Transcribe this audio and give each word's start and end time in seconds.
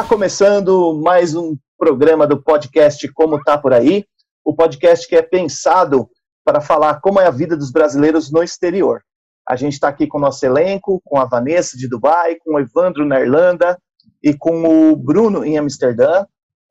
Está 0.00 0.08
começando 0.08 0.98
mais 1.04 1.34
um 1.34 1.58
programa 1.78 2.26
do 2.26 2.42
podcast 2.42 3.06
Como 3.12 3.38
Tá 3.42 3.58
Por 3.58 3.74
Aí, 3.74 4.06
o 4.42 4.54
podcast 4.54 5.06
que 5.06 5.14
é 5.14 5.20
pensado 5.20 6.08
para 6.42 6.58
falar 6.58 7.02
como 7.02 7.20
é 7.20 7.26
a 7.26 7.30
vida 7.30 7.54
dos 7.54 7.70
brasileiros 7.70 8.32
no 8.32 8.42
exterior. 8.42 9.02
A 9.46 9.56
gente 9.56 9.74
está 9.74 9.88
aqui 9.88 10.06
com 10.06 10.16
o 10.16 10.20
nosso 10.20 10.44
elenco, 10.46 11.02
com 11.04 11.18
a 11.18 11.26
Vanessa 11.26 11.76
de 11.76 11.86
Dubai, 11.86 12.36
com 12.36 12.54
o 12.54 12.58
Evandro 12.58 13.04
na 13.04 13.20
Irlanda 13.20 13.78
e 14.22 14.32
com 14.32 14.90
o 14.90 14.96
Bruno 14.96 15.44
em 15.44 15.58
Amsterdã, 15.58 16.24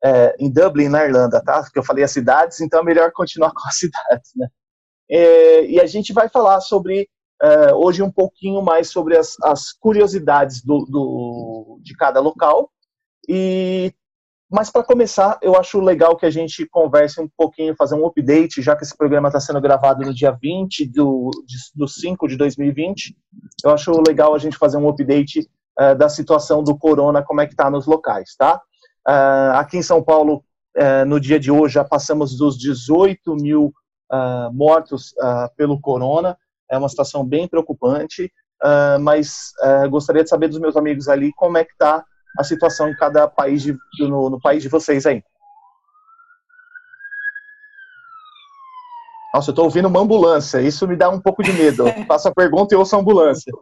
é, 0.04 0.34
em 0.36 0.50
Dublin, 0.50 0.88
na 0.88 1.04
Irlanda, 1.04 1.40
tá? 1.40 1.62
Porque 1.62 1.78
eu 1.78 1.84
falei 1.84 2.02
as 2.02 2.10
cidades, 2.10 2.60
então 2.60 2.80
é 2.80 2.84
melhor 2.84 3.12
continuar 3.12 3.52
com 3.54 3.68
as 3.68 3.78
cidades, 3.78 4.32
né? 4.34 4.48
É, 5.08 5.66
e 5.66 5.80
a 5.80 5.86
gente 5.86 6.12
vai 6.12 6.28
falar 6.28 6.60
sobre 6.60 7.08
é, 7.40 7.72
hoje 7.72 8.02
um 8.02 8.10
pouquinho 8.10 8.60
mais 8.60 8.90
sobre 8.90 9.16
as, 9.16 9.36
as 9.44 9.72
curiosidades 9.72 10.64
do, 10.64 10.84
do, 10.84 11.78
de 11.80 11.94
cada 11.96 12.18
local. 12.18 12.72
E 13.32 13.94
mas 14.52 14.68
para 14.68 14.82
começar, 14.82 15.38
eu 15.40 15.54
acho 15.54 15.78
legal 15.78 16.16
que 16.16 16.26
a 16.26 16.30
gente 16.30 16.66
converse 16.66 17.20
um 17.20 17.28
pouquinho, 17.36 17.76
fazer 17.76 17.94
um 17.94 18.04
update, 18.04 18.60
já 18.60 18.74
que 18.74 18.82
esse 18.82 18.96
programa 18.96 19.28
está 19.28 19.38
sendo 19.38 19.60
gravado 19.60 20.04
no 20.04 20.12
dia 20.12 20.32
20 20.32 20.86
do, 20.86 21.30
de, 21.46 21.56
do 21.72 21.86
5 21.86 22.26
de 22.26 22.36
2020. 22.36 23.16
Eu 23.64 23.70
acho 23.70 23.92
legal 24.04 24.34
a 24.34 24.38
gente 24.38 24.58
fazer 24.58 24.76
um 24.76 24.88
update 24.88 25.48
uh, 25.78 25.94
da 25.94 26.08
situação 26.08 26.64
do 26.64 26.76
corona, 26.76 27.22
como 27.22 27.40
é 27.40 27.46
que 27.46 27.52
está 27.52 27.70
nos 27.70 27.86
locais, 27.86 28.34
tá? 28.36 28.60
Uh, 29.06 29.54
aqui 29.54 29.78
em 29.78 29.82
São 29.82 30.02
Paulo, 30.02 30.42
uh, 30.76 31.06
no 31.06 31.20
dia 31.20 31.38
de 31.38 31.52
hoje, 31.52 31.74
já 31.74 31.84
passamos 31.84 32.36
dos 32.36 32.58
18 32.58 33.36
mil 33.36 33.72
mortos 34.52 35.14
pelo 35.56 35.80
corona. 35.80 36.36
É 36.68 36.76
uma 36.76 36.88
situação 36.88 37.24
bem 37.24 37.46
preocupante, 37.46 38.28
mas 39.00 39.52
gostaria 39.88 40.24
de 40.24 40.28
saber 40.28 40.48
dos 40.48 40.58
meus 40.58 40.76
amigos 40.76 41.06
ali 41.06 41.32
como 41.36 41.56
é 41.56 41.64
que 41.64 41.70
está 41.70 42.04
a 42.38 42.44
situação 42.44 42.88
em 42.88 42.96
cada 42.96 43.28
país 43.28 43.62
de, 43.62 43.76
no, 44.00 44.30
no 44.30 44.40
país 44.40 44.62
de 44.62 44.68
vocês 44.68 45.06
aí. 45.06 45.22
Nossa, 49.32 49.50
eu 49.50 49.54
tô 49.54 49.62
ouvindo 49.62 49.86
uma 49.86 50.00
ambulância, 50.00 50.60
isso 50.60 50.88
me 50.88 50.96
dá 50.96 51.08
um 51.08 51.20
pouco 51.20 51.42
de 51.42 51.52
medo. 51.52 51.84
Faça 52.06 52.28
a 52.30 52.34
pergunta 52.34 52.74
e 52.74 52.76
ouça 52.76 52.96
a 52.96 53.00
ambulância. 53.00 53.52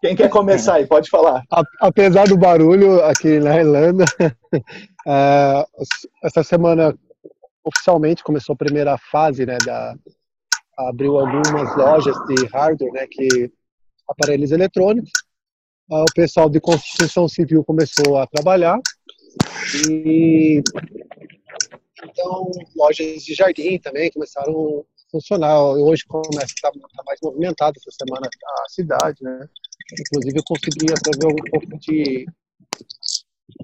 Quem 0.00 0.14
quer 0.14 0.28
começar 0.28 0.74
aí? 0.74 0.86
Pode 0.86 1.10
falar. 1.10 1.42
Apesar 1.80 2.28
do 2.28 2.36
barulho 2.36 3.02
aqui 3.04 3.40
na 3.40 3.56
Irlanda, 3.56 4.04
é, 5.06 5.66
essa 6.22 6.44
semana 6.44 6.96
oficialmente 7.64 8.22
começou 8.22 8.54
a 8.54 8.56
primeira 8.56 8.96
fase, 9.10 9.44
né, 9.44 9.58
da, 9.64 9.94
abriu 10.78 11.18
algumas 11.18 11.76
lojas 11.76 12.16
de 12.26 12.46
hardware, 12.46 12.92
né, 12.92 13.06
que 13.10 13.50
aparelhos 14.08 14.52
eletrônicos, 14.52 15.10
o 15.88 16.04
pessoal 16.14 16.50
de 16.50 16.60
construção 16.60 17.28
civil 17.28 17.64
começou 17.64 18.18
a 18.18 18.26
trabalhar 18.26 18.78
e 19.88 20.62
então 22.04 22.50
lojas 22.76 23.24
de 23.24 23.34
jardim 23.34 23.78
também 23.78 24.10
começaram 24.10 24.80
a 24.80 25.10
funcionar. 25.10 25.60
Hoje 25.62 26.04
começa 26.06 26.40
a 26.40 26.44
estar 26.44 26.70
tá 26.70 27.02
mais 27.06 27.18
movimentado 27.22 27.78
essa 27.78 27.90
semana 28.04 28.26
a 28.26 28.68
cidade, 28.68 29.22
né? 29.22 29.48
Inclusive 30.00 30.38
eu 30.38 30.44
consegui 30.44 30.86
até 30.92 31.10
ver 31.18 31.32
um 31.32 31.50
pouco 31.50 31.78
de, 31.78 32.26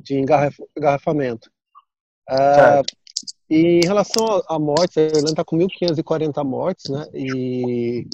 de 0.03 0.19
engarrafamento. 0.19 1.51
Ah, 2.29 2.83
e 3.51 3.81
em 3.85 3.87
relação 3.87 4.43
a 4.49 4.59
mortes, 4.59 4.97
a 4.97 5.03
Irlanda 5.03 5.31
está 5.31 5.45
com 5.45 5.59
1.540 5.59 6.43
mortes, 6.45 6.91
né? 6.91 7.07
E 7.13 8.07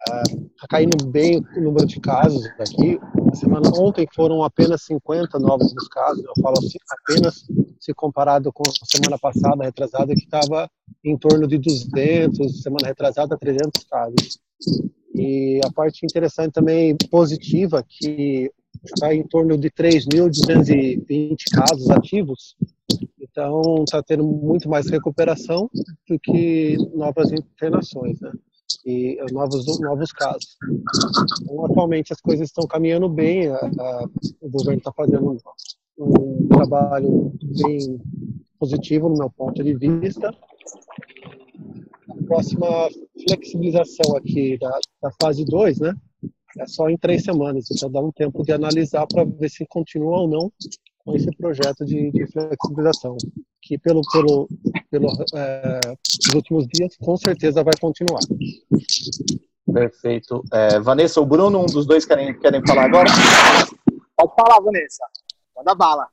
Está 0.00 0.68
caindo 0.68 1.06
bem 1.06 1.44
o 1.56 1.60
número 1.60 1.86
de 1.86 2.00
casos 2.00 2.46
aqui. 2.58 2.98
Na 3.24 3.34
semana 3.34 3.70
ontem 3.78 4.06
foram 4.14 4.42
apenas 4.42 4.82
50 4.82 5.38
novos 5.38 5.72
casos. 5.88 6.24
Eu 6.24 6.32
falo 6.42 6.58
assim, 6.58 6.78
apenas 6.90 7.44
se 7.80 7.94
comparado 7.94 8.52
com 8.52 8.62
a 8.68 8.86
semana 8.86 9.18
passada, 9.18 9.64
retrasada, 9.64 10.14
que 10.14 10.24
estava 10.24 10.70
em 11.04 11.16
torno 11.16 11.46
de 11.46 11.58
200, 11.58 12.62
semana 12.62 12.88
retrasada 12.88 13.36
300 13.36 13.84
casos. 13.84 14.38
E 15.14 15.60
a 15.64 15.72
parte 15.72 16.04
interessante 16.04 16.52
também 16.52 16.96
positiva 17.10 17.84
que 17.88 18.50
está 18.84 19.14
em 19.14 19.26
torno 19.26 19.56
de 19.56 19.70
3.220 19.70 21.36
casos 21.52 21.90
ativos. 21.90 22.56
Então 23.20 23.82
está 23.84 24.02
tendo 24.02 24.24
muito 24.24 24.68
mais 24.68 24.88
recuperação 24.88 25.68
do 26.08 26.18
que 26.18 26.76
novas 26.94 27.32
internações, 27.32 28.20
né? 28.20 28.32
E 28.84 29.18
novos 29.32 29.80
novos 29.80 30.12
casos. 30.12 30.56
Então, 31.42 31.64
atualmente 31.64 32.12
as 32.12 32.20
coisas 32.20 32.48
estão 32.48 32.66
caminhando 32.66 33.08
bem, 33.08 33.48
a, 33.48 33.56
a, 33.56 34.08
o 34.40 34.48
governo 34.48 34.78
está 34.78 34.92
fazendo 34.92 35.32
um, 35.32 36.04
um, 36.04 36.48
trabalho 36.48 37.32
bem 37.62 38.00
positivo 38.58 39.08
no 39.08 39.16
meu 39.16 39.30
ponto 39.30 39.62
de 39.62 39.74
vista. 39.74 40.34
A 42.08 42.24
próxima 42.26 42.66
flexibilização 43.28 44.16
aqui 44.16 44.58
da, 44.58 44.78
da 45.02 45.10
fase 45.20 45.44
2, 45.44 45.80
né, 45.80 45.94
é 46.58 46.66
só 46.66 46.88
em 46.88 46.96
três 46.96 47.22
semanas, 47.22 47.70
então 47.70 47.90
dá 47.90 48.00
um 48.00 48.10
tempo 48.10 48.42
de 48.42 48.52
analisar 48.52 49.06
para 49.06 49.24
ver 49.24 49.50
se 49.50 49.66
continua 49.66 50.20
ou 50.20 50.28
não 50.28 50.52
com 51.04 51.14
esse 51.14 51.30
projeto 51.36 51.84
de, 51.84 52.10
de 52.10 52.26
flexibilização, 52.26 53.16
que 53.66 53.76
pelo, 53.78 54.00
pelo, 54.12 54.48
pelo 54.90 55.08
é, 55.34 55.80
últimos 56.34 56.66
dias 56.68 56.96
com 56.98 57.16
certeza 57.16 57.64
vai 57.64 57.74
continuar. 57.80 58.20
Perfeito. 59.72 60.44
É, 60.52 60.78
Vanessa 60.78 61.18
ou 61.18 61.26
Bruno, 61.26 61.60
um 61.60 61.66
dos 61.66 61.84
dois 61.84 62.04
querem, 62.04 62.38
querem 62.38 62.64
falar 62.64 62.84
agora? 62.84 63.10
Pode 64.16 64.34
falar, 64.34 64.60
Vanessa. 64.60 65.04
Manda 65.56 65.74
bala. 65.74 66.06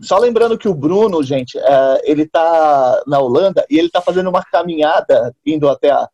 Só 0.00 0.18
lembrando 0.18 0.56
que 0.56 0.68
o 0.68 0.74
Bruno, 0.74 1.22
gente, 1.22 1.58
é, 1.58 2.02
ele 2.04 2.22
está 2.22 3.02
na 3.06 3.18
Holanda 3.18 3.66
e 3.68 3.76
ele 3.76 3.88
está 3.88 4.00
fazendo 4.00 4.30
uma 4.30 4.44
caminhada 4.44 5.34
indo 5.44 5.68
até 5.68 5.90
a, 5.90 6.08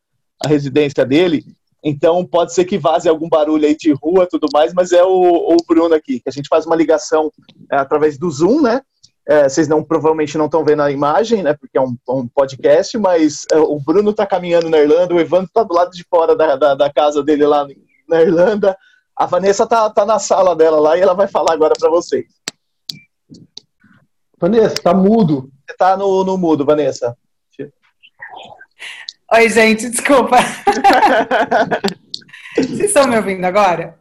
a 0.44 0.48
residência 0.48 1.04
dele 1.04 1.44
então 1.82 2.24
pode 2.26 2.52
ser 2.52 2.64
que 2.64 2.78
vaze 2.78 3.08
algum 3.08 3.28
barulho 3.28 3.66
aí 3.66 3.76
de 3.76 3.92
rua 3.92 4.28
tudo 4.30 4.48
mais, 4.52 4.74
mas 4.74 4.92
é 4.92 5.02
o, 5.02 5.54
o 5.54 5.56
Bruno 5.66 5.94
aqui, 5.94 6.20
que 6.20 6.28
a 6.28 6.32
gente 6.32 6.48
faz 6.48 6.66
uma 6.66 6.76
ligação 6.76 7.32
é, 7.72 7.76
através 7.76 8.19
do 8.19 8.30
Zoom, 8.30 8.60
né? 8.60 8.82
É, 9.30 9.48
vocês 9.48 9.68
não 9.68 9.84
provavelmente 9.84 10.36
não 10.36 10.46
estão 10.46 10.64
vendo 10.64 10.82
a 10.82 10.91
imagem, 10.91 11.41
né? 11.41 11.54
Porque 11.54 11.78
é 11.78 11.80
um, 11.80 11.96
um 12.08 12.26
podcast, 12.26 12.98
mas 12.98 13.46
é, 13.52 13.58
o 13.58 13.78
Bruno 13.78 14.10
está 14.10 14.26
caminhando 14.26 14.68
na 14.68 14.78
Irlanda, 14.78 15.14
o 15.14 15.20
Evandro 15.20 15.46
está 15.46 15.62
do 15.62 15.72
lado 15.72 15.92
de 15.92 16.02
fora 16.02 16.34
da, 16.34 16.56
da, 16.56 16.74
da, 16.74 16.92
casa 16.92 17.22
dele 17.22 17.46
lá 17.46 17.64
na 18.08 18.22
Irlanda. 18.22 18.76
A 19.14 19.26
Vanessa 19.26 19.69
tá, 19.69 19.88
tá 19.88 20.04
na 20.04 20.19
sala 20.19 20.56
dela 20.56 20.80
lá 20.80 20.98
e 20.98 21.00
ela 21.00 21.14
vai 21.14 21.28
falar 21.28 21.52
agora 21.52 21.74
para 21.78 21.88
vocês. 21.88 22.26
Vanessa, 24.36 24.74
tá 24.82 24.92
mudo. 24.92 25.48
Você 25.64 25.76
tá 25.76 25.96
no, 25.96 26.24
no 26.24 26.36
mudo, 26.36 26.64
Vanessa. 26.64 27.16
Oi, 29.32 29.48
gente, 29.48 29.90
desculpa. 29.90 30.38
Vocês 32.56 32.80
estão 32.80 33.06
me 33.06 33.16
ouvindo 33.16 33.44
agora? 33.44 33.96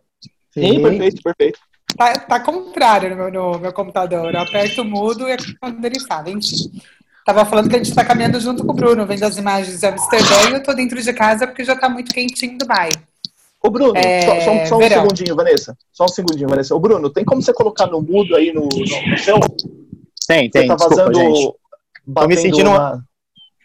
Sim, 0.52 0.74
Sim 0.74 0.82
perfeito, 0.82 1.22
perfeito. 1.22 1.60
Tá, 2.00 2.14
tá 2.14 2.40
contrário 2.40 3.10
no 3.10 3.16
meu, 3.18 3.30
no 3.30 3.60
meu 3.60 3.74
computador. 3.74 4.34
Eu 4.34 4.40
aperto 4.40 4.84
o 4.84 4.86
mudo 4.86 5.28
e 5.28 5.34
é 5.34 5.38
quando 5.60 5.84
ele 5.84 6.00
fala, 6.00 6.30
enfim. 6.30 6.72
Tava 7.26 7.44
falando 7.44 7.68
que 7.68 7.76
a 7.76 7.78
gente 7.78 7.90
está 7.90 8.06
caminhando 8.06 8.40
junto 8.40 8.66
com 8.66 8.72
o 8.72 8.76
Bruno, 8.76 9.06
vendo 9.06 9.24
as 9.24 9.38
imagens 9.38 9.82
de 9.82 9.86
Amsterdã 9.86 10.50
e 10.50 10.54
eu 10.54 10.64
tô 10.64 10.74
dentro 10.74 11.02
de 11.02 11.12
casa 11.12 11.46
porque 11.46 11.66
já 11.66 11.76
tá 11.76 11.90
muito 11.90 12.14
quentinho 12.14 12.54
do 12.54 12.60
Dubai. 12.60 12.88
Ô, 13.62 13.70
Bruno, 13.70 13.98
é... 13.98 14.22
só, 14.22 14.40
só, 14.40 14.66
só 14.66 14.76
um 14.78 14.80
Verão. 14.80 15.02
segundinho, 15.02 15.36
Vanessa. 15.36 15.78
Só 15.92 16.06
um 16.06 16.08
segundinho, 16.08 16.48
Vanessa. 16.48 16.74
Ô, 16.74 16.80
Bruno, 16.80 17.10
tem 17.10 17.26
como 17.26 17.42
você 17.42 17.52
colocar 17.52 17.88
no 17.88 18.02
mudo 18.02 18.34
aí 18.34 18.54
no, 18.54 18.70
no 18.70 19.18
seu? 19.18 19.38
Tem, 20.26 20.50
tem. 20.50 20.68
Você 20.68 20.68
tá 20.68 20.76
vazando. 20.78 21.12
Desculpa, 21.12 21.60
Tô 22.16 22.28
me 22.28 22.38
sentindo. 22.38 22.70
Uma... 22.70 23.04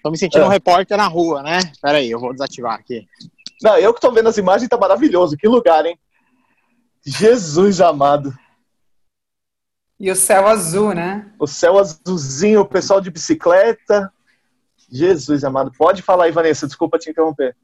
Tô 0.02 0.10
me 0.10 0.18
sentindo 0.18 0.42
é. 0.42 0.46
um 0.46 0.50
repórter 0.50 0.98
na 0.98 1.06
rua, 1.06 1.40
né? 1.40 1.60
Pera 1.80 1.98
aí, 1.98 2.10
eu 2.10 2.18
vou 2.18 2.32
desativar 2.32 2.74
aqui. 2.74 3.06
Não, 3.62 3.78
eu 3.78 3.94
que 3.94 4.00
tô 4.00 4.10
vendo 4.10 4.28
as 4.28 4.36
imagens, 4.36 4.68
tá 4.68 4.76
maravilhoso. 4.76 5.36
Que 5.36 5.46
lugar, 5.46 5.86
hein? 5.86 5.96
Jesus 7.04 7.80
amado. 7.80 8.34
E 9.98 10.10
o 10.10 10.16
céu 10.16 10.46
azul, 10.46 10.92
né? 10.92 11.30
O 11.38 11.46
céu 11.46 11.78
azulzinho, 11.78 12.60
o 12.60 12.66
pessoal 12.66 13.00
de 13.00 13.10
bicicleta. 13.10 14.12
Jesus 14.90 15.44
amado. 15.44 15.72
Pode 15.76 16.02
falar 16.02 16.24
aí, 16.24 16.32
Vanessa, 16.32 16.66
desculpa 16.66 16.98
te 16.98 17.10
interromper. 17.10 17.56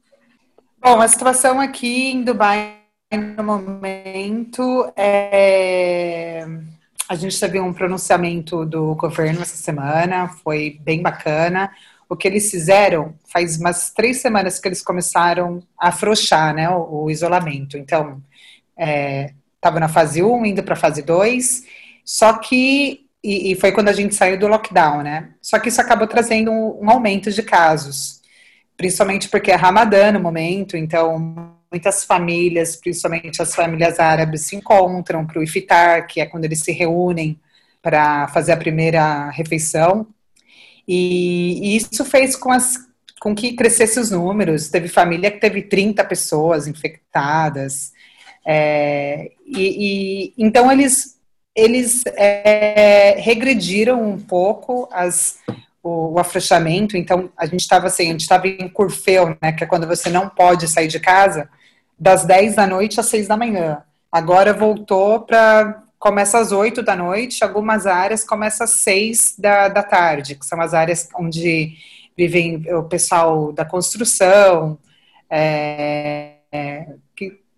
Bom, 0.79 0.99
a 0.99 1.07
situação 1.07 1.59
aqui 1.59 2.11
em 2.11 2.23
Dubai 2.23 2.79
no 3.13 3.43
momento 3.43 4.91
é. 4.95 6.47
A 7.07 7.15
gente 7.15 7.37
teve 7.37 7.59
um 7.59 7.73
pronunciamento 7.73 8.65
do 8.65 8.95
governo 8.95 9.41
essa 9.41 9.57
semana, 9.57 10.29
foi 10.29 10.79
bem 10.81 11.01
bacana 11.01 11.69
o 12.11 12.15
que 12.17 12.27
eles 12.27 12.51
fizeram 12.51 13.15
faz 13.23 13.57
umas 13.57 13.89
três 13.89 14.19
semanas 14.19 14.59
que 14.59 14.67
eles 14.67 14.83
começaram 14.83 15.63
a 15.79 15.87
afrouxar 15.87 16.53
né, 16.53 16.69
o, 16.69 17.05
o 17.05 17.09
isolamento. 17.09 17.77
Então, 17.77 18.21
estava 18.81 19.77
é, 19.77 19.79
na 19.79 19.87
fase 19.87 20.23
1, 20.23 20.45
indo 20.45 20.63
para 20.63 20.73
a 20.73 20.77
fase 20.77 21.01
2, 21.01 21.63
só 22.05 22.33
que. 22.33 23.05
E, 23.23 23.51
e, 23.51 23.55
foi 23.55 23.71
quando 23.71 23.89
a 23.89 23.93
gente 23.93 24.15
saiu 24.15 24.39
do 24.39 24.47
lockdown, 24.47 25.03
né? 25.03 25.29
Só 25.39 25.59
que 25.59 25.69
isso 25.69 25.79
acabou 25.79 26.07
trazendo 26.07 26.51
um, 26.51 26.85
um 26.85 26.89
aumento 26.89 27.31
de 27.31 27.43
casos, 27.43 28.19
principalmente 28.75 29.29
porque 29.29 29.51
é 29.51 29.55
Ramadã 29.55 30.11
no 30.11 30.19
momento, 30.19 30.75
então 30.75 31.55
muitas 31.71 32.03
famílias, 32.03 32.75
principalmente 32.75 33.41
as 33.41 33.55
famílias 33.55 33.99
árabes, 33.99 34.41
se 34.41 34.55
encontram 34.55 35.25
para 35.25 35.39
o 35.39 35.43
iftar, 35.43 36.05
que 36.07 36.19
é 36.19 36.25
quando 36.25 36.45
eles 36.45 36.59
se 36.59 36.71
reúnem 36.71 37.39
para 37.81 38.27
fazer 38.27 38.51
a 38.51 38.57
primeira 38.57 39.29
refeição. 39.29 40.07
E, 40.87 41.59
e 41.63 41.75
isso 41.77 42.03
fez 42.03 42.35
com, 42.35 42.51
as, 42.51 42.75
com 43.21 43.33
que 43.33 43.53
crescesse 43.53 43.99
os 43.99 44.11
números. 44.11 44.69
Teve 44.69 44.89
família 44.89 45.31
que 45.31 45.39
teve 45.39 45.61
30 45.63 46.03
pessoas 46.03 46.67
infectadas. 46.67 47.93
É, 48.45 49.31
e, 49.45 50.29
e, 50.29 50.33
então 50.37 50.71
eles, 50.71 51.19
eles 51.55 52.03
é, 52.15 53.15
regrediram 53.19 54.01
um 54.01 54.19
pouco 54.19 54.87
as, 54.91 55.39
o, 55.83 56.13
o 56.13 56.19
afrouxamento. 56.19 56.97
Então 56.97 57.29
a 57.37 57.45
gente 57.45 57.61
estava 57.61 57.87
assim, 57.87 58.07
a 58.07 58.11
gente 58.11 58.21
estava 58.21 58.47
em 58.47 58.67
curfeu, 58.69 59.37
né, 59.41 59.51
que 59.51 59.63
é 59.63 59.67
quando 59.67 59.87
você 59.87 60.09
não 60.09 60.29
pode 60.29 60.67
sair 60.67 60.87
de 60.87 60.99
casa 60.99 61.49
das 61.97 62.25
10 62.25 62.55
da 62.55 62.65
noite 62.65 62.99
às 62.99 63.05
6 63.07 63.27
da 63.27 63.37
manhã. 63.37 63.83
Agora 64.11 64.53
voltou 64.53 65.21
para 65.21 65.83
começa 65.99 66.39
às 66.39 66.51
8 66.51 66.81
da 66.81 66.95
noite, 66.95 67.43
algumas 67.43 67.85
áreas 67.85 68.23
começam 68.23 68.65
às 68.65 68.71
6 68.71 69.35
da, 69.37 69.67
da 69.67 69.83
tarde, 69.83 70.33
que 70.33 70.43
são 70.43 70.59
as 70.59 70.73
áreas 70.73 71.07
onde 71.15 71.77
vivem 72.17 72.65
o 72.73 72.83
pessoal 72.83 73.51
da 73.53 73.63
construção, 73.63 74.79
é, 75.29 76.37
é, 76.51 76.87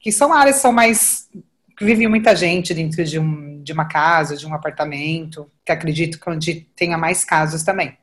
que, 0.03 0.11
são 0.11 0.33
áreas 0.33 0.57
que 0.57 0.61
são 0.61 0.73
mais 0.73 1.29
que 1.77 1.85
vive 1.85 2.07
muita 2.07 2.35
gente 2.35 2.73
dentro 2.73 3.03
de, 3.03 3.17
um, 3.17 3.63
de 3.63 3.71
uma 3.71 3.85
casa, 3.85 4.35
de 4.35 4.45
um 4.45 4.53
apartamento, 4.53 5.50
que 5.65 5.71
acredito 5.71 6.19
que 6.19 6.29
é 6.29 6.31
onde 6.33 6.67
tenha 6.75 6.97
mais 6.97 7.23
casos 7.23 7.63
também. 7.63 7.97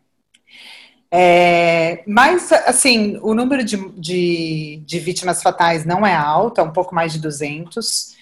É, 1.12 2.02
mas, 2.06 2.50
assim, 2.52 3.18
o 3.22 3.34
número 3.34 3.62
de, 3.62 3.76
de, 3.98 4.82
de, 4.84 4.98
vítimas 4.98 5.42
fatais 5.42 5.84
não 5.84 6.06
é 6.06 6.14
alto, 6.14 6.60
é 6.60 6.64
um 6.64 6.72
pouco 6.72 6.94
mais 6.94 7.12
de 7.12 7.18
200. 7.18 8.16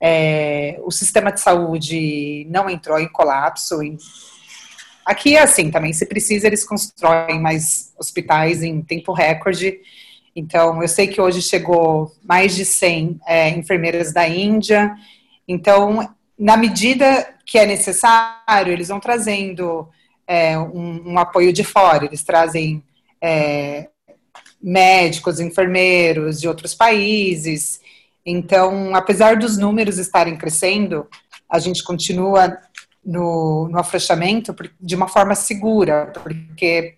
É, 0.00 0.78
o 0.84 0.90
sistema 0.90 1.32
de 1.32 1.40
saúde 1.40 2.46
não 2.48 2.70
entrou 2.70 3.00
em 3.00 3.08
colapso. 3.08 3.82
Em... 3.82 3.96
Aqui 5.04 5.36
é 5.36 5.42
assim 5.42 5.70
também, 5.70 5.92
se 5.92 6.06
precisa, 6.06 6.46
eles 6.46 6.64
constroem 6.64 7.40
mais 7.40 7.92
hospitais 7.98 8.62
em 8.62 8.80
tempo 8.80 9.12
recorde. 9.12 9.80
Então, 10.36 10.82
eu 10.82 10.88
sei 10.88 11.06
que 11.06 11.20
hoje 11.20 11.40
chegou 11.40 12.12
mais 12.24 12.56
de 12.56 12.64
100 12.64 13.20
é, 13.26 13.50
enfermeiras 13.50 14.12
da 14.12 14.26
Índia. 14.28 14.94
Então, 15.46 16.08
na 16.38 16.56
medida 16.56 17.34
que 17.46 17.58
é 17.58 17.66
necessário, 17.66 18.72
eles 18.72 18.88
vão 18.88 18.98
trazendo 18.98 19.88
é, 20.26 20.58
um, 20.58 21.12
um, 21.12 21.18
apoio 21.18 21.52
de 21.52 21.62
fora, 21.62 22.04
eles 22.04 22.24
trazem 22.24 22.82
é, 23.20 23.88
médicos, 24.60 25.38
enfermeiros 25.38 26.40
de 26.40 26.48
outros 26.48 26.74
países. 26.74 27.80
Então, 28.26 28.94
apesar 28.94 29.36
dos 29.36 29.56
números 29.56 29.98
estarem 29.98 30.36
crescendo, 30.36 31.06
a 31.48 31.58
gente 31.58 31.84
continua 31.84 32.58
no, 33.04 33.68
no 33.68 33.78
afrouxamento 33.78 34.54
de 34.80 34.96
uma 34.96 35.06
forma 35.06 35.34
segura, 35.34 36.10
porque 36.22 36.96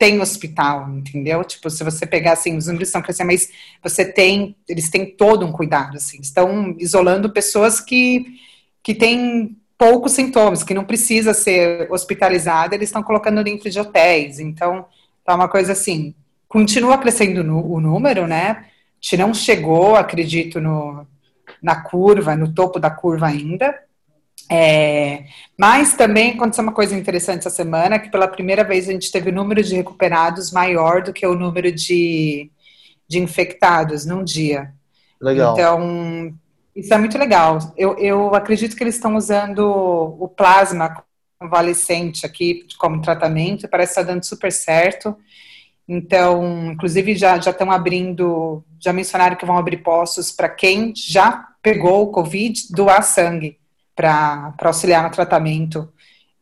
tem 0.00 0.18
hospital, 0.18 0.88
entendeu? 0.88 1.44
Tipo, 1.44 1.68
se 1.68 1.84
você 1.84 2.06
pegar 2.06 2.32
assim, 2.32 2.56
os 2.56 2.68
números 2.68 2.88
estão 2.88 3.02
crescendo, 3.02 3.26
mas 3.26 3.50
você 3.82 4.02
tem, 4.02 4.56
eles 4.66 4.88
têm 4.88 5.04
todo 5.14 5.44
um 5.44 5.52
cuidado, 5.52 5.98
assim, 5.98 6.18
estão 6.22 6.74
isolando 6.78 7.28
pessoas 7.28 7.82
que, 7.82 8.24
que 8.82 8.94
têm 8.94 9.54
poucos 9.76 10.12
sintomas, 10.12 10.64
que 10.64 10.72
não 10.72 10.84
precisa 10.84 11.34
ser 11.34 11.86
hospitalizada, 11.92 12.74
eles 12.74 12.88
estão 12.88 13.02
colocando 13.02 13.44
dentro 13.44 13.68
de 13.68 13.78
hotéis. 13.78 14.40
Então, 14.40 14.86
tá 15.22 15.34
uma 15.34 15.48
coisa 15.48 15.72
assim, 15.72 16.14
continua 16.48 16.96
crescendo 16.96 17.44
no, 17.44 17.62
o 17.70 17.78
número, 17.78 18.26
né? 18.26 18.52
A 18.52 18.64
gente 19.02 19.18
não 19.18 19.34
chegou, 19.34 19.96
acredito, 19.96 20.62
no, 20.62 21.06
na 21.62 21.82
curva, 21.82 22.34
no 22.34 22.54
topo 22.54 22.80
da 22.80 22.90
curva 22.90 23.26
ainda. 23.26 23.78
É, 24.48 25.26
mas 25.56 25.94
também 25.94 26.32
aconteceu 26.32 26.62
uma 26.62 26.72
coisa 26.72 26.96
interessante 26.96 27.40
essa 27.40 27.50
semana, 27.50 27.98
que 27.98 28.10
pela 28.10 28.26
primeira 28.26 28.64
vez 28.64 28.88
a 28.88 28.92
gente 28.92 29.12
teve 29.12 29.30
o 29.30 29.34
número 29.34 29.62
de 29.62 29.76
recuperados 29.76 30.50
maior 30.50 31.02
do 31.02 31.12
que 31.12 31.26
o 31.26 31.36
número 31.36 31.70
de, 31.70 32.50
de 33.06 33.20
infectados 33.20 34.04
num 34.04 34.24
dia. 34.24 34.72
Legal. 35.20 35.52
Então, 35.52 36.34
isso 36.74 36.92
é 36.92 36.98
muito 36.98 37.18
legal. 37.18 37.58
Eu, 37.76 37.96
eu 37.98 38.34
acredito 38.34 38.74
que 38.74 38.82
eles 38.82 38.96
estão 38.96 39.16
usando 39.16 39.60
o 40.18 40.26
plasma 40.26 41.04
convalescente 41.38 42.26
aqui 42.26 42.66
como 42.78 43.02
tratamento, 43.02 43.68
parece 43.68 43.92
estar 43.92 44.02
dando 44.02 44.24
super 44.24 44.50
certo. 44.50 45.16
Então, 45.86 46.72
inclusive, 46.72 47.14
já, 47.14 47.38
já 47.38 47.50
estão 47.50 47.70
abrindo, 47.70 48.64
já 48.80 48.92
mencionaram 48.92 49.36
que 49.36 49.46
vão 49.46 49.58
abrir 49.58 49.78
postos 49.78 50.32
para 50.32 50.48
quem 50.48 50.92
já 50.96 51.48
pegou 51.62 52.02
o 52.02 52.10
Covid, 52.10 52.72
doar 52.72 53.02
sangue 53.02 53.59
para 54.00 54.54
auxiliar 54.62 55.02
no 55.02 55.10
tratamento. 55.10 55.92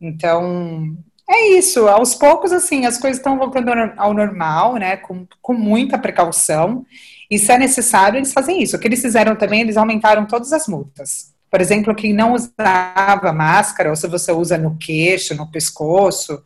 Então, 0.01 0.97
é 1.29 1.49
isso. 1.59 1.89
Aos 1.89 2.15
poucos, 2.15 2.53
assim, 2.53 2.87
as 2.87 2.99
coisas 2.99 3.19
estão 3.19 3.37
voltando 3.37 3.71
ao 3.97 4.15
normal, 4.15 4.77
né, 4.77 4.97
com, 4.97 5.27
com 5.43 5.53
muita 5.53 5.99
precaução. 5.99 6.87
E 7.29 7.39
se 7.39 7.51
é 7.51 7.59
necessário, 7.59 8.19
eles 8.19 8.33
fazem 8.33 8.63
isso. 8.63 8.77
O 8.77 8.79
que 8.79 8.87
eles 8.87 9.03
fizeram 9.03 9.35
também, 9.35 9.61
eles 9.61 9.77
aumentaram 9.77 10.25
todas 10.25 10.53
as 10.53 10.69
multas. 10.69 11.35
Por 11.51 11.61
exemplo, 11.61 11.95
quem 11.95 12.13
não 12.13 12.35
usava 12.35 13.33
máscara, 13.33 13.91
ou 13.91 13.97
se 13.97 14.07
você 14.07 14.31
usa 14.31 14.57
no 14.57 14.77
queixo, 14.79 15.35
no 15.35 15.51
pescoço, 15.51 16.43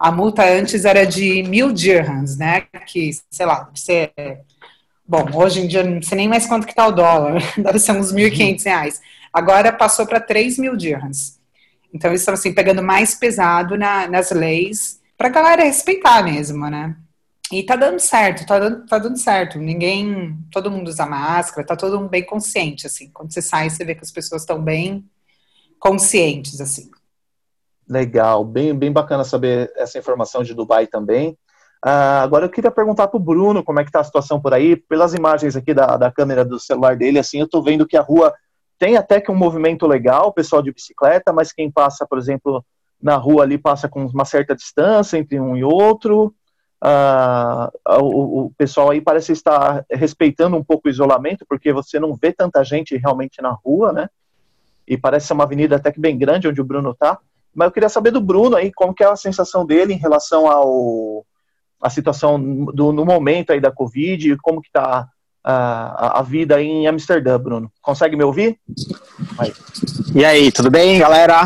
a 0.00 0.10
multa 0.10 0.44
antes 0.44 0.84
era 0.84 1.04
de 1.04 1.42
mil 1.42 1.72
dirhams, 1.72 2.36
né? 2.36 2.62
Que, 2.86 3.10
sei 3.30 3.46
lá, 3.46 3.68
você. 3.74 4.10
Bom, 5.06 5.24
hoje 5.34 5.60
em 5.60 5.68
dia 5.68 5.84
não 5.84 6.02
sei 6.02 6.16
nem 6.16 6.28
mais 6.28 6.46
quanto 6.46 6.66
que 6.66 6.74
tá 6.74 6.86
o 6.86 6.92
dólar, 6.92 7.40
deve 7.56 7.78
ser 7.78 7.92
uns 7.92 8.12
1.500 8.12 8.64
reais. 8.64 9.00
Agora 9.36 9.70
passou 9.70 10.06
para 10.06 10.18
3 10.18 10.56
mil 10.56 10.74
dirhams. 10.74 11.38
Então 11.92 12.10
eles 12.10 12.22
estão 12.22 12.32
assim, 12.32 12.54
pegando 12.54 12.82
mais 12.82 13.14
pesado 13.14 13.76
na, 13.76 14.08
nas 14.08 14.30
leis 14.30 14.98
para 15.14 15.28
a 15.28 15.30
galera 15.30 15.62
respeitar 15.62 16.22
mesmo, 16.22 16.70
né? 16.70 16.96
E 17.52 17.62
tá 17.62 17.76
dando 17.76 18.00
certo, 18.00 18.46
tá 18.46 18.58
dando, 18.58 18.86
tá 18.86 18.98
dando 18.98 19.18
certo. 19.18 19.58
Ninguém, 19.58 20.38
todo 20.50 20.70
mundo 20.70 20.88
usa 20.88 21.04
máscara, 21.04 21.66
tá 21.66 21.76
todo 21.76 22.00
mundo 22.00 22.08
bem 22.08 22.24
consciente, 22.24 22.86
assim. 22.86 23.10
Quando 23.10 23.30
você 23.30 23.42
sai, 23.42 23.68
você 23.68 23.84
vê 23.84 23.94
que 23.94 24.02
as 24.02 24.10
pessoas 24.10 24.40
estão 24.40 24.58
bem 24.58 25.04
conscientes, 25.78 26.58
assim. 26.58 26.90
Legal, 27.86 28.42
bem, 28.42 28.74
bem 28.74 28.90
bacana 28.90 29.22
saber 29.22 29.70
essa 29.76 29.98
informação 29.98 30.42
de 30.42 30.54
Dubai 30.54 30.86
também. 30.86 31.36
Uh, 31.84 32.22
agora 32.22 32.46
eu 32.46 32.50
queria 32.50 32.70
perguntar 32.70 33.08
para 33.08 33.18
o 33.18 33.22
Bruno 33.22 33.62
como 33.62 33.80
é 33.80 33.84
que 33.84 33.90
está 33.90 34.00
a 34.00 34.04
situação 34.04 34.40
por 34.40 34.54
aí. 34.54 34.76
Pelas 34.76 35.12
imagens 35.12 35.56
aqui 35.56 35.74
da, 35.74 35.98
da 35.98 36.10
câmera 36.10 36.42
do 36.42 36.58
celular 36.58 36.96
dele, 36.96 37.18
assim, 37.18 37.38
eu 37.38 37.44
estou 37.44 37.62
vendo 37.62 37.86
que 37.86 37.98
a 37.98 38.02
rua 38.02 38.34
tem 38.78 38.96
até 38.96 39.20
que 39.20 39.30
um 39.30 39.36
movimento 39.36 39.86
legal, 39.86 40.32
pessoal 40.32 40.62
de 40.62 40.72
bicicleta, 40.72 41.32
mas 41.32 41.52
quem 41.52 41.70
passa, 41.70 42.06
por 42.06 42.18
exemplo, 42.18 42.64
na 43.00 43.16
rua 43.16 43.42
ali 43.42 43.58
passa 43.58 43.88
com 43.88 44.04
uma 44.06 44.24
certa 44.24 44.54
distância 44.54 45.16
entre 45.18 45.38
um 45.40 45.56
e 45.56 45.64
outro 45.64 46.34
uh, 46.82 48.00
o, 48.02 48.46
o, 48.46 48.52
pessoal 48.56 48.90
aí 48.90 49.00
parece 49.00 49.32
estar 49.32 49.84
respeitando 49.90 50.56
um 50.56 50.64
pouco 50.64 50.88
o 50.88 50.90
isolamento, 50.90 51.44
porque 51.48 51.72
você 51.72 51.98
não 51.98 52.14
vê 52.14 52.32
tanta 52.32 52.62
gente 52.64 52.96
realmente 52.96 53.40
na 53.40 53.50
rua, 53.50 53.92
né? 53.92 54.08
E 54.86 54.96
parece 54.96 55.26
ser 55.26 55.32
uma 55.32 55.44
avenida 55.44 55.76
até 55.76 55.90
que 55.90 56.00
bem 56.00 56.16
grande 56.16 56.48
onde 56.48 56.60
o 56.60 56.64
Bruno 56.64 56.94
tá. 56.94 57.18
Mas 57.54 57.66
eu 57.66 57.72
queria 57.72 57.88
saber 57.88 58.10
do 58.10 58.20
Bruno 58.20 58.56
aí, 58.56 58.72
como 58.72 58.94
que 58.94 59.02
é 59.02 59.06
a 59.06 59.16
sensação 59.16 59.64
dele 59.64 59.92
em 59.92 59.98
relação 59.98 60.48
ao 60.48 61.26
a 61.80 61.90
situação 61.90 62.40
do, 62.72 62.90
no 62.92 63.04
momento 63.04 63.52
aí 63.52 63.60
da 63.60 63.70
Covid, 63.70 64.36
como 64.38 64.62
que 64.62 64.70
tá 64.70 65.06
a, 65.48 66.22
vida 66.22 66.60
em 66.60 66.88
Amsterdã, 66.88 67.38
Bruno. 67.38 67.70
Consegue 67.80 68.16
me 68.16 68.24
ouvir? 68.24 68.58
Aí. 69.38 69.52
E 70.14 70.24
aí, 70.24 70.50
tudo 70.50 70.70
bem, 70.70 70.98
galera? 70.98 71.42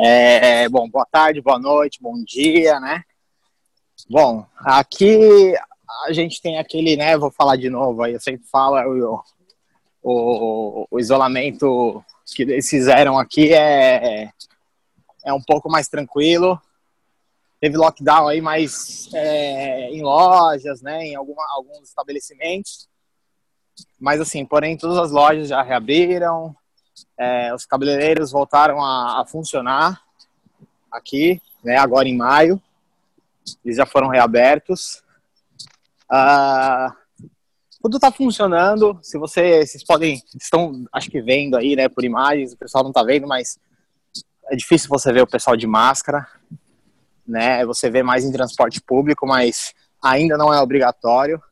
É, 0.00 0.68
bom, 0.68 0.88
boa 0.88 1.06
tarde, 1.10 1.40
boa 1.40 1.58
noite, 1.58 2.00
bom 2.00 2.14
dia, 2.24 2.78
né? 2.78 3.02
Bom, 4.08 4.46
aqui 4.60 5.54
a 6.06 6.12
gente 6.12 6.40
tem 6.40 6.58
aquele, 6.58 6.96
né? 6.96 7.18
Vou 7.18 7.32
falar 7.32 7.56
de 7.56 7.68
novo 7.68 8.02
aí, 8.02 8.12
eu 8.12 8.20
sempre 8.20 8.46
falo, 8.46 8.76
é 8.76 8.86
o, 8.86 9.20
o, 10.02 10.86
o 10.88 11.00
isolamento 11.00 12.04
que 12.26 12.42
eles 12.42 12.68
fizeram 12.68 13.18
aqui 13.18 13.52
é, 13.52 14.30
é 15.24 15.32
um 15.32 15.42
pouco 15.42 15.68
mais 15.68 15.88
tranquilo. 15.88 16.60
Teve 17.60 17.76
lockdown 17.76 18.28
aí, 18.28 18.40
mas 18.40 19.08
é, 19.14 19.90
em 19.90 20.02
lojas, 20.02 20.80
né? 20.80 21.06
Em 21.06 21.16
alguma, 21.16 21.44
alguns 21.56 21.88
estabelecimentos. 21.88 22.88
Mas 23.98 24.20
assim, 24.20 24.44
porém, 24.44 24.76
todas 24.76 24.98
as 24.98 25.10
lojas 25.10 25.48
já 25.48 25.62
reabriram, 25.62 26.54
é, 27.18 27.54
os 27.54 27.66
cabeleireiros 27.66 28.30
voltaram 28.30 28.82
a, 28.82 29.20
a 29.20 29.26
funcionar 29.26 30.00
aqui, 30.90 31.40
né? 31.64 31.76
Agora 31.76 32.08
em 32.08 32.16
maio 32.16 32.60
eles 33.64 33.76
já 33.76 33.86
foram 33.86 34.08
reabertos. 34.08 35.02
Ah, 36.10 36.94
tudo 37.80 37.96
está 37.96 38.10
funcionando. 38.10 38.98
Se 39.02 39.18
você, 39.18 39.64
vocês 39.64 39.84
podem, 39.84 40.22
estão, 40.34 40.84
acho 40.92 41.10
que 41.10 41.20
vendo 41.20 41.56
aí, 41.56 41.76
né, 41.76 41.88
por 41.88 42.04
imagens, 42.04 42.52
o 42.52 42.56
pessoal 42.56 42.82
não 42.82 42.90
está 42.90 43.02
vendo, 43.02 43.26
mas 43.26 43.58
é 44.50 44.56
difícil 44.56 44.88
você 44.88 45.12
ver 45.12 45.22
o 45.22 45.26
pessoal 45.26 45.56
de 45.56 45.66
máscara, 45.66 46.26
né? 47.26 47.64
Você 47.66 47.90
vê 47.90 48.02
mais 48.02 48.24
em 48.24 48.32
transporte 48.32 48.80
público, 48.80 49.26
mas 49.26 49.74
ainda 50.02 50.36
não 50.36 50.52
é 50.52 50.60
obrigatório. 50.60 51.42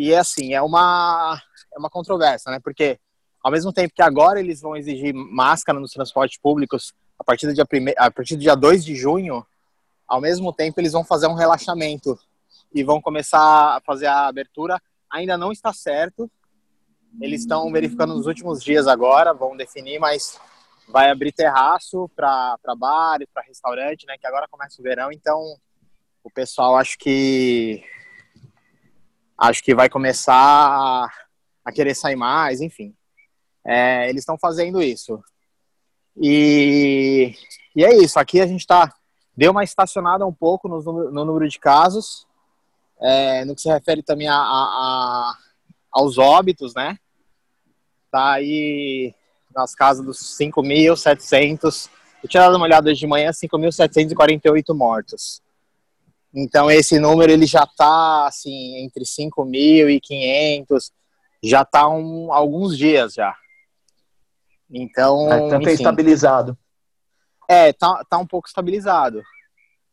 E 0.00 0.14
assim, 0.14 0.54
é 0.54 0.62
uma 0.62 1.38
é 1.70 1.78
uma 1.78 1.90
controvérsia, 1.90 2.50
né? 2.50 2.58
Porque 2.58 2.98
ao 3.42 3.52
mesmo 3.52 3.70
tempo 3.70 3.92
que 3.94 4.00
agora 4.00 4.40
eles 4.40 4.58
vão 4.58 4.74
exigir 4.74 5.12
máscara 5.12 5.78
nos 5.78 5.92
transportes 5.92 6.40
públicos 6.40 6.94
a 7.18 7.22
partir 7.22 7.46
do 7.46 7.52
dia, 7.52 7.66
prime... 7.66 7.92
a 7.98 8.10
partir 8.10 8.34
do 8.34 8.40
dia 8.40 8.54
2 8.54 8.82
de 8.82 8.94
junho, 8.94 9.46
ao 10.08 10.18
mesmo 10.18 10.54
tempo 10.54 10.80
eles 10.80 10.92
vão 10.92 11.04
fazer 11.04 11.26
um 11.26 11.34
relaxamento 11.34 12.18
e 12.74 12.82
vão 12.82 12.98
começar 12.98 13.76
a 13.76 13.82
fazer 13.84 14.06
a 14.06 14.26
abertura. 14.26 14.80
Ainda 15.12 15.36
não 15.36 15.52
está 15.52 15.70
certo, 15.70 16.30
eles 17.20 17.42
estão 17.42 17.70
verificando 17.70 18.14
nos 18.14 18.26
últimos 18.26 18.64
dias 18.64 18.86
agora, 18.86 19.34
vão 19.34 19.54
definir, 19.54 19.98
mas 19.98 20.40
vai 20.88 21.10
abrir 21.10 21.30
terraço 21.30 22.08
para 22.16 22.56
bar, 22.74 23.18
para 23.34 23.42
restaurante, 23.42 24.06
né? 24.06 24.16
Que 24.16 24.26
agora 24.26 24.48
começa 24.48 24.80
o 24.80 24.82
verão, 24.82 25.12
então 25.12 25.38
o 26.24 26.30
pessoal 26.30 26.74
acho 26.78 26.96
que 26.96 27.84
acho 29.40 29.62
que 29.64 29.74
vai 29.74 29.88
começar 29.88 31.08
a, 31.64 31.72
querer 31.72 31.94
sair 31.94 32.16
mais, 32.16 32.60
enfim. 32.60 32.94
É, 33.64 34.08
eles 34.08 34.22
estão 34.22 34.36
fazendo 34.36 34.82
isso. 34.82 35.22
E, 36.20 37.34
e 37.74 37.84
é 37.84 37.96
isso. 37.96 38.18
Aqui 38.18 38.40
a 38.40 38.46
gente 38.46 38.66
tá 38.66 38.92
deu 39.36 39.52
uma 39.52 39.64
estacionada 39.64 40.26
um 40.26 40.32
pouco 40.32 40.68
no, 40.68 40.82
no 41.10 41.24
número 41.24 41.48
de 41.48 41.58
casos, 41.58 42.26
é, 43.00 43.44
no 43.46 43.54
que 43.54 43.62
se 43.62 43.72
refere 43.72 44.02
também 44.02 44.28
a, 44.28 44.34
a, 44.34 44.36
a, 44.36 45.38
aos 45.90 46.18
óbitos, 46.18 46.74
né? 46.74 46.98
Tá 48.10 48.32
aí 48.32 49.14
nas 49.54 49.74
casas 49.74 50.04
dos 50.04 50.18
5.700. 50.38 51.88
Eu 52.22 52.28
tinha 52.28 52.42
dado 52.42 52.56
uma 52.56 52.66
olhada 52.66 52.90
hoje 52.90 53.00
de 53.00 53.06
manhã, 53.06 53.30
5.748 53.30 54.74
mortos. 54.74 55.40
Então 56.34 56.70
esse 56.70 56.98
número 56.98 57.32
ele 57.32 57.46
já 57.46 57.64
está 57.64 58.26
assim 58.26 58.76
entre 58.76 59.04
5.500, 59.04 60.90
já 61.42 61.62
está 61.62 61.88
um, 61.88 62.32
alguns 62.32 62.76
dias 62.76 63.14
já. 63.14 63.34
Então, 64.70 65.32
é, 65.32 65.46
então 65.46 65.60
estabilizado. 65.62 66.56
É, 67.48 67.72
tá, 67.72 68.04
tá 68.08 68.18
um 68.18 68.26
pouco 68.26 68.46
estabilizado, 68.46 69.22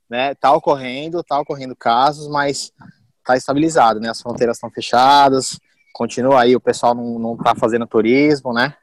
né? 0.08 0.36
Tá 0.36 0.54
ocorrendo, 0.54 1.24
tá 1.24 1.40
ocorrendo 1.40 1.76
casos, 1.76 2.28
mas 2.28 2.72
tá 3.26 3.36
estabilizado, 3.36 4.00
né? 4.00 4.10
As 4.10 4.22
fronteiras 4.22 4.58
estão 4.58 4.70
fechadas, 4.70 5.60
continua 5.92 6.42
aí, 6.42 6.56
o 6.56 6.62
pessoal 6.62 6.94
não, 6.94 7.18
não 7.18 7.36
tá 7.36 7.56
fazendo 7.56 7.88
turismo, 7.88 8.54
né? 8.54 8.76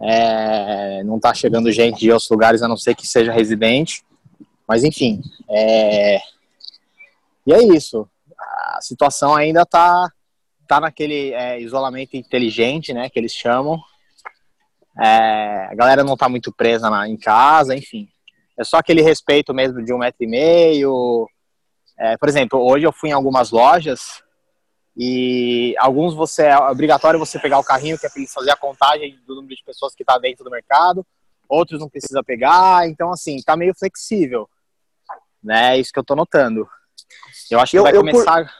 É, 0.00 1.02
não 1.04 1.20
tá 1.20 1.34
chegando 1.34 1.70
gente 1.70 2.00
de 2.00 2.10
outros 2.10 2.30
lugares, 2.30 2.62
a 2.62 2.68
não 2.68 2.76
ser 2.76 2.94
que 2.94 3.06
seja 3.06 3.32
residente. 3.32 4.02
Mas 4.66 4.84
enfim, 4.84 5.20
é, 5.50 6.20
e 7.48 7.52
é 7.54 7.62
isso. 7.62 8.06
A 8.38 8.78
situação 8.82 9.34
ainda 9.34 9.64
tá, 9.64 10.12
tá 10.66 10.78
naquele 10.78 11.32
é, 11.32 11.58
isolamento 11.58 12.14
inteligente, 12.14 12.92
né, 12.92 13.08
que 13.08 13.18
eles 13.18 13.32
chamam. 13.32 13.80
É, 15.00 15.68
a 15.70 15.74
galera 15.74 16.04
não 16.04 16.14
tá 16.14 16.28
muito 16.28 16.52
presa 16.52 16.90
na, 16.90 17.08
em 17.08 17.16
casa, 17.16 17.74
enfim. 17.74 18.06
É 18.58 18.64
só 18.64 18.76
aquele 18.76 19.00
respeito 19.00 19.54
mesmo 19.54 19.82
de 19.82 19.94
um 19.94 19.98
metro 19.98 20.22
e 20.22 20.26
meio. 20.26 21.26
É, 21.96 22.18
por 22.18 22.28
exemplo, 22.28 22.60
hoje 22.60 22.84
eu 22.84 22.92
fui 22.92 23.08
em 23.08 23.14
algumas 23.14 23.50
lojas 23.50 24.22
e 24.94 25.74
alguns 25.78 26.14
você 26.14 26.48
é 26.48 26.58
obrigatório 26.58 27.18
você 27.18 27.38
pegar 27.38 27.58
o 27.58 27.64
carrinho 27.64 27.98
que 27.98 28.04
é 28.04 28.10
para 28.10 28.22
fazer 28.26 28.50
a 28.50 28.56
contagem 28.56 29.18
do 29.26 29.36
número 29.36 29.56
de 29.56 29.64
pessoas 29.64 29.94
que 29.94 30.02
está 30.02 30.18
dentro 30.18 30.44
do 30.44 30.50
mercado. 30.50 31.06
Outros 31.48 31.80
não 31.80 31.88
precisa 31.88 32.22
pegar, 32.22 32.86
então 32.86 33.10
assim 33.10 33.40
tá 33.40 33.56
meio 33.56 33.74
flexível, 33.74 34.46
né? 35.42 35.76
É 35.76 35.80
isso 35.80 35.90
que 35.90 35.98
eu 35.98 36.04
tô 36.04 36.14
notando. 36.14 36.68
Eu 37.50 37.60
acho 37.60 37.70
que 37.70 37.78
eu, 37.78 37.82
vai 37.82 37.92
começar. 37.92 38.40
Eu 38.40 38.44
por, 38.44 38.52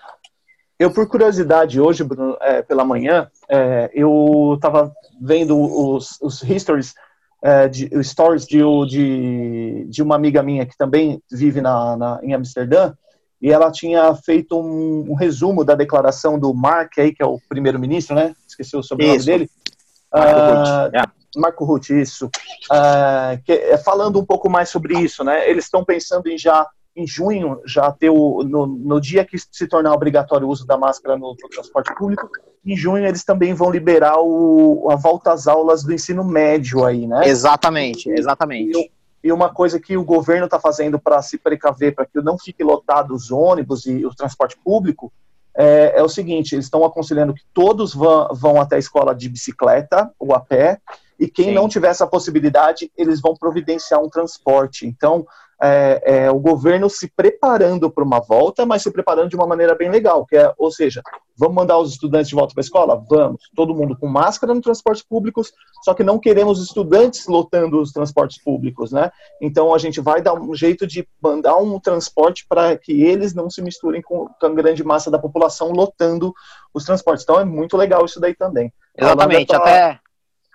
eu, 0.78 0.90
por 0.92 1.08
curiosidade, 1.08 1.80
hoje, 1.80 2.04
Bruno, 2.04 2.36
é, 2.40 2.62
pela 2.62 2.84
manhã, 2.84 3.30
é, 3.48 3.90
eu 3.92 4.52
estava 4.54 4.92
vendo 5.20 5.58
os, 5.58 6.18
os 6.20 6.42
histories, 6.42 6.94
é, 7.42 7.68
de, 7.68 7.90
os 7.92 8.08
stories 8.08 8.46
de, 8.46 8.60
de, 8.86 9.86
de 9.88 10.02
uma 10.02 10.14
amiga 10.14 10.42
minha 10.42 10.64
que 10.64 10.76
também 10.76 11.22
vive 11.30 11.60
na, 11.60 11.96
na 11.96 12.20
em 12.22 12.32
Amsterdã, 12.32 12.94
e 13.40 13.52
ela 13.52 13.70
tinha 13.70 14.14
feito 14.14 14.58
um, 14.58 15.12
um, 15.12 15.14
resumo 15.14 15.64
da 15.64 15.74
declaração 15.74 16.38
do 16.38 16.52
Mark, 16.52 16.98
aí, 16.98 17.12
que 17.12 17.22
é 17.22 17.26
o 17.26 17.38
primeiro-ministro, 17.48 18.14
né? 18.14 18.34
Esqueci 18.46 18.76
o 18.76 18.82
sobrenome 18.82 19.24
dele. 19.24 19.50
Marco 20.12 20.40
uh, 20.40 20.56
Ruth. 20.56 20.92
Yeah. 20.92 21.12
Marco 21.36 21.64
Ruth, 21.64 21.90
isso. 21.90 22.26
Uh, 22.26 23.40
que, 23.44 23.52
é, 23.52 23.78
falando 23.78 24.18
um 24.18 24.24
pouco 24.24 24.50
mais 24.50 24.70
sobre 24.70 24.98
isso, 24.98 25.22
né? 25.22 25.48
Eles 25.48 25.64
estão 25.64 25.84
pensando 25.84 26.28
em 26.28 26.36
já 26.36 26.66
em 26.98 27.06
junho 27.06 27.60
já 27.64 27.92
ter 27.92 28.10
o, 28.10 28.42
no, 28.42 28.66
no, 28.66 29.00
dia 29.00 29.24
que 29.24 29.38
se 29.38 29.68
tornar 29.68 29.92
obrigatório 29.92 30.46
o 30.46 30.50
uso 30.50 30.66
da 30.66 30.76
máscara 30.76 31.16
no, 31.16 31.28
no, 31.40 31.48
transporte 31.48 31.94
público, 31.94 32.28
em 32.66 32.76
junho 32.76 33.06
eles 33.06 33.24
também 33.24 33.54
vão 33.54 33.70
liberar 33.70 34.18
o, 34.18 34.88
a 34.90 34.96
volta 34.96 35.32
às 35.32 35.46
aulas 35.46 35.84
do 35.84 35.92
ensino 35.92 36.24
médio 36.24 36.84
aí, 36.84 37.06
né? 37.06 37.28
Exatamente, 37.28 38.10
exatamente. 38.10 38.76
E, 38.76 38.90
e 39.28 39.32
uma 39.32 39.48
coisa 39.48 39.78
que 39.78 39.96
o 39.96 40.04
governo 40.04 40.46
está 40.46 40.58
fazendo 40.58 40.98
para 40.98 41.22
se 41.22 41.38
precaver, 41.38 41.94
para 41.94 42.04
que 42.04 42.20
não 42.20 42.36
fique 42.36 42.64
lotado 42.64 43.14
os 43.14 43.30
ônibus 43.30 43.86
e 43.86 44.04
o 44.04 44.12
transporte 44.12 44.58
público, 44.64 45.12
é, 45.56 45.94
é 45.96 46.02
o 46.02 46.08
seguinte, 46.08 46.54
eles 46.54 46.66
estão 46.66 46.84
aconselhando 46.84 47.32
que 47.32 47.42
todos 47.54 47.94
vão, 47.94 48.28
vão 48.32 48.60
até 48.60 48.76
a 48.76 48.80
escola 48.80 49.14
de 49.14 49.28
bicicleta 49.28 50.10
ou 50.18 50.34
a 50.34 50.40
pé, 50.40 50.80
e 51.18 51.28
quem 51.28 51.46
Sim. 51.46 51.54
não 51.54 51.68
tiver 51.68 51.88
essa 51.88 52.06
possibilidade, 52.06 52.90
eles 52.96 53.20
vão 53.20 53.34
providenciar 53.34 54.00
um 54.02 54.08
transporte. 54.08 54.86
Então, 54.86 55.26
é, 55.60 56.02
é, 56.04 56.30
o 56.30 56.38
governo 56.38 56.88
se 56.88 57.08
preparando 57.08 57.90
para 57.90 58.04
uma 58.04 58.20
volta, 58.20 58.64
mas 58.64 58.82
se 58.82 58.92
preparando 58.92 59.28
de 59.28 59.34
uma 59.34 59.46
maneira 59.46 59.74
bem 59.74 59.90
legal, 59.90 60.24
que 60.24 60.36
é, 60.36 60.52
ou 60.56 60.70
seja, 60.70 61.02
vamos 61.36 61.56
mandar 61.56 61.78
os 61.78 61.90
estudantes 61.90 62.28
de 62.28 62.36
volta 62.36 62.54
para 62.54 62.60
a 62.60 62.64
escola? 62.64 63.04
Vamos, 63.10 63.42
todo 63.56 63.74
mundo 63.74 63.96
com 63.98 64.06
máscara 64.06 64.54
nos 64.54 64.62
transportes 64.62 65.02
públicos, 65.02 65.52
só 65.82 65.94
que 65.94 66.04
não 66.04 66.18
queremos 66.18 66.62
estudantes 66.62 67.26
lotando 67.26 67.80
os 67.80 67.90
transportes 67.90 68.40
públicos, 68.40 68.92
né? 68.92 69.10
Então 69.42 69.74
a 69.74 69.78
gente 69.78 70.00
vai 70.00 70.22
dar 70.22 70.34
um 70.34 70.54
jeito 70.54 70.86
de 70.86 71.06
mandar 71.20 71.56
um 71.56 71.80
transporte 71.80 72.46
para 72.48 72.78
que 72.78 73.02
eles 73.02 73.34
não 73.34 73.50
se 73.50 73.60
misturem 73.60 74.00
com, 74.00 74.28
com 74.28 74.46
a 74.46 74.50
grande 74.50 74.84
massa 74.84 75.10
da 75.10 75.18
população 75.18 75.72
lotando 75.72 76.32
os 76.72 76.84
transportes. 76.84 77.24
Então 77.24 77.40
é 77.40 77.44
muito 77.44 77.76
legal 77.76 78.04
isso 78.04 78.20
daí 78.20 78.34
também. 78.34 78.72
Exatamente, 78.96 79.54
até 79.54 79.98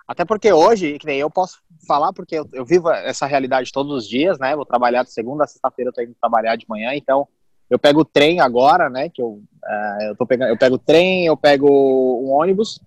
até 0.06 0.24
porque 0.24 0.52
hoje, 0.52 0.98
que 0.98 1.06
nem 1.06 1.18
eu 1.18 1.30
posso 1.30 1.58
falar, 1.86 2.12
porque 2.12 2.36
eu, 2.36 2.48
eu, 2.52 2.64
vivo 2.64 2.90
essa 2.90 3.26
realidade 3.26 3.72
todos 3.72 3.92
os 3.92 4.08
dias, 4.08 4.38
né? 4.38 4.54
Vou 4.54 4.66
trabalhar 4.66 5.02
de 5.02 5.12
segunda 5.12 5.44
a 5.44 5.46
sexta-feira, 5.46 5.88
eu 5.88 5.92
tô 5.92 6.02
indo 6.02 6.14
trabalhar 6.20 6.56
de 6.56 6.68
manhã, 6.68 6.94
então 6.94 7.26
eu 7.70 7.78
pego 7.78 8.00
o 8.00 8.04
trem 8.04 8.40
agora, 8.40 8.90
né? 8.90 9.08
Que 9.08 9.22
eu, 9.22 9.28
uh, 9.28 10.02
eu 10.02 10.16
tô 10.16 10.26
pegando, 10.26 10.50
eu 10.50 10.58
pego 10.58 10.74
o 10.76 10.78
trem, 10.78 11.24
eu 11.24 11.36
pego 11.36 11.66
um 11.66 12.30
ônibus. 12.32 12.80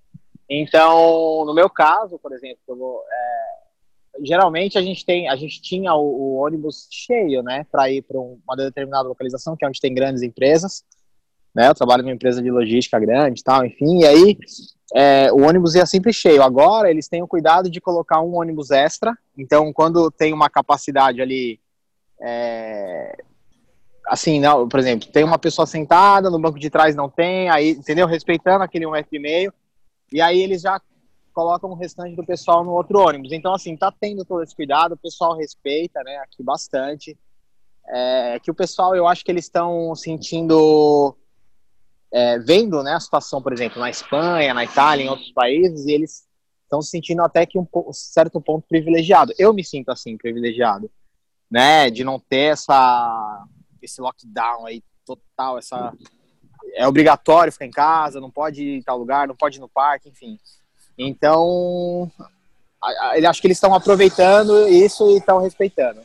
Então, 0.49 1.43
no 1.45 1.53
meu 1.53 1.69
caso, 1.69 2.19
por 2.19 2.31
exemplo, 2.31 2.59
vou, 2.67 3.03
é, 3.11 4.23
geralmente 4.23 4.77
a 4.77 4.81
gente 4.81 5.03
tem, 5.05 5.27
a 5.27 5.35
gente 5.35 5.61
tinha 5.61 5.93
o, 5.95 6.05
o 6.05 6.35
ônibus 6.35 6.87
cheio, 6.91 7.41
né? 7.41 7.65
Para 7.71 7.89
ir 7.89 8.03
para 8.03 8.19
uma 8.19 8.55
determinada 8.55 9.09
localização, 9.09 9.57
que 9.57 9.65
é 9.65 9.67
onde 9.67 9.81
tem 9.81 9.93
grandes 9.93 10.21
empresas. 10.21 10.83
Né, 11.57 11.67
eu 11.67 11.73
trabalho 11.73 12.03
numa 12.03 12.13
empresa 12.13 12.39
de 12.39 12.51
logística 12.51 12.99
grande, 12.99 13.43
tal, 13.43 13.65
enfim. 13.65 14.01
E 14.01 14.05
aí 14.05 14.37
é, 14.93 15.31
o 15.31 15.41
ônibus 15.41 15.73
ia 15.73 15.87
sempre 15.87 16.13
cheio. 16.13 16.43
Agora 16.43 16.87
eles 16.87 17.07
têm 17.07 17.23
o 17.23 17.27
cuidado 17.27 17.67
de 17.67 17.81
colocar 17.81 18.21
um 18.21 18.37
ônibus 18.37 18.69
extra. 18.69 19.17
Então, 19.35 19.73
quando 19.73 20.11
tem 20.11 20.31
uma 20.33 20.51
capacidade 20.51 21.19
ali, 21.19 21.59
é, 22.21 23.23
assim, 24.07 24.39
não, 24.39 24.69
por 24.69 24.79
exemplo, 24.79 25.09
tem 25.11 25.23
uma 25.23 25.39
pessoa 25.39 25.65
sentada 25.65 26.29
no 26.29 26.37
banco 26.37 26.59
de 26.59 26.69
trás 26.69 26.95
não 26.95 27.09
tem, 27.09 27.49
aí 27.49 27.71
entendeu? 27.71 28.05
Respeitando 28.05 28.63
aquele 28.63 28.85
um 28.85 28.91
metro 28.91 29.15
e 29.15 29.19
meio. 29.19 29.51
E 30.13 30.21
aí 30.21 30.39
eles 30.39 30.61
já 30.61 30.79
colocam 31.33 31.71
o 31.71 31.75
restante 31.75 32.15
do 32.15 32.23
pessoal 32.23 32.63
no 32.63 32.73
outro 32.73 32.99
ônibus. 32.99 33.31
Então, 33.31 33.51
assim, 33.51 33.75
tá 33.75 33.91
tendo 33.99 34.23
todo 34.23 34.43
esse 34.43 34.55
cuidado, 34.55 34.91
o 34.91 34.97
pessoal 34.97 35.35
respeita, 35.35 36.03
né? 36.03 36.17
Aqui 36.17 36.43
bastante. 36.43 37.17
É, 37.87 38.39
que 38.43 38.51
o 38.51 38.53
pessoal, 38.53 38.95
eu 38.95 39.07
acho 39.07 39.25
que 39.25 39.31
eles 39.31 39.45
estão 39.45 39.95
sentindo 39.95 41.17
é, 42.11 42.39
vendo 42.39 42.81
né, 42.83 42.93
a 42.93 42.99
situação, 42.99 43.41
por 43.41 43.53
exemplo, 43.53 43.79
na 43.79 43.89
Espanha, 43.89 44.53
na 44.53 44.63
Itália, 44.63 45.05
em 45.05 45.09
outros 45.09 45.31
países, 45.31 45.85
e 45.85 45.91
eles 45.91 46.27
estão 46.63 46.81
se 46.81 46.89
sentindo 46.89 47.21
até 47.21 47.45
que 47.45 47.57
um 47.57 47.67
certo 47.91 48.41
ponto 48.41 48.65
privilegiado. 48.67 49.33
Eu 49.37 49.53
me 49.53 49.63
sinto 49.63 49.89
assim, 49.89 50.17
privilegiado, 50.17 50.89
né, 51.49 51.89
de 51.89 52.03
não 52.03 52.19
ter 52.19 52.53
essa 52.53 53.45
esse 53.81 54.01
lockdown 54.01 54.65
aí 54.65 54.83
total, 55.05 55.57
essa 55.57 55.93
é 56.75 56.87
obrigatório 56.87 57.53
ficar 57.53 57.65
em 57.65 57.71
casa, 57.71 58.19
não 58.19 58.29
pode 58.29 58.61
ir 58.61 58.77
em 58.77 58.81
tal 58.81 58.97
lugar, 58.97 59.27
não 59.27 59.35
pode 59.35 59.57
ir 59.57 59.61
no 59.61 59.69
parque, 59.69 60.09
enfim. 60.09 60.37
Então, 60.97 62.11
ele 63.13 63.25
acho 63.25 63.39
que 63.39 63.47
eles 63.47 63.57
estão 63.57 63.73
aproveitando 63.73 64.67
isso 64.67 65.09
e 65.11 65.17
estão 65.17 65.39
respeitando. 65.39 66.01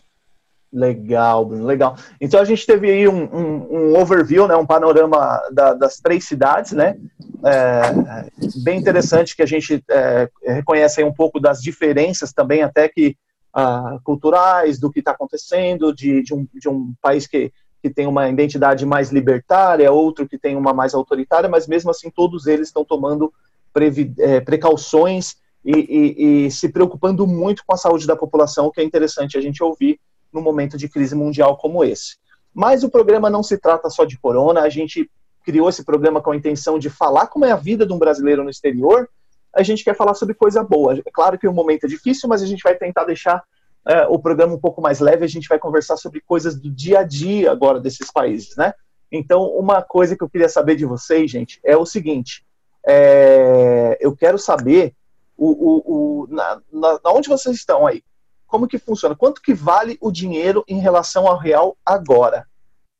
Legal, 0.73 1.45
Bruno, 1.45 1.67
legal. 1.67 1.97
Então 2.19 2.41
a 2.41 2.45
gente 2.45 2.64
teve 2.64 2.91
aí 2.91 3.07
um, 3.07 3.25
um, 3.25 3.76
um 3.76 4.00
overview, 4.00 4.49
né, 4.49 4.57
um 4.57 4.64
panorama 4.64 5.38
da, 5.52 5.75
das 5.75 5.99
três 5.99 6.25
cidades, 6.25 6.73
né? 6.73 6.97
É, 7.45 8.31
bem 8.64 8.79
interessante 8.79 9.37
que 9.37 9.43
a 9.43 9.47
gente 9.47 9.85
é, 9.91 10.31
reconhece 10.47 11.05
um 11.05 11.12
pouco 11.12 11.38
das 11.38 11.61
diferenças 11.61 12.33
também, 12.33 12.62
até 12.62 12.88
que 12.88 13.17
ah, 13.52 13.99
culturais, 14.02 14.79
do 14.79 14.91
que 14.91 15.00
está 15.00 15.11
acontecendo, 15.11 15.95
de, 15.95 16.23
de, 16.23 16.33
um, 16.33 16.47
de 16.55 16.69
um 16.71 16.95
país 17.02 17.26
que, 17.26 17.52
que 17.83 17.91
tem 17.91 18.07
uma 18.07 18.31
identidade 18.31 18.87
mais 18.87 19.12
libertária, 19.12 19.93
outro 19.93 20.26
que 20.26 20.38
tem 20.38 20.57
uma 20.57 20.73
mais 20.73 20.95
autoritária, 20.95 21.50
mas 21.50 21.69
mesmo 21.69 21.91
assim 21.91 22.09
todos 22.09 22.47
eles 22.47 22.69
estão 22.69 22.83
tomando 22.83 23.31
previ, 23.75 24.14
é, 24.19 24.41
precauções 24.41 25.37
e, 25.62 25.73
e, 25.73 26.47
e 26.47 26.50
se 26.50 26.71
preocupando 26.71 27.26
muito 27.26 27.62
com 27.67 27.75
a 27.75 27.79
saúde 27.79 28.07
da 28.07 28.17
população, 28.17 28.67
o 28.67 28.73
que 28.73 28.81
é 28.81 28.85
interessante 28.85 29.37
a 29.37 29.41
gente 29.41 29.62
ouvir 29.62 30.00
num 30.33 30.43
momento 30.43 30.77
de 30.77 30.89
crise 30.89 31.15
mundial 31.15 31.57
como 31.57 31.85
esse. 31.85 32.17
Mas 32.55 32.83
o 32.85 32.91
programa 32.91 33.31
não 33.31 33.43
se 33.43 33.59
trata 33.59 33.89
só 33.91 34.05
de 34.05 34.19
corona, 34.19 34.61
a 34.61 34.69
gente 34.69 35.11
criou 35.45 35.69
esse 35.69 35.85
programa 35.85 36.21
com 36.21 36.31
a 36.31 36.37
intenção 36.37 36.79
de 36.79 36.89
falar 36.89 37.27
como 37.27 37.45
é 37.45 37.51
a 37.51 37.57
vida 37.57 37.85
de 37.85 37.93
um 37.93 37.99
brasileiro 37.99 38.45
no 38.45 38.51
exterior, 38.51 39.09
a 39.55 39.62
gente 39.62 39.85
quer 39.85 39.95
falar 39.95 40.15
sobre 40.15 40.35
coisa 40.35 40.62
boa. 40.62 40.95
É 40.95 41.11
claro 41.12 41.39
que 41.39 41.47
o 41.47 41.53
momento 41.53 41.85
é 41.85 41.89
difícil, 41.89 42.29
mas 42.29 42.43
a 42.43 42.47
gente 42.47 42.62
vai 42.62 42.75
tentar 42.75 43.05
deixar 43.05 43.43
é, 43.87 44.07
o 44.07 44.19
programa 44.19 44.55
um 44.55 44.61
pouco 44.61 44.81
mais 44.81 45.01
leve, 45.01 45.25
a 45.25 45.29
gente 45.29 45.49
vai 45.49 45.59
conversar 45.59 45.97
sobre 45.97 46.21
coisas 46.21 46.59
do 46.59 46.71
dia 46.71 47.01
a 47.01 47.03
dia 47.03 47.51
agora 47.51 47.81
desses 47.81 48.11
países, 48.11 48.57
né? 48.57 48.73
Então, 49.11 49.45
uma 49.47 49.83
coisa 49.83 50.17
que 50.17 50.23
eu 50.23 50.31
queria 50.31 50.49
saber 50.49 50.77
de 50.77 50.87
vocês, 50.87 51.31
gente, 51.31 51.61
é 51.62 51.77
o 51.77 51.85
seguinte: 51.85 52.47
é, 52.87 53.99
eu 54.01 54.17
quero 54.17 54.39
saber 54.39 54.95
o, 55.37 55.49
o, 55.51 56.23
o 56.23 56.27
na, 56.29 56.62
na, 56.73 56.99
onde 57.07 57.29
vocês 57.29 57.57
estão 57.57 57.87
aí. 57.87 58.03
Como 58.52 58.68
que 58.68 58.78
funciona? 58.78 59.16
Quanto 59.16 59.40
que 59.40 59.54
vale 59.54 59.97
o 59.99 60.12
dinheiro 60.12 60.62
em 60.68 60.78
relação 60.78 61.26
ao 61.26 61.38
real 61.38 61.75
agora? 61.87 62.47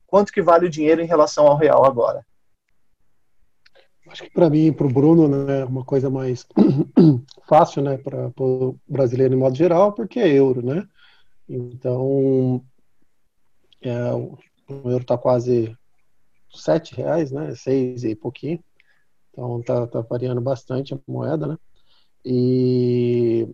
Quanto 0.07 0.33
que 0.33 0.41
vale 0.41 0.65
o 0.65 0.69
dinheiro 0.69 0.99
em 0.99 1.05
relação 1.05 1.45
ao 1.45 1.55
real 1.55 1.85
agora? 1.85 2.25
Acho 4.07 4.23
que 4.23 4.31
para 4.31 4.49
mim 4.49 4.65
e 4.65 4.71
para 4.71 4.87
o 4.87 4.91
Bruno 4.91 5.27
né, 5.27 5.59
é 5.59 5.65
uma 5.65 5.85
coisa 5.85 6.09
mais 6.09 6.47
fácil, 7.47 7.83
né, 7.83 7.99
para 7.99 8.31
o 8.35 8.75
brasileiro 8.89 9.35
em 9.35 9.37
modo 9.37 9.55
geral, 9.55 9.93
porque 9.93 10.19
é 10.19 10.27
euro, 10.27 10.65
né? 10.65 10.87
Então, 11.47 12.65
é, 13.79 14.11
o 14.11 14.39
euro 14.89 15.03
está 15.03 15.19
quase 15.19 15.77
sete 16.51 16.95
reais, 16.95 17.31
né? 17.31 17.53
Seis 17.53 18.03
e 18.03 18.15
pouquinho. 18.15 18.59
Então 19.29 19.61
tá, 19.61 19.85
tá 19.85 20.01
variando 20.01 20.41
bastante 20.41 20.95
a 20.95 20.99
moeda, 21.07 21.45
né? 21.45 21.57
E 22.25 23.47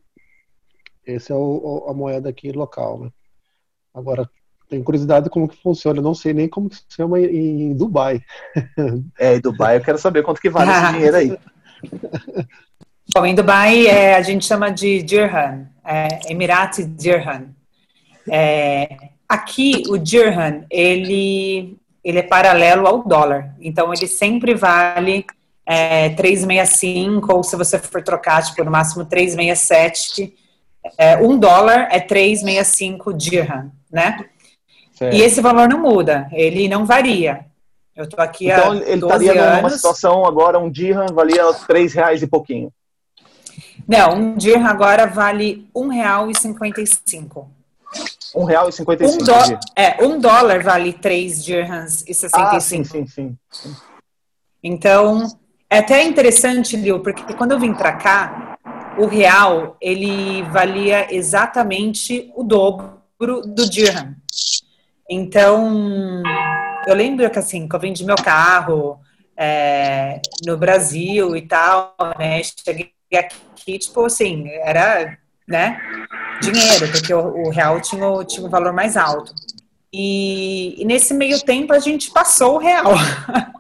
esse 1.13 1.31
é 1.31 1.35
o, 1.35 1.85
a 1.89 1.93
moeda 1.93 2.29
aqui 2.29 2.51
local, 2.51 2.99
né? 2.99 3.09
Agora, 3.93 4.29
tenho 4.69 4.83
curiosidade 4.83 5.29
como 5.29 5.47
que 5.47 5.61
funciona. 5.61 5.99
Eu 5.99 6.03
não 6.03 6.13
sei 6.13 6.33
nem 6.33 6.47
como 6.47 6.69
que 6.69 6.75
se 6.75 6.83
chama 6.89 7.19
em, 7.19 7.73
Dubai. 7.73 8.21
É, 9.19 9.35
em 9.35 9.41
Dubai 9.41 9.77
eu 9.77 9.81
quero 9.81 9.97
saber 9.97 10.23
quanto 10.23 10.39
que 10.39 10.49
vale 10.49 10.71
esse 10.71 10.93
dinheiro 10.93 11.17
aí. 11.17 11.37
Bom, 13.13 13.25
em 13.25 13.33
Dubai 13.33 13.87
é, 13.87 14.15
a 14.15 14.21
gente 14.21 14.45
chama 14.45 14.69
de 14.69 15.01
dirham, 15.01 15.67
é, 15.83 16.31
Emirati 16.31 16.85
dirham. 16.85 17.49
É, 18.29 19.09
aqui 19.27 19.83
o 19.89 19.97
dirham 19.97 20.63
ele 20.69 21.75
ele 22.01 22.19
é 22.19 22.23
paralelo 22.23 22.87
ao 22.87 23.03
dólar, 23.03 23.55
então 23.59 23.93
ele 23.93 24.07
sempre 24.07 24.55
vale 24.55 25.25
é, 25.65 26.09
3,65 26.11 27.29
ou 27.29 27.43
se 27.43 27.55
você 27.55 27.77
for 27.77 28.01
trocar 28.01 28.41
tipo 28.41 28.63
no 28.63 28.71
máximo 28.71 29.05
3,67, 29.05 30.31
é, 30.97 31.17
um 31.17 31.37
dólar 31.37 31.87
é 31.91 31.99
3,65 31.99 33.15
dirham, 33.15 33.71
né? 33.91 34.25
Certo. 34.93 35.15
E 35.15 35.21
esse 35.21 35.41
valor 35.41 35.69
não 35.69 35.79
muda, 35.79 36.27
ele 36.31 36.67
não 36.67 36.85
varia. 36.85 37.45
Eu 37.95 38.05
estou 38.05 38.21
aqui 38.21 38.49
então, 38.49 38.71
há 38.71 38.75
ele 38.75 39.01
estaria 39.01 39.41
anos. 39.41 39.57
numa 39.57 39.69
situação 39.69 40.25
agora, 40.25 40.59
um 40.59 40.69
dirham 40.69 41.07
valia 41.07 41.53
três 41.67 41.93
reais 41.93 42.21
e 42.21 42.27
pouquinho. 42.27 42.71
Não, 43.87 44.13
um 44.13 44.35
dirham 44.35 44.67
agora 44.67 45.05
vale 45.05 45.67
um 45.75 45.87
real 45.87 46.29
e 46.29 46.37
cinquenta 46.37 46.81
e 46.81 46.87
cinco. 46.87 47.49
Um 48.35 48.43
real 48.43 48.69
e 48.69 48.71
cinquenta 48.71 49.03
e 49.03 49.09
cinco. 49.09 49.25
É, 49.75 50.03
um 50.03 50.19
dólar 50.19 50.61
vale 50.63 50.93
três 50.93 51.43
dirhams 51.43 52.03
e 52.07 52.13
sessenta 52.13 52.55
e 52.55 52.61
cinco. 52.61 52.85
Sim, 52.85 53.07
sim, 53.07 53.37
sim. 53.49 53.75
Então, 54.63 55.27
é 55.69 55.79
até 55.79 56.03
interessante, 56.03 56.75
Liu, 56.75 56.99
porque 56.99 57.33
quando 57.33 57.51
eu 57.51 57.59
vim 57.59 57.73
para 57.73 57.93
cá, 57.93 58.57
o 58.97 59.05
real, 59.05 59.77
ele 59.81 60.43
valia 60.43 61.13
exatamente 61.13 62.31
o 62.35 62.43
dobro 62.43 62.99
do 63.19 63.69
dirham. 63.69 64.15
Então, 65.09 66.23
eu 66.87 66.95
lembro 66.95 67.29
que 67.29 67.39
assim, 67.39 67.67
que 67.67 67.75
eu 67.75 67.79
vendi 67.79 68.05
meu 68.05 68.15
carro 68.15 68.99
é, 69.37 70.21
no 70.45 70.57
Brasil 70.57 71.35
e 71.35 71.41
tal, 71.41 71.95
né? 72.17 72.41
Cheguei 72.43 72.91
aqui, 73.15 73.79
tipo 73.79 74.05
assim, 74.05 74.47
era, 74.63 75.17
né? 75.47 75.79
Dinheiro, 76.41 76.91
porque 76.91 77.13
o, 77.13 77.47
o 77.47 77.49
real 77.49 77.81
tinha, 77.81 78.23
tinha 78.25 78.45
um 78.45 78.49
valor 78.49 78.73
mais 78.73 78.95
alto. 78.95 79.33
E, 79.91 80.79
e, 80.79 80.85
nesse 80.85 81.13
meio 81.13 81.39
tempo 81.43 81.73
a 81.73 81.79
gente 81.79 82.11
passou 82.11 82.55
o 82.55 82.59
real. 82.59 82.93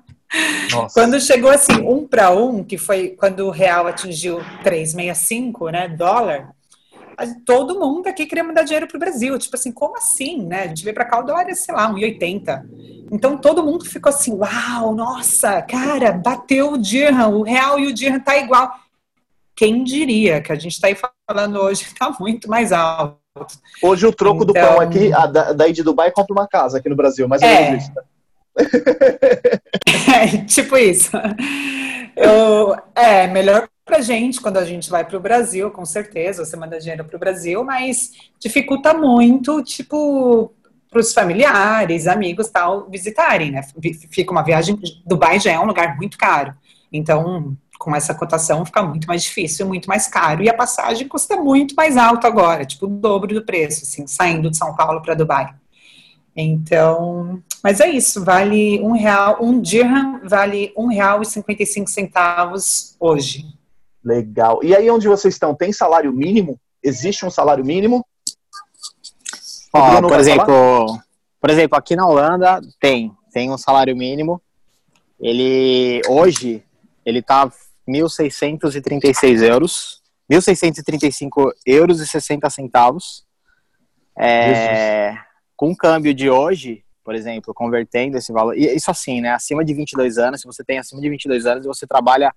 Nossa. 0.71 0.93
Quando 0.93 1.19
chegou 1.19 1.49
assim, 1.49 1.81
um 1.81 2.07
para 2.07 2.31
um, 2.31 2.63
que 2.63 2.77
foi 2.77 3.09
quando 3.09 3.47
o 3.47 3.49
real 3.49 3.87
atingiu 3.87 4.39
3,65, 4.63 5.71
né, 5.71 5.87
dólar, 5.87 6.53
todo 7.45 7.79
mundo 7.79 8.07
aqui 8.07 8.25
queria 8.25 8.43
mandar 8.43 8.63
dinheiro 8.63 8.87
para 8.87 8.95
o 8.95 8.99
Brasil. 8.99 9.37
Tipo 9.37 9.55
assim, 9.55 9.71
como 9.71 9.97
assim, 9.97 10.43
né? 10.43 10.63
A 10.63 10.67
gente 10.67 10.83
veio 10.83 10.93
para 10.93 11.05
cá, 11.05 11.19
o 11.19 11.23
dólar 11.23 11.49
é, 11.49 11.55
sei 11.55 11.73
lá, 11.73 11.91
1,80. 11.91 12.63
Então 13.11 13.37
todo 13.37 13.63
mundo 13.63 13.85
ficou 13.85 14.09
assim, 14.09 14.33
uau, 14.33 14.95
nossa, 14.95 15.61
cara, 15.61 16.11
bateu 16.11 16.73
o 16.73 16.77
dirham, 16.77 17.35
o 17.35 17.43
real 17.43 17.79
e 17.79 17.87
o 17.87 17.93
dirham 17.93 18.19
tá 18.19 18.37
igual. 18.37 18.71
Quem 19.55 19.83
diria 19.83 20.41
que 20.41 20.51
a 20.51 20.55
gente 20.55 20.73
está 20.73 20.87
aí 20.87 20.97
falando 21.27 21.59
hoje 21.59 21.83
está 21.83 22.15
muito 22.19 22.49
mais 22.49 22.71
alto. 22.71 23.19
Hoje 23.81 24.05
o 24.05 24.13
troco 24.13 24.43
então... 24.43 24.47
do 24.47 24.53
pão 24.53 24.79
aqui, 24.79 25.11
a, 25.11 25.25
daí 25.53 25.73
de 25.73 25.83
Dubai, 25.83 26.11
compra 26.11 26.33
uma 26.33 26.47
casa 26.47 26.77
aqui 26.77 26.87
no 26.87 26.95
Brasil, 26.95 27.27
mas 27.27 27.41
é, 27.41 27.75
isso. 27.75 27.91
é, 30.13 30.45
tipo 30.45 30.77
isso. 30.77 31.11
Eu, 32.15 32.75
é, 32.95 33.27
melhor 33.27 33.67
pra 33.85 34.01
gente 34.01 34.39
quando 34.39 34.57
a 34.57 34.65
gente 34.65 34.89
vai 34.89 35.03
pro 35.05 35.19
Brasil, 35.19 35.71
com 35.71 35.85
certeza, 35.85 36.45
você 36.45 36.55
manda 36.55 36.79
dinheiro 36.79 37.05
pro 37.05 37.19
Brasil, 37.19 37.63
mas 37.63 38.11
dificulta 38.39 38.93
muito, 38.93 39.63
tipo, 39.63 40.53
pros 40.89 41.13
familiares, 41.13 42.07
amigos 42.07 42.49
tal, 42.49 42.89
visitarem, 42.89 43.51
né? 43.51 43.61
Fica 44.11 44.31
uma 44.31 44.43
viagem, 44.43 44.77
Dubai 45.05 45.39
já 45.39 45.51
é 45.51 45.59
um 45.59 45.65
lugar 45.65 45.95
muito 45.97 46.17
caro, 46.17 46.53
então 46.91 47.55
com 47.79 47.95
essa 47.95 48.13
cotação 48.13 48.65
fica 48.65 48.83
muito 48.83 49.07
mais 49.07 49.23
difícil, 49.23 49.65
muito 49.65 49.87
mais 49.87 50.05
caro, 50.05 50.43
e 50.43 50.49
a 50.49 50.53
passagem 50.53 51.07
custa 51.07 51.37
muito 51.37 51.73
mais 51.75 51.95
alto 51.95 52.27
agora, 52.27 52.65
tipo 52.65 52.85
o 52.85 52.89
dobro 52.89 53.33
do 53.33 53.45
preço, 53.45 53.83
assim, 53.83 54.05
saindo 54.05 54.49
de 54.51 54.57
São 54.57 54.75
Paulo 54.75 55.01
para 55.01 55.13
Dubai. 55.13 55.53
Então, 56.35 57.41
mas 57.63 57.79
é 57.79 57.89
isso, 57.89 58.23
vale 58.23 58.79
um 58.81 58.91
real, 58.91 59.37
um 59.41 59.59
dirham 59.59 60.21
vale 60.23 60.73
um 60.77 60.87
real 60.87 61.21
e 61.21 61.25
cinquenta 61.25 61.63
e 61.63 61.65
cinco 61.65 61.89
centavos 61.89 62.95
hoje. 62.99 63.45
Legal. 64.03 64.59
E 64.63 64.75
aí 64.75 64.89
onde 64.89 65.07
vocês 65.07 65.33
estão, 65.33 65.53
tem 65.53 65.73
salário 65.73 66.13
mínimo? 66.13 66.59
Existe 66.81 67.25
um 67.25 67.29
salário 67.29 67.65
mínimo? 67.65 68.05
Ó, 69.73 70.01
por 70.01 70.19
exemplo, 70.19 70.45
falar? 70.45 71.03
por 71.41 71.49
exemplo, 71.49 71.77
aqui 71.77 71.95
na 71.95 72.07
Holanda 72.07 72.61
tem, 72.79 73.11
tem 73.33 73.51
um 73.51 73.57
salário 73.57 73.95
mínimo. 73.95 74.41
Ele 75.19 76.01
hoje 76.07 76.63
ele 77.05 77.21
tá 77.21 77.51
1.636 77.87 79.41
euros, 79.41 80.01
1.635 80.31 81.51
euros 81.65 81.99
e 81.99 82.07
60 82.07 82.49
centavos. 82.49 83.25
É, 84.17 85.17
com 85.59 85.71
o 85.71 85.75
câmbio 85.75 86.13
de 86.13 86.29
hoje, 86.29 86.85
por 87.03 87.13
exemplo, 87.13 87.53
convertendo 87.53 88.17
esse 88.17 88.31
valor, 88.31 88.57
e 88.57 88.73
isso 88.73 88.89
assim, 88.89 89.19
né, 89.19 89.31
acima 89.31 89.65
de 89.65 89.73
22 89.73 90.17
anos, 90.17 90.39
se 90.39 90.47
você 90.47 90.63
tem 90.63 90.79
acima 90.79 91.01
de 91.01 91.09
22 91.09 91.45
anos, 91.45 91.65
você 91.65 91.85
trabalha 91.85 92.33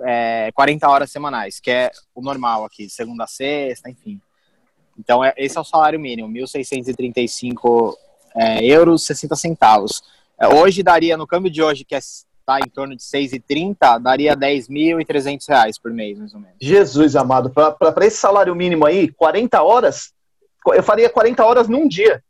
é, 0.00 0.50
40 0.54 0.88
horas 0.88 1.12
semanais, 1.12 1.60
que 1.60 1.70
é 1.70 1.90
o 2.14 2.22
normal 2.22 2.64
aqui, 2.64 2.88
segunda 2.88 3.24
a 3.24 3.26
sexta, 3.26 3.90
enfim. 3.90 4.18
Então, 4.98 5.22
é, 5.22 5.34
esse 5.36 5.58
é 5.58 5.60
o 5.60 5.64
salário 5.64 6.00
mínimo, 6.00 6.30
1.635 6.30 7.94
é, 8.34 8.64
euros 8.64 9.04
60 9.04 9.36
centavos. 9.36 10.02
É, 10.40 10.48
hoje 10.48 10.82
daria, 10.82 11.14
no 11.14 11.26
câmbio 11.26 11.50
de 11.50 11.62
hoje, 11.62 11.84
que 11.84 11.94
é 11.94 11.98
está 11.98 12.58
em 12.58 12.70
torno 12.70 12.96
de 12.96 13.02
6,30, 13.02 14.00
daria 14.00 14.34
10.300 14.34 15.46
reais 15.46 15.78
por 15.78 15.92
mês, 15.92 16.18
mais 16.18 16.32
ou 16.32 16.40
menos. 16.40 16.56
Jesus 16.58 17.16
amado, 17.16 17.50
para 17.50 18.06
esse 18.06 18.16
salário 18.16 18.54
mínimo 18.54 18.86
aí, 18.86 19.08
40 19.08 19.62
horas, 19.62 20.14
eu 20.68 20.82
faria 20.82 21.10
40 21.10 21.44
horas 21.44 21.68
num 21.68 21.86
dia. 21.86 22.22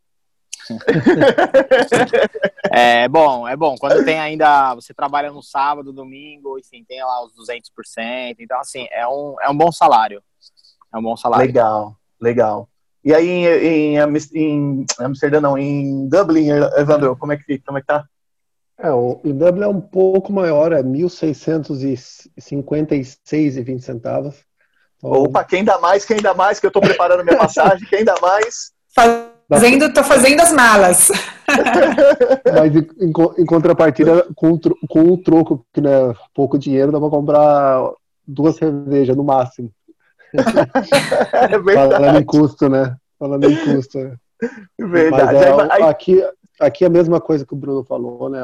é 2.72 3.08
bom, 3.08 3.46
é 3.46 3.56
bom. 3.56 3.76
Quando 3.76 4.04
tem 4.04 4.18
ainda, 4.18 4.74
você 4.74 4.92
trabalha 4.92 5.30
no 5.30 5.42
sábado, 5.42 5.92
domingo, 5.92 6.58
enfim, 6.58 6.84
tem 6.86 7.02
lá 7.02 7.24
os 7.24 7.32
200%. 7.32 8.36
Então, 8.38 8.58
assim, 8.58 8.86
é 8.90 9.06
um, 9.06 9.36
é 9.40 9.48
um 9.48 9.56
bom 9.56 9.70
salário. 9.70 10.22
É 10.92 10.98
um 10.98 11.02
bom 11.02 11.16
salário. 11.16 11.46
Legal, 11.46 11.96
legal. 12.20 12.68
E 13.04 13.14
aí 13.14 13.28
em, 13.28 13.96
em, 13.96 13.98
em 14.34 14.84
Amsterdã, 14.98 15.40
não, 15.40 15.56
em 15.56 16.08
Dublin, 16.08 16.48
Evandro, 16.76 17.16
como 17.16 17.32
é 17.32 17.36
que, 17.36 17.60
como 17.60 17.78
é 17.78 17.80
que 17.80 17.86
tá? 17.86 18.04
É, 18.78 18.90
o, 18.90 19.20
o 19.24 19.32
Dublin 19.32 19.62
é 19.62 19.68
um 19.68 19.80
pouco 19.80 20.32
maior, 20.32 20.72
é 20.72 20.82
1.656,20 20.82 23.80
centavos. 23.80 24.44
Então... 24.98 25.12
Opa, 25.12 25.44
quem 25.44 25.64
dá 25.64 25.78
mais, 25.78 26.04
quem 26.04 26.16
dá 26.18 26.34
mais, 26.34 26.58
que 26.58 26.66
eu 26.66 26.70
estou 26.70 26.82
preparando 26.82 27.24
minha 27.24 27.38
passagem, 27.46 27.86
quem 27.88 28.04
dá 28.04 28.16
mais? 28.20 28.72
Fazendo, 29.48 29.92
tô 29.92 30.02
fazendo 30.02 30.40
as 30.40 30.52
malas. 30.52 31.08
Mas 32.52 32.74
em, 32.74 33.12
em 33.38 33.46
contrapartida, 33.46 34.26
com, 34.34 34.58
com 34.88 35.12
o 35.12 35.18
troco, 35.18 35.64
que 35.72 35.80
é 35.80 36.14
pouco 36.34 36.58
dinheiro, 36.58 36.90
dá 36.90 36.98
para 36.98 37.10
comprar 37.10 37.92
duas 38.26 38.56
cervejas 38.56 39.16
no 39.16 39.22
máximo. 39.22 39.70
é 40.34 41.74
Falando 41.74 42.18
em 42.18 42.24
custo, 42.24 42.68
né? 42.68 42.96
Falando 43.18 43.44
em 43.48 43.56
custo. 43.64 43.98
É. 43.98 44.16
Verdade. 44.78 45.32
Mas, 45.56 45.80
é, 45.80 45.82
aqui, 45.84 46.28
aqui 46.60 46.84
é 46.84 46.88
a 46.88 46.90
mesma 46.90 47.20
coisa 47.20 47.46
que 47.46 47.54
o 47.54 47.56
Bruno 47.56 47.84
falou, 47.84 48.28
né? 48.28 48.40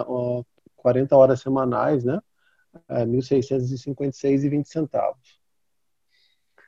40 0.77 1.17
horas 1.17 1.41
semanais, 1.41 2.05
né? 2.05 2.21
É 2.89 3.05
1.656,20 3.05 4.65
centavos. 4.67 5.41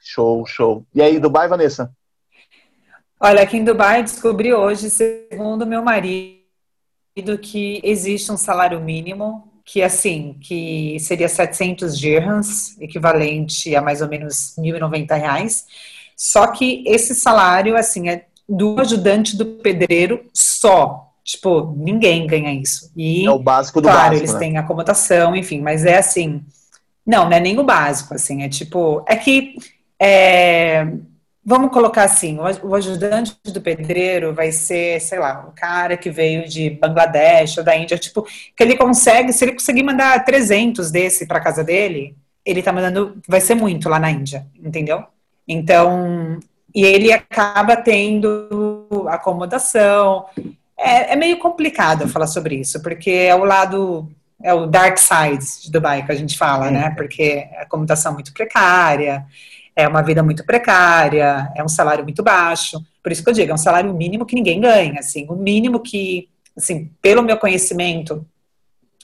Show, 0.01 0.45
show. 0.45 0.85
E 0.95 1.01
aí, 1.01 1.19
Dubai, 1.19 1.49
Vanessa? 1.49 1.91
Olha, 3.27 3.43
aqui 3.43 3.57
em 3.57 3.65
Dubai 3.65 4.03
descobri 4.03 4.53
hoje, 4.53 4.91
segundo 4.91 5.67
meu 5.67 5.83
marido, 5.83 7.39
que 7.41 7.81
existe 7.83 8.31
um 8.31 8.37
salário 8.37 8.79
mínimo 8.79 9.51
que 9.65 9.83
assim, 9.83 10.37
que 10.43 10.99
seria 11.01 11.27
700 11.27 11.99
dirhams, 11.99 12.79
equivalente 12.79 13.75
a 13.75 13.81
mais 13.81 14.03
ou 14.03 14.09
menos 14.09 14.55
1.090 14.59 15.17
reais. 15.17 15.65
Só 16.15 16.49
que 16.49 16.85
esse 16.87 17.15
salário, 17.15 17.79
assim, 17.79 18.11
é 18.11 18.27
do 18.47 18.79
ajudante 18.79 19.39
do 19.39 19.47
pedreiro 19.47 20.27
só. 20.35 21.11
Tipo, 21.25 21.75
ninguém 21.79 22.27
ganha 22.27 22.53
isso. 22.53 22.93
E, 22.95 23.25
é 23.25 23.31
o 23.31 23.39
básico 23.39 23.81
do 23.81 23.89
claro, 23.89 24.11
básico. 24.11 24.21
eles 24.21 24.35
né? 24.35 24.39
têm 24.39 24.59
acomodação, 24.59 25.35
enfim, 25.35 25.63
mas 25.63 25.87
é 25.87 25.97
assim. 25.97 26.45
Não, 27.07 27.25
não 27.25 27.33
é 27.39 27.41
nem 27.41 27.59
o 27.59 27.65
básico, 27.65 28.13
assim, 28.13 28.43
é 28.43 28.51
tipo. 28.51 29.03
É 29.09 29.17
que. 29.17 29.57
É, 29.99 30.87
vamos 31.45 31.71
colocar 31.71 32.05
assim: 32.05 32.39
o 32.63 32.75
ajudante 32.75 33.37
do 33.45 33.61
pedreiro 33.61 34.33
vai 34.33 34.51
ser, 34.51 35.01
sei 35.01 35.19
lá, 35.19 35.47
um 35.49 35.55
cara 35.55 35.97
que 35.97 36.11
veio 36.11 36.49
de 36.49 36.71
Bangladesh 36.71 37.59
ou 37.59 37.65
da 37.65 37.77
Índia, 37.77 37.99
tipo, 37.99 38.23
que 38.57 38.63
ele 38.63 38.77
consegue, 38.77 39.33
se 39.33 39.45
ele 39.45 39.53
conseguir 39.53 39.83
mandar 39.83 40.25
300 40.25 40.91
desse 40.91 41.27
para 41.27 41.41
casa 41.41 41.63
dele, 41.63 42.17
ele 42.45 42.63
tá 42.63 42.73
mandando, 42.73 43.21
vai 43.29 43.41
ser 43.41 43.55
muito 43.55 43.89
lá 43.89 43.99
na 43.99 44.11
Índia, 44.11 44.47
entendeu? 44.63 45.05
Então, 45.47 46.39
e 46.75 46.85
ele 46.85 47.13
acaba 47.13 47.77
tendo 47.77 49.07
acomodação. 49.09 50.27
É, 50.77 51.13
é, 51.13 51.17
meio 51.17 51.39
complicado 51.39 52.09
falar 52.09 52.27
sobre 52.27 52.57
isso, 52.57 52.83
porque 52.83 53.11
é 53.11 53.35
o 53.35 53.45
lado, 53.45 54.11
é 54.43 54.53
o 54.53 54.67
dark 54.67 54.99
side 54.99 55.63
de 55.63 55.71
Dubai 55.71 56.05
que 56.05 56.11
a 56.11 56.17
gente 56.17 56.37
fala, 56.37 56.71
né? 56.71 56.91
Porque 56.97 57.49
a 57.57 57.63
acomodação 57.63 58.13
muito 58.13 58.33
precária, 58.33 59.25
é 59.77 59.89
uma 59.89 60.03
vida 60.03 60.23
muito 60.23 60.45
precária, 60.45 61.51
é 61.55 61.63
um 61.63 61.69
salário 61.69 62.05
muito 62.05 62.23
baixo. 62.23 62.81
Por 63.03 63.11
isso 63.11 63.23
que 63.23 63.31
eu 63.31 63.35
digo, 63.35 63.51
é 63.51 63.55
um 63.55 63.59
salário 63.59 63.93
mínimo 63.93 64.25
que 64.25 64.35
ninguém 64.35 64.61
ganha, 64.61 65.01
assim, 65.01 65.27
o 65.29 65.35
mínimo 65.35 65.81
que, 65.81 66.29
assim, 66.57 66.91
pelo 67.03 67.23
meu 67.23 67.37
conhecimento, 67.37 68.27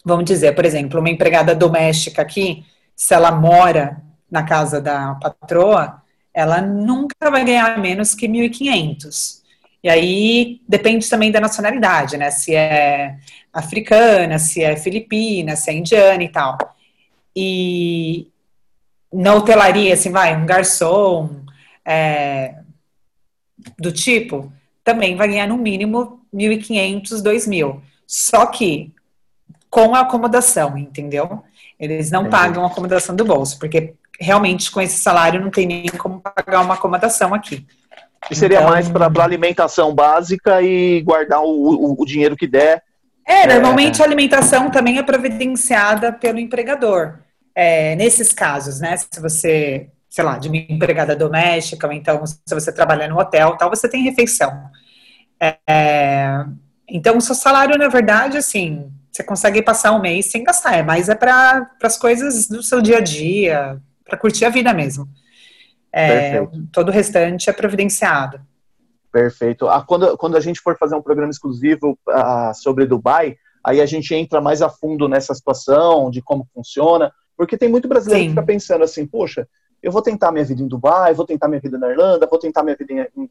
vamos 0.04 0.24
dizer, 0.24 0.54
por 0.54 0.64
exemplo, 0.64 1.00
uma 1.00 1.10
empregada 1.10 1.54
doméstica 1.54 2.22
aqui, 2.22 2.64
se 2.94 3.14
ela 3.14 3.32
mora 3.32 4.00
na 4.30 4.42
casa 4.44 4.80
da 4.80 5.14
patroa, 5.14 6.02
ela 6.32 6.60
nunca 6.60 7.30
vai 7.30 7.44
ganhar 7.44 7.78
menos 7.78 8.14
que 8.14 8.28
1.500. 8.28 9.40
E 9.82 9.88
aí 9.88 10.60
depende 10.68 11.08
também 11.08 11.32
da 11.32 11.40
nacionalidade, 11.40 12.16
né? 12.16 12.30
Se 12.30 12.54
é 12.54 13.16
africana, 13.52 14.38
se 14.38 14.62
é 14.62 14.76
filipina, 14.76 15.56
se 15.56 15.70
é 15.70 15.74
indiana 15.74 16.22
e 16.22 16.28
tal. 16.28 16.58
E 17.34 18.29
na 19.12 19.34
hotelaria, 19.34 19.94
assim, 19.94 20.10
vai, 20.10 20.36
um 20.36 20.46
garçom 20.46 21.44
é, 21.84 22.54
do 23.78 23.90
tipo, 23.92 24.52
também 24.84 25.16
vai 25.16 25.28
ganhar 25.28 25.46
no 25.46 25.56
mínimo 25.56 26.20
1.500, 26.34 27.22
2.000. 27.22 27.80
Só 28.06 28.46
que 28.46 28.92
com 29.68 29.94
a 29.94 30.00
acomodação, 30.00 30.76
entendeu? 30.76 31.42
Eles 31.78 32.10
não 32.10 32.28
pagam 32.28 32.64
a 32.64 32.66
acomodação 32.66 33.14
do 33.14 33.24
bolso, 33.24 33.58
porque 33.58 33.94
realmente 34.20 34.70
com 34.70 34.80
esse 34.80 34.98
salário 34.98 35.40
não 35.40 35.50
tem 35.50 35.66
nem 35.66 35.86
como 35.86 36.20
pagar 36.20 36.60
uma 36.60 36.74
acomodação 36.74 37.32
aqui. 37.32 37.66
E 38.30 38.34
seria 38.34 38.58
então, 38.58 38.68
mais 38.68 38.88
para 38.88 39.06
alimentação 39.22 39.94
básica 39.94 40.60
e 40.60 41.00
guardar 41.02 41.40
o, 41.40 41.46
o, 41.46 42.02
o 42.02 42.04
dinheiro 42.04 42.36
que 42.36 42.46
der. 42.46 42.82
É, 43.24 43.46
normalmente 43.46 44.00
é... 44.00 44.04
a 44.04 44.06
alimentação 44.06 44.70
também 44.70 44.98
é 44.98 45.02
providenciada 45.02 46.12
pelo 46.12 46.38
empregador. 46.38 47.18
É, 47.62 47.94
nesses 47.94 48.32
casos, 48.32 48.80
né? 48.80 48.96
Se 48.96 49.20
você, 49.20 49.90
sei 50.08 50.24
lá, 50.24 50.38
de 50.38 50.48
uma 50.48 50.56
empregada 50.56 51.14
doméstica, 51.14 51.86
ou 51.86 51.92
então 51.92 52.24
se 52.26 52.54
você 52.54 52.72
trabalha 52.72 53.06
no 53.06 53.18
hotel, 53.18 53.54
tal, 53.58 53.68
você 53.68 53.86
tem 53.86 54.02
refeição. 54.02 54.50
É, 55.38 56.42
então, 56.88 57.18
o 57.18 57.20
seu 57.20 57.34
salário, 57.34 57.76
na 57.76 57.88
verdade, 57.88 58.38
assim, 58.38 58.90
você 59.12 59.22
consegue 59.22 59.60
passar 59.60 59.92
um 59.92 60.00
mês 60.00 60.30
sem 60.30 60.42
gastar, 60.42 60.76
é 60.76 60.82
mais 60.82 61.10
é 61.10 61.14
para 61.14 61.70
as 61.82 61.98
coisas 61.98 62.48
do 62.48 62.62
seu 62.62 62.80
dia 62.80 62.96
a 62.96 63.02
dia, 63.02 63.78
para 64.06 64.16
curtir 64.16 64.46
a 64.46 64.50
vida 64.50 64.72
mesmo. 64.72 65.06
É, 65.92 66.40
todo 66.72 66.88
o 66.88 66.92
restante 66.92 67.50
é 67.50 67.52
providenciado. 67.52 68.40
Perfeito. 69.12 69.68
Ah, 69.68 69.84
quando, 69.86 70.16
quando 70.16 70.38
a 70.38 70.40
gente 70.40 70.60
for 70.60 70.78
fazer 70.78 70.94
um 70.94 71.02
programa 71.02 71.30
exclusivo 71.30 71.98
ah, 72.08 72.54
sobre 72.54 72.86
Dubai, 72.86 73.36
aí 73.62 73.82
a 73.82 73.86
gente 73.86 74.14
entra 74.14 74.40
mais 74.40 74.62
a 74.62 74.70
fundo 74.70 75.06
nessa 75.06 75.34
situação, 75.34 76.10
de 76.10 76.22
como 76.22 76.48
funciona, 76.54 77.12
porque 77.40 77.56
tem 77.56 77.70
muito 77.70 77.88
brasileiro 77.88 78.20
Sim. 78.20 78.28
que 78.28 78.34
fica 78.34 78.46
pensando 78.46 78.84
assim, 78.84 79.06
poxa, 79.06 79.48
eu 79.82 79.90
vou 79.90 80.02
tentar 80.02 80.30
minha 80.30 80.44
vida 80.44 80.60
em 80.60 80.68
Dubai, 80.68 81.14
vou 81.14 81.24
tentar 81.24 81.48
minha 81.48 81.58
vida 81.58 81.78
na 81.78 81.88
Irlanda, 81.88 82.26
vou 82.26 82.38
tentar 82.38 82.62
minha 82.62 82.76
vida 82.76 82.92
em, 82.92 83.22
em, 83.22 83.30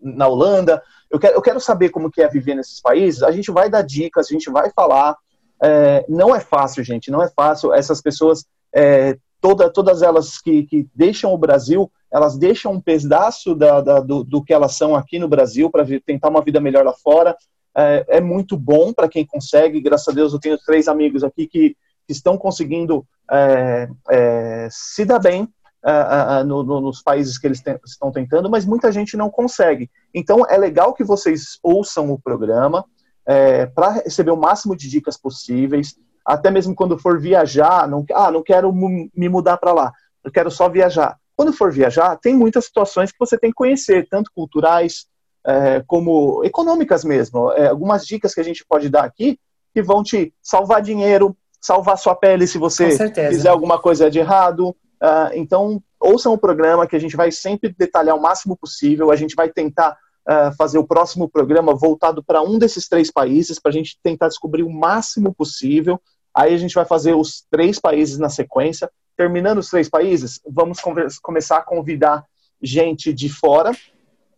na 0.00 0.26
Holanda, 0.26 0.82
eu 1.10 1.18
quero, 1.18 1.34
eu 1.34 1.42
quero 1.42 1.60
saber 1.60 1.90
como 1.90 2.10
que 2.10 2.22
é 2.22 2.26
viver 2.26 2.54
nesses 2.54 2.80
países, 2.80 3.22
a 3.22 3.30
gente 3.30 3.50
vai 3.50 3.68
dar 3.68 3.82
dicas, 3.82 4.28
a 4.30 4.32
gente 4.32 4.50
vai 4.50 4.70
falar, 4.70 5.14
é, 5.62 6.06
não 6.08 6.34
é 6.34 6.40
fácil, 6.40 6.82
gente, 6.82 7.10
não 7.10 7.22
é 7.22 7.28
fácil, 7.28 7.74
essas 7.74 8.00
pessoas 8.00 8.46
é, 8.74 9.18
toda, 9.42 9.68
todas 9.68 10.00
elas 10.00 10.40
que, 10.40 10.62
que 10.62 10.88
deixam 10.94 11.30
o 11.30 11.36
Brasil, 11.36 11.92
elas 12.10 12.38
deixam 12.38 12.72
um 12.72 12.80
pedaço 12.80 13.54
da, 13.54 13.82
da 13.82 14.00
do, 14.00 14.24
do, 14.24 14.42
que 14.42 14.54
elas 14.54 14.74
são 14.74 14.96
aqui 14.96 15.18
no 15.18 15.28
Brasil 15.28 15.70
para 15.70 15.84
tentar 16.00 16.30
uma 16.30 16.40
vida 16.40 16.62
melhor 16.62 16.82
lá 16.82 16.94
fora. 16.94 17.36
É, 17.76 18.06
é 18.08 18.20
muito 18.22 18.56
bom 18.56 18.90
para 18.90 19.06
quem 19.06 19.26
consegue. 19.26 19.82
Graças 19.82 20.08
a 20.08 20.12
Deus, 20.12 20.32
eu 20.32 20.40
tenho 20.40 20.56
três 20.56 20.88
amigos 20.88 21.22
aqui 21.22 21.46
que, 21.46 21.76
que 22.08 22.12
estão 22.12 22.36
conseguindo 22.36 23.06
é, 23.30 23.88
é, 24.10 24.68
se 24.70 25.04
dar 25.04 25.20
bem 25.20 25.46
é, 25.84 26.40
é, 26.40 26.44
no, 26.44 26.64
no, 26.64 26.80
nos 26.80 27.02
países 27.02 27.38
que 27.38 27.46
eles 27.46 27.60
te, 27.60 27.78
estão 27.84 28.10
tentando, 28.10 28.50
mas 28.50 28.66
muita 28.66 28.90
gente 28.90 29.16
não 29.16 29.30
consegue. 29.30 29.88
Então, 30.12 30.44
é 30.48 30.56
legal 30.56 30.92
que 30.94 31.04
vocês 31.04 31.58
ouçam 31.62 32.10
o 32.10 32.18
programa 32.18 32.84
é, 33.24 33.66
para 33.66 33.90
receber 33.90 34.32
o 34.32 34.36
máximo 34.36 34.74
de 34.74 34.88
dicas 34.88 35.16
possíveis 35.16 35.94
até 36.28 36.50
mesmo 36.50 36.74
quando 36.74 36.98
for 36.98 37.18
viajar, 37.18 37.88
não, 37.88 38.04
ah, 38.12 38.30
não 38.30 38.42
quero 38.42 38.70
me 38.70 39.28
mudar 39.30 39.56
para 39.56 39.72
lá, 39.72 39.90
eu 40.22 40.30
quero 40.30 40.50
só 40.50 40.68
viajar. 40.68 41.16
Quando 41.34 41.54
for 41.54 41.72
viajar, 41.72 42.18
tem 42.18 42.36
muitas 42.36 42.66
situações 42.66 43.10
que 43.10 43.18
você 43.18 43.38
tem 43.38 43.48
que 43.48 43.56
conhecer, 43.56 44.06
tanto 44.10 44.30
culturais 44.34 45.06
é, 45.46 45.82
como 45.86 46.44
econômicas 46.44 47.02
mesmo. 47.02 47.50
É, 47.52 47.68
algumas 47.68 48.04
dicas 48.04 48.34
que 48.34 48.40
a 48.40 48.44
gente 48.44 48.62
pode 48.68 48.90
dar 48.90 49.04
aqui 49.04 49.40
que 49.72 49.80
vão 49.80 50.02
te 50.02 50.34
salvar 50.42 50.82
dinheiro, 50.82 51.34
salvar 51.60 51.98
sua 51.98 52.14
pele 52.14 52.46
se 52.46 52.58
você 52.58 52.90
fizer 53.28 53.48
alguma 53.48 53.78
coisa 53.78 54.10
de 54.10 54.18
errado. 54.18 54.70
Uh, 55.02 55.34
então, 55.34 55.82
ouçam 56.00 56.32
o 56.32 56.38
programa 56.38 56.86
que 56.86 56.96
a 56.96 56.98
gente 56.98 57.16
vai 57.16 57.30
sempre 57.30 57.74
detalhar 57.76 58.16
o 58.16 58.22
máximo 58.22 58.56
possível. 58.56 59.10
A 59.10 59.16
gente 59.16 59.34
vai 59.34 59.48
tentar 59.48 59.96
uh, 60.28 60.54
fazer 60.56 60.78
o 60.78 60.86
próximo 60.86 61.28
programa 61.28 61.74
voltado 61.74 62.22
para 62.22 62.42
um 62.42 62.58
desses 62.58 62.88
três 62.88 63.10
países, 63.10 63.58
para 63.58 63.70
a 63.70 63.72
gente 63.72 63.98
tentar 64.02 64.28
descobrir 64.28 64.62
o 64.62 64.70
máximo 64.70 65.34
possível. 65.34 66.00
Aí 66.34 66.54
a 66.54 66.58
gente 66.58 66.74
vai 66.74 66.84
fazer 66.84 67.14
os 67.14 67.44
três 67.50 67.80
países 67.80 68.18
na 68.18 68.28
sequência. 68.28 68.90
Terminando 69.16 69.58
os 69.58 69.68
três 69.68 69.88
países, 69.88 70.40
vamos 70.46 70.78
começar 71.20 71.58
a 71.58 71.62
convidar 71.62 72.24
gente 72.62 73.12
de 73.12 73.28
fora, 73.28 73.72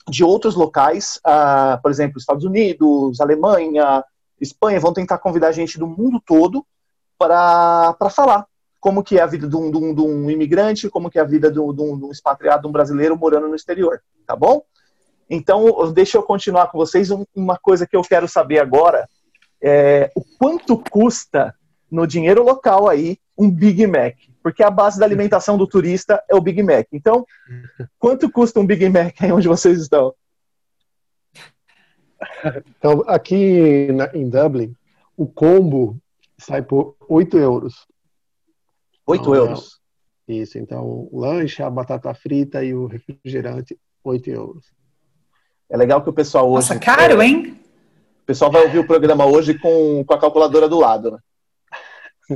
de 0.08 0.24
outros 0.24 0.54
locais, 0.54 1.20
uh, 1.26 1.80
por 1.82 1.90
exemplo, 1.90 2.18
Estados 2.18 2.44
Unidos, 2.44 3.20
Alemanha, 3.20 4.02
Espanha, 4.40 4.80
vão 4.80 4.92
tentar 4.92 5.18
convidar 5.18 5.52
gente 5.52 5.78
do 5.78 5.86
mundo 5.86 6.20
todo 6.24 6.64
para 7.20 8.10
falar 8.10 8.46
como 8.80 9.04
que 9.04 9.18
é 9.18 9.22
a 9.22 9.26
vida 9.26 9.46
de 9.46 9.54
um, 9.54 9.70
de 9.70 9.76
um, 9.76 9.94
de 9.94 10.00
um 10.00 10.30
imigrante, 10.30 10.88
como 10.88 11.10
que 11.10 11.18
é 11.18 11.20
a 11.20 11.26
vida 11.26 11.52
de 11.52 11.60
um, 11.60 11.72
de 11.74 11.82
um, 11.82 12.10
expatriado, 12.10 12.66
um 12.66 12.72
brasileiro 12.72 13.14
morando 13.14 13.46
no 13.46 13.54
exterior, 13.54 14.02
tá 14.26 14.34
bom? 14.34 14.62
Então, 15.28 15.92
deixa 15.92 16.16
eu 16.16 16.22
continuar 16.22 16.68
com 16.68 16.78
vocês. 16.78 17.10
Uma 17.36 17.58
coisa 17.58 17.86
que 17.86 17.94
eu 17.94 18.00
quero 18.00 18.26
saber 18.26 18.58
agora 18.58 19.06
é 19.62 20.10
o 20.16 20.22
quanto 20.38 20.78
custa 20.78 21.54
no 21.90 22.06
dinheiro 22.06 22.42
local 22.42 22.88
aí 22.88 23.18
um 23.36 23.50
Big 23.50 23.86
Mac, 23.86 24.14
porque 24.42 24.62
a 24.62 24.70
base 24.70 24.98
da 24.98 25.04
alimentação 25.04 25.58
do 25.58 25.66
turista 25.66 26.22
é 26.28 26.34
o 26.34 26.40
Big 26.40 26.62
Mac. 26.62 26.86
Então, 26.90 27.26
quanto 27.98 28.30
custa 28.30 28.58
um 28.58 28.66
Big 28.66 28.88
Mac 28.88 29.14
aí 29.20 29.30
onde 29.30 29.46
vocês 29.46 29.78
estão? 29.78 30.14
Então, 32.78 33.04
aqui 33.06 33.92
na, 33.92 34.10
em 34.14 34.28
Dublin, 34.28 34.74
o 35.16 35.26
combo 35.26 36.00
sai 36.40 36.62
por 36.62 36.96
8 37.08 37.38
euros. 37.38 37.86
8 39.06 39.20
então, 39.20 39.34
euros? 39.34 39.80
É, 40.28 40.32
isso, 40.32 40.58
então 40.58 41.08
o 41.10 41.20
lanche, 41.20 41.62
a 41.62 41.70
batata 41.70 42.12
frita 42.14 42.62
e 42.64 42.74
o 42.74 42.86
refrigerante, 42.86 43.78
8 44.04 44.30
euros. 44.30 44.64
É 45.68 45.76
legal 45.76 46.02
que 46.02 46.10
o 46.10 46.12
pessoal 46.12 46.46
hoje. 46.50 46.68
Nossa, 46.68 46.78
caro, 46.78 47.20
é, 47.20 47.26
hein? 47.26 47.60
O 48.22 48.26
pessoal 48.26 48.50
vai 48.50 48.62
ouvir 48.62 48.78
o 48.78 48.86
programa 48.86 49.26
hoje 49.26 49.58
com, 49.58 50.04
com 50.04 50.14
a 50.14 50.18
calculadora 50.18 50.68
do 50.68 50.78
lado, 50.78 51.12
né? 51.12 51.18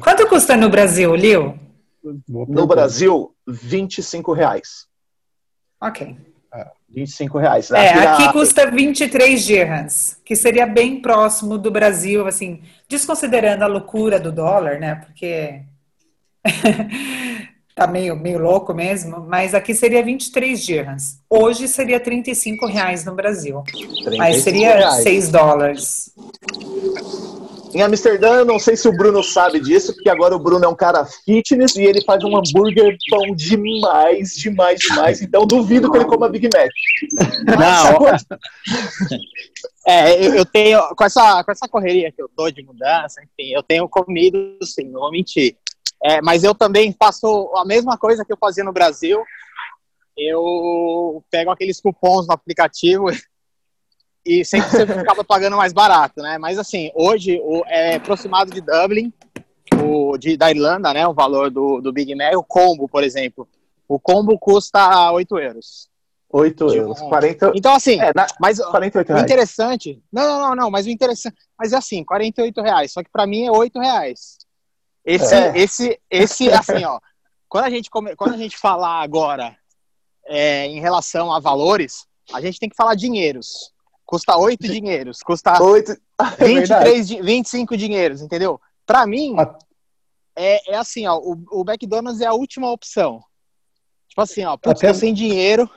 Quanto 0.01 0.29
custa 0.29 0.57
no 0.57 0.69
Brasil, 0.69 1.15
Lil? 1.15 1.59
No 2.27 2.67
Brasil, 2.67 3.35
25 3.47 4.33
reais. 4.33 4.87
Ok. 5.81 6.17
25 6.95 7.39
reais. 7.39 7.71
É, 7.71 7.91
aqui 7.91 8.33
custa 8.33 8.71
23 8.71 9.45
dirhams, 9.45 10.17
que 10.25 10.37
seria 10.37 10.67
bem 10.67 11.01
próximo 11.01 11.59
do 11.59 11.71
Brasil, 11.71 12.27
assim, 12.27 12.63
desconsiderando 12.89 13.65
a 13.65 13.67
loucura 13.67 14.21
do 14.21 14.31
dólar, 14.31 14.79
né? 14.79 14.95
Porque 14.95 15.63
tá 17.75 17.87
meio, 17.87 18.17
meio 18.17 18.39
louco 18.39 18.73
mesmo, 18.73 19.21
mas 19.21 19.55
aqui 19.55 19.75
seria 19.75 20.03
23 20.03 20.65
dirhams. 20.65 21.19
Hoje 21.29 21.67
seria 21.67 21.99
35 21.99 22.67
reais 22.67 23.05
no 23.05 23.15
Brasil. 23.15 23.63
Mas 24.17 24.43
seria 24.43 24.77
reais. 24.77 25.03
6 25.03 25.29
dólares. 25.31 26.11
Em 27.75 27.83
Amsterdã, 27.83 28.35
eu 28.37 28.45
não 28.45 28.57
sei 28.57 28.77
se 28.77 28.87
o 28.87 28.97
Bruno 28.97 29.21
sabe 29.25 29.59
disso, 29.59 29.93
porque 29.95 30.09
agora 30.09 30.37
o 30.37 30.39
Bruno 30.39 30.65
é 30.65 30.69
um 30.69 30.77
cara 30.77 31.05
fitness 31.05 31.75
e 31.75 31.83
ele 31.83 32.05
faz 32.05 32.23
um 32.23 32.37
hambúrguer 32.37 32.97
bom 33.11 33.35
demais, 33.35 34.37
demais, 34.37 34.79
demais. 34.79 35.21
Então 35.21 35.45
duvido 35.45 35.91
que 35.91 35.99
ele 35.99 36.05
coma 36.05 36.29
Big 36.29 36.49
Mac. 36.55 36.71
Não. 37.59 38.07
é, 39.89 40.39
eu 40.39 40.45
tenho, 40.45 40.81
com 40.95 41.05
essa, 41.05 41.43
com 41.43 41.51
essa 41.51 41.67
correria 41.67 42.13
que 42.13 42.23
eu 42.23 42.29
tô 42.29 42.49
de 42.49 42.63
mudança, 42.63 43.21
enfim, 43.21 43.51
eu 43.53 43.63
tenho 43.63 43.89
comido 43.89 44.57
sim, 44.63 44.85
não 44.85 45.01
vou 45.01 45.11
mentir. 45.11 45.57
É, 46.05 46.23
mas 46.23 46.45
eu 46.45 46.55
também 46.55 46.95
faço 46.97 47.53
a 47.57 47.65
mesma 47.65 47.99
coisa 47.99 48.25
que 48.25 48.33
eu 48.33 48.39
fazia 48.39 48.63
no 48.63 48.73
Brasil. 48.73 49.21
Eu 50.17 51.25
pego 51.29 51.51
aqueles 51.51 51.81
cupons 51.81 52.29
no 52.29 52.35
aplicativo 52.35 53.11
e 54.25 54.45
sempre 54.45 54.71
você 54.71 54.83
acaba 54.83 55.23
pagando 55.23 55.57
mais 55.57 55.73
barato, 55.73 56.23
né? 56.23 56.39
Mas 56.39 56.59
assim, 56.59 56.91
hoje 56.95 57.41
o, 57.43 57.63
é 57.67 57.97
aproximado 57.97 58.51
de 58.51 58.61
Dublin, 58.61 59.13
o, 59.83 60.17
de, 60.17 60.37
da 60.37 60.51
Irlanda, 60.51 60.93
né? 60.93 61.07
O 61.07 61.13
valor 61.13 61.51
do, 61.51 61.81
do 61.81 61.93
Big 61.93 62.15
Mac, 62.15 62.35
o 62.35 62.43
combo, 62.43 62.89
por 62.89 63.03
exemplo. 63.03 63.47
O 63.87 63.99
combo 63.99 64.39
custa 64.39 65.13
8 65.13 65.39
euros. 65.39 65.89
8 66.31 66.67
de 66.67 66.77
euros. 66.79 67.01
Um... 67.01 67.09
40... 67.09 67.53
Então, 67.55 67.75
assim, 67.75 68.01
é, 68.01 68.13
na... 68.15 68.27
mas 68.41 68.59
48 68.59 69.09
reais. 69.09 69.23
o 69.23 69.25
interessante. 69.25 70.03
Não, 70.11 70.23
não, 70.23 70.49
não, 70.49 70.57
não, 70.57 70.71
mas 70.71 70.87
o 70.87 70.91
interessante. 70.91 71.37
Mas 71.59 71.73
é 71.73 71.77
assim, 71.77 72.03
48 72.03 72.61
reais. 72.63 72.93
Só 72.93 73.03
que 73.03 73.11
para 73.11 73.27
mim 73.27 73.45
é 73.45 73.51
8 73.53 73.79
reais. 73.79 74.39
Esse, 75.05 75.35
é. 75.35 75.53
esse, 75.59 76.01
esse, 76.11 76.51
assim, 76.51 76.85
ó. 76.85 76.99
Quando 77.47 77.65
a 77.65 77.71
gente, 77.71 77.91
come, 77.91 78.17
quando 78.17 78.35
a 78.35 78.39
gente 78.39 78.57
falar 78.57 79.03
agora 79.03 79.57
é, 80.27 80.67
em 80.67 80.81
relação 80.81 81.33
a 81.33 81.39
valores, 81.39 82.07
a 82.33 82.41
gente 82.41 82.59
tem 82.59 82.69
que 82.69 82.77
falar 82.77 82.95
dinheiros. 82.95 83.74
Custa 84.05 84.37
8 84.37 84.63
dinheiros, 84.69 85.21
custa 85.23 85.63
8... 85.63 85.97
23, 86.39 87.11
é 87.13 87.23
25 87.23 87.77
dinheiros, 87.77 88.21
entendeu? 88.21 88.61
Para 88.87 89.07
mim, 89.07 89.35
ah. 89.39 89.57
é, 90.37 90.73
é 90.73 90.77
assim, 90.77 91.07
ó, 91.07 91.17
o, 91.19 91.37
o 91.51 91.65
McDonald's 91.67 92.21
é 92.21 92.27
a 92.27 92.35
última 92.35 92.71
opção. 92.71 93.23
Tipo 94.09 94.23
assim, 94.23 94.45
ó, 94.45 94.57
putz, 94.57 94.79
Até... 94.79 94.93
tô 94.93 94.95
sem 94.95 95.13
dinheiro, 95.13 95.69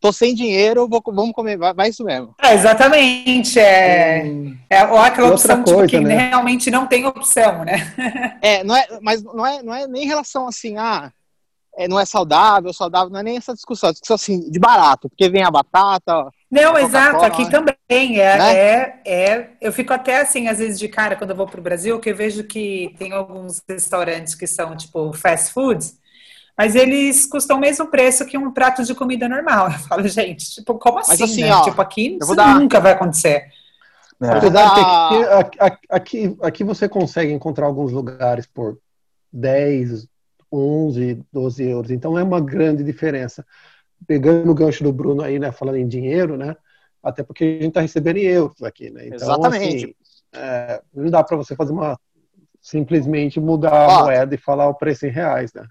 tô 0.00 0.12
sem 0.12 0.34
dinheiro, 0.34 0.88
vou, 0.88 1.02
vamos 1.06 1.32
comer, 1.32 1.56
vai, 1.56 1.72
vai 1.72 1.88
isso 1.90 2.04
mesmo. 2.04 2.34
É, 2.42 2.54
exatamente, 2.54 3.58
é, 3.58 4.24
hum, 4.24 4.56
é 4.68 4.84
ou 4.84 4.98
aquela 4.98 5.30
opção 5.30 5.62
tipo, 5.62 5.76
coisa, 5.76 5.88
tipo, 5.88 6.02
que 6.02 6.08
né? 6.08 6.28
realmente 6.28 6.70
não 6.70 6.86
tem 6.86 7.06
opção, 7.06 7.64
né? 7.64 8.38
É, 8.42 8.64
não 8.64 8.76
é, 8.76 8.86
mas 9.00 9.22
não 9.22 9.46
é, 9.46 9.62
não 9.62 9.74
é 9.74 9.86
nem 9.86 10.04
em 10.04 10.06
relação 10.06 10.46
assim, 10.48 10.76
ah, 10.76 11.12
é, 11.76 11.88
não 11.88 11.98
é 11.98 12.04
saudável, 12.04 12.72
saudável, 12.72 13.10
não 13.10 13.20
é 13.20 13.22
nem 13.22 13.36
essa 13.36 13.54
discussão, 13.54 13.90
é 13.90 13.92
discussão 13.92 14.14
assim, 14.14 14.50
de 14.50 14.58
barato, 14.58 15.08
porque 15.08 15.28
vem 15.28 15.42
a 15.42 15.50
batata. 15.50 16.28
Não, 16.50 16.78
exato, 16.78 17.24
aqui 17.24 17.44
né? 17.44 17.50
também. 17.50 18.20
É, 18.20 18.38
né? 18.38 18.56
é, 18.56 19.00
é, 19.04 19.50
eu 19.60 19.72
fico 19.72 19.92
até 19.92 20.20
assim, 20.20 20.48
às 20.48 20.58
vezes, 20.58 20.78
de 20.78 20.88
cara 20.88 21.16
quando 21.16 21.30
eu 21.30 21.36
vou 21.36 21.46
para 21.46 21.60
o 21.60 21.62
Brasil, 21.62 21.98
que 21.98 22.10
eu 22.10 22.16
vejo 22.16 22.44
que 22.44 22.94
tem 22.98 23.12
alguns 23.12 23.62
restaurantes 23.68 24.34
que 24.34 24.46
são 24.46 24.76
tipo 24.76 25.12
fast 25.12 25.52
foods, 25.52 25.98
mas 26.56 26.76
eles 26.76 27.26
custam 27.26 27.56
o 27.56 27.60
mesmo 27.60 27.86
preço 27.86 28.24
que 28.24 28.38
um 28.38 28.52
prato 28.52 28.84
de 28.84 28.94
comida 28.94 29.28
normal. 29.28 29.66
Eu 29.72 29.78
falo, 29.80 30.06
gente, 30.06 30.50
tipo, 30.52 30.78
como 30.78 31.00
assim? 31.00 31.24
assim 31.24 31.42
né? 31.42 31.52
ó, 31.52 31.62
tipo, 31.62 31.80
aqui 31.82 32.16
isso 32.20 32.34
dar... 32.34 32.54
nunca 32.54 32.80
vai 32.80 32.92
acontecer. 32.92 33.46
É. 34.22 34.28
Aqui, 35.58 35.58
aqui, 35.90 36.36
aqui 36.40 36.64
você 36.64 36.88
consegue 36.88 37.32
encontrar 37.32 37.66
alguns 37.66 37.90
lugares 37.90 38.46
por 38.46 38.78
10, 39.32 40.06
11, 40.54 41.22
12 41.32 41.64
euros. 41.64 41.90
Então 41.90 42.18
é 42.18 42.22
uma 42.22 42.40
grande 42.40 42.82
diferença. 42.82 43.44
Pegando 44.06 44.50
o 44.50 44.54
gancho 44.54 44.84
do 44.84 44.92
Bruno 44.92 45.22
aí, 45.22 45.38
né, 45.38 45.50
falando 45.50 45.76
em 45.76 45.88
dinheiro, 45.88 46.36
né? 46.36 46.56
Até 47.02 47.22
porque 47.22 47.44
a 47.44 47.46
gente 47.46 47.68
está 47.68 47.80
recebendo 47.80 48.16
em 48.16 48.24
euros 48.24 48.62
aqui, 48.62 48.90
né? 48.90 49.06
Então, 49.06 49.16
Exatamente. 49.16 49.84
Assim, 49.84 49.94
é, 50.34 50.82
não 50.92 51.10
dá 51.10 51.22
para 51.22 51.36
você 51.36 51.54
fazer 51.54 51.72
uma 51.72 51.98
simplesmente 52.60 53.38
mudar 53.38 53.90
a 53.90 54.04
moeda 54.04 54.34
e 54.34 54.38
falar 54.38 54.68
o 54.68 54.74
preço 54.74 55.06
em 55.06 55.10
reais, 55.10 55.52
né? 55.52 55.66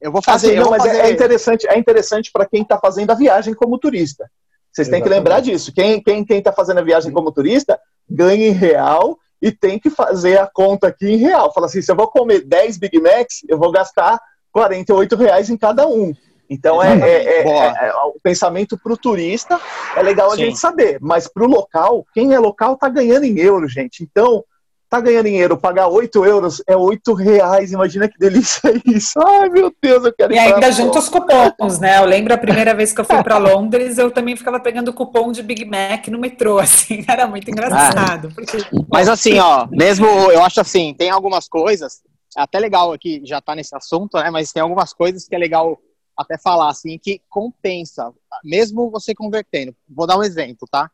Eu 0.00 0.12
vou 0.12 0.22
fazer, 0.22 0.48
assim, 0.48 0.56
não, 0.60 0.70
mas 0.70 0.84
é 0.84 0.88
fazer... 0.88 1.00
é 1.00 1.10
interessante, 1.10 1.68
é 1.68 1.78
interessante 1.78 2.30
para 2.30 2.46
quem 2.46 2.62
está 2.62 2.78
fazendo 2.78 3.10
a 3.10 3.14
viagem 3.14 3.54
como 3.54 3.78
turista. 3.78 4.30
Vocês 4.70 4.88
têm 4.88 5.02
que 5.02 5.08
lembrar 5.08 5.40
disso. 5.40 5.72
Quem 5.72 6.02
quem 6.02 6.24
quem 6.24 6.38
está 6.38 6.52
fazendo 6.52 6.78
a 6.78 6.82
viagem 6.82 7.10
como 7.10 7.32
turista 7.32 7.80
ganha 8.08 8.46
em 8.46 8.52
real 8.52 9.18
e 9.40 9.52
tem 9.52 9.78
que 9.78 9.90
fazer 9.90 10.38
a 10.38 10.46
conta 10.46 10.88
aqui 10.88 11.06
em 11.06 11.16
real. 11.16 11.52
Fala 11.52 11.66
assim, 11.66 11.82
se 11.82 11.90
eu 11.90 11.96
vou 11.96 12.08
comer 12.08 12.40
10 12.40 12.78
Big 12.78 13.00
Macs, 13.00 13.40
eu 13.48 13.58
vou 13.58 13.70
gastar 13.70 14.18
48 14.52 15.16
reais 15.16 15.50
em 15.50 15.56
cada 15.56 15.86
um. 15.86 16.14
Então 16.48 16.82
é, 16.82 16.98
é, 17.00 17.42
é, 17.42 17.88
é, 17.88 17.94
o 18.04 18.20
pensamento 18.22 18.78
para 18.78 18.92
o 18.92 18.96
turista 18.96 19.60
é 19.96 20.02
legal 20.02 20.30
a 20.30 20.36
Sim. 20.36 20.44
gente 20.44 20.58
saber, 20.58 20.98
mas 21.00 21.26
para 21.26 21.44
o 21.44 21.48
local, 21.48 22.06
quem 22.14 22.32
é 22.32 22.38
local 22.38 22.74
está 22.74 22.88
ganhando 22.88 23.24
em 23.24 23.38
euro, 23.38 23.68
gente. 23.68 24.02
Então 24.02 24.44
tá 24.88 25.00
ganhando 25.00 25.26
dinheiro, 25.26 25.56
pagar 25.56 25.88
8 25.88 26.24
euros 26.24 26.62
é 26.66 26.76
8 26.76 27.12
reais. 27.14 27.72
Imagina 27.72 28.08
que 28.08 28.18
delícia 28.18 28.60
isso. 28.86 29.18
Ai, 29.18 29.48
meu 29.48 29.72
Deus, 29.80 30.04
eu 30.04 30.12
quero 30.12 30.32
E 30.32 30.38
ainda 30.38 30.70
junto 30.72 30.98
os 30.98 31.08
cupons, 31.08 31.78
né? 31.78 31.98
Eu 31.98 32.04
lembro 32.04 32.34
a 32.34 32.38
primeira 32.38 32.74
vez 32.74 32.92
que 32.92 33.00
eu 33.00 33.04
fui 33.04 33.22
para 33.22 33.38
Londres, 33.38 33.98
eu 33.98 34.10
também 34.10 34.36
ficava 34.36 34.60
pegando 34.60 34.92
cupom 34.92 35.32
de 35.32 35.42
Big 35.42 35.64
Mac 35.64 36.08
no 36.08 36.18
metrô, 36.18 36.58
assim, 36.60 37.04
era 37.08 37.26
muito 37.26 37.50
engraçado. 37.50 38.28
Porque... 38.34 38.58
Mas 38.90 39.08
assim, 39.08 39.38
ó, 39.38 39.66
mesmo 39.70 40.06
eu 40.06 40.42
acho 40.42 40.60
assim, 40.60 40.94
tem 40.94 41.10
algumas 41.10 41.48
coisas, 41.48 42.00
é 42.36 42.42
até 42.42 42.58
legal 42.58 42.92
aqui 42.92 43.22
já 43.24 43.40
tá 43.40 43.54
nesse 43.54 43.74
assunto, 43.74 44.18
né? 44.18 44.30
Mas 44.30 44.52
tem 44.52 44.62
algumas 44.62 44.92
coisas 44.92 45.26
que 45.26 45.34
é 45.34 45.38
legal 45.38 45.78
até 46.16 46.38
falar, 46.38 46.70
assim, 46.70 46.98
que 46.98 47.20
compensa, 47.28 48.10
mesmo 48.42 48.90
você 48.90 49.14
convertendo. 49.14 49.74
Vou 49.88 50.06
dar 50.06 50.16
um 50.16 50.22
exemplo, 50.22 50.66
tá? 50.70 50.90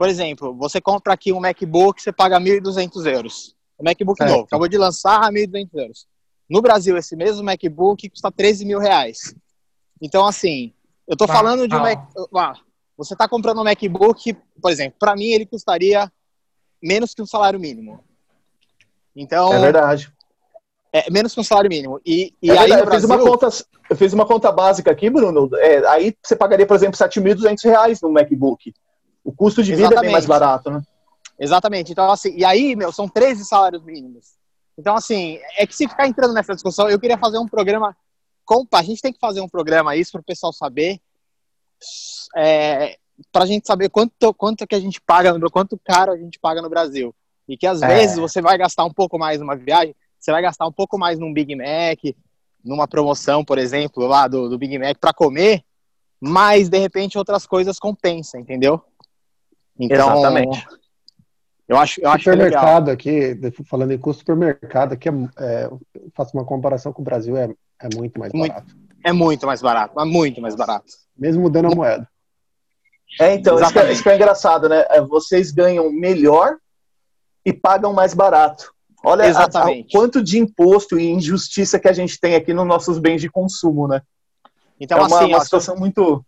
Por 0.00 0.08
exemplo, 0.08 0.54
você 0.54 0.80
compra 0.80 1.12
aqui 1.12 1.30
um 1.30 1.40
MacBook, 1.40 2.00
você 2.00 2.10
paga 2.10 2.40
1.200 2.40 3.04
euros. 3.04 3.54
O 3.76 3.84
MacBook 3.84 4.18
novo, 4.24 4.44
acabou 4.44 4.66
de 4.66 4.78
lançar, 4.78 5.30
1.200 5.30 5.68
euros. 5.74 6.06
No 6.48 6.62
Brasil, 6.62 6.96
esse 6.96 7.14
mesmo 7.14 7.44
MacBook 7.44 8.08
custa 8.08 8.32
13 8.32 8.64
mil 8.64 8.78
reais. 8.78 9.34
Então, 10.00 10.26
assim, 10.26 10.72
eu 11.06 11.18
tô 11.18 11.28
falando 11.28 11.68
de 11.68 11.76
um 11.76 11.80
Mac... 11.80 11.98
Ah, 12.34 12.54
você 12.96 13.14
tá 13.14 13.28
comprando 13.28 13.60
um 13.60 13.64
MacBook, 13.64 14.32
por 14.62 14.70
exemplo, 14.70 14.96
para 14.98 15.14
mim 15.14 15.32
ele 15.32 15.44
custaria 15.44 16.10
menos 16.82 17.12
que 17.12 17.20
um 17.20 17.26
salário 17.26 17.60
mínimo. 17.60 18.02
Então... 19.14 19.52
É 19.52 19.60
verdade. 19.60 20.10
É 20.94 21.10
menos 21.10 21.34
que 21.34 21.40
um 21.40 21.44
salário 21.44 21.68
mínimo. 21.68 22.00
E, 22.06 22.32
e 22.40 22.50
é 22.50 22.56
aí 22.56 22.68
Brasil... 22.70 22.86
eu, 22.86 22.90
fiz 22.90 23.04
uma 23.04 23.18
conta, 23.18 23.48
eu 23.90 23.96
fiz 23.96 24.12
uma 24.14 24.24
conta 24.24 24.50
básica 24.50 24.90
aqui, 24.90 25.10
Bruno. 25.10 25.50
É, 25.56 25.86
aí 25.88 26.16
você 26.22 26.34
pagaria, 26.34 26.66
por 26.66 26.74
exemplo, 26.74 26.96
7.200 26.96 27.64
reais 27.64 28.00
no 28.00 28.10
MacBook. 28.10 28.72
O 29.24 29.32
custo 29.32 29.62
de 29.62 29.72
vida 29.72 29.82
Exatamente. 29.82 30.04
é 30.04 30.06
bem 30.06 30.12
mais 30.12 30.26
barato, 30.26 30.70
né? 30.70 30.82
Exatamente. 31.38 31.92
Então, 31.92 32.10
assim, 32.10 32.34
e 32.36 32.44
aí, 32.44 32.76
meu, 32.76 32.92
são 32.92 33.08
13 33.08 33.44
salários 33.44 33.82
mínimos. 33.82 34.34
Então, 34.78 34.94
assim, 34.94 35.38
é 35.56 35.66
que 35.66 35.74
se 35.74 35.88
ficar 35.88 36.06
entrando 36.06 36.34
nessa 36.34 36.54
discussão, 36.54 36.88
eu 36.88 36.98
queria 36.98 37.18
fazer 37.18 37.38
um 37.38 37.48
programa. 37.48 37.96
Com, 38.44 38.66
a 38.72 38.82
gente 38.82 39.00
tem 39.00 39.12
que 39.12 39.18
fazer 39.18 39.40
um 39.40 39.48
programa 39.48 39.96
isso 39.96 40.12
para 40.12 40.20
o 40.20 40.24
pessoal 40.24 40.52
saber. 40.52 41.00
É, 42.36 42.96
para 43.32 43.44
a 43.44 43.46
gente 43.46 43.66
saber 43.66 43.88
quanto, 43.90 44.34
quanto 44.34 44.66
que 44.66 44.74
a 44.74 44.80
gente 44.80 45.00
paga 45.00 45.36
no 45.36 45.50
quanto 45.50 45.78
caro 45.82 46.12
a 46.12 46.16
gente 46.16 46.38
paga 46.38 46.62
no 46.62 46.68
Brasil. 46.68 47.14
E 47.48 47.56
que 47.56 47.66
às 47.66 47.82
é. 47.82 47.88
vezes 47.88 48.16
você 48.16 48.40
vai 48.40 48.56
gastar 48.56 48.84
um 48.84 48.92
pouco 48.92 49.18
mais 49.18 49.40
numa 49.40 49.56
viagem, 49.56 49.94
você 50.18 50.30
vai 50.30 50.42
gastar 50.42 50.66
um 50.66 50.72
pouco 50.72 50.98
mais 50.98 51.18
num 51.18 51.32
Big 51.32 51.54
Mac, 51.56 52.14
numa 52.64 52.86
promoção, 52.86 53.44
por 53.44 53.58
exemplo, 53.58 54.06
lá 54.06 54.28
do, 54.28 54.48
do 54.48 54.58
Big 54.58 54.78
Mac 54.78 54.96
para 54.98 55.12
comer, 55.12 55.62
mas 56.20 56.68
de 56.68 56.78
repente 56.78 57.18
outras 57.18 57.46
coisas 57.46 57.78
compensam, 57.78 58.40
entendeu? 58.40 58.82
Então, 59.80 60.12
Exatamente. 60.12 60.66
Eu 61.66 61.76
acho, 61.78 62.00
eu 62.00 62.10
acho 62.10 62.24
supermercado 62.24 62.88
aqui, 62.90 63.38
falando 63.64 63.92
em 63.92 63.98
custo, 63.98 64.20
supermercado 64.20 64.92
aqui, 64.92 65.08
é, 65.08 65.12
é, 65.38 65.70
faço 66.12 66.36
uma 66.36 66.44
comparação 66.44 66.92
com 66.92 67.00
o 67.00 67.04
Brasil, 67.04 67.36
é, 67.36 67.48
é 67.80 67.88
muito 67.94 68.18
mais 68.18 68.32
muito, 68.32 68.52
barato. 68.52 68.76
É 69.04 69.12
muito 69.12 69.46
mais 69.46 69.62
barato, 69.62 70.00
é 70.00 70.04
muito 70.04 70.40
mais 70.40 70.56
barato. 70.56 70.86
Mesmo 71.16 71.42
mudando 71.42 71.66
a 71.66 71.74
moeda. 71.74 72.08
É, 73.20 73.34
então, 73.34 73.60
isso 73.60 73.72
que 73.72 73.78
é, 73.78 73.92
isso 73.92 74.02
que 74.02 74.08
é, 74.08 74.16
engraçado, 74.16 74.68
né? 74.68 74.84
É, 74.90 75.00
vocês 75.00 75.52
ganham 75.52 75.92
melhor 75.92 76.56
e 77.44 77.52
pagam 77.52 77.92
mais 77.92 78.14
barato. 78.14 78.74
Olha 79.04 79.24
o 79.30 79.90
quanto 79.92 80.22
de 80.22 80.40
imposto 80.40 80.98
e 80.98 81.08
injustiça 81.08 81.78
que 81.78 81.88
a 81.88 81.92
gente 81.92 82.18
tem 82.18 82.34
aqui 82.34 82.52
nos 82.52 82.66
nossos 82.66 82.98
bens 82.98 83.20
de 83.20 83.30
consumo, 83.30 83.86
né? 83.86 84.02
Então, 84.80 84.98
é 84.98 85.02
uma, 85.02 85.16
assim, 85.16 85.26
uma 85.26 85.40
situação 85.40 85.76
muito 85.76 86.24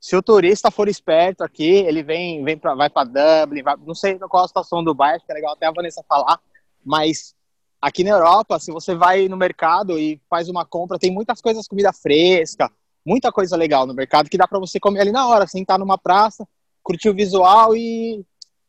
se 0.00 0.16
o 0.16 0.22
turista 0.22 0.70
for 0.70 0.88
esperto 0.88 1.44
aqui, 1.44 1.68
ele 1.68 2.02
vem, 2.02 2.42
vem 2.42 2.56
pra, 2.56 2.74
vai 2.74 2.88
para 2.88 3.04
Dublin, 3.04 3.62
vai, 3.62 3.76
não 3.86 3.94
sei 3.94 4.18
qual 4.18 4.44
a 4.44 4.48
situação 4.48 4.82
do 4.82 4.94
bairro, 4.94 5.22
que 5.24 5.30
é 5.30 5.34
legal 5.34 5.52
até 5.52 5.66
a 5.66 5.70
Vanessa 5.70 6.02
falar, 6.08 6.40
mas 6.82 7.34
aqui 7.80 8.02
na 8.02 8.10
Europa, 8.10 8.58
se 8.58 8.72
você 8.72 8.94
vai 8.94 9.28
no 9.28 9.36
mercado 9.36 9.98
e 9.98 10.18
faz 10.30 10.48
uma 10.48 10.64
compra, 10.64 10.98
tem 10.98 11.10
muitas 11.10 11.42
coisas, 11.42 11.68
comida 11.68 11.92
fresca, 11.92 12.70
muita 13.04 13.30
coisa 13.30 13.56
legal 13.56 13.86
no 13.86 13.92
mercado 13.92 14.30
que 14.30 14.38
dá 14.38 14.48
para 14.48 14.58
você 14.58 14.80
comer 14.80 15.00
ali 15.00 15.12
na 15.12 15.28
hora, 15.28 15.46
sentar 15.46 15.78
numa 15.78 15.98
praça, 15.98 16.48
curtir 16.82 17.10
o 17.10 17.14
visual 17.14 17.76
e, 17.76 18.24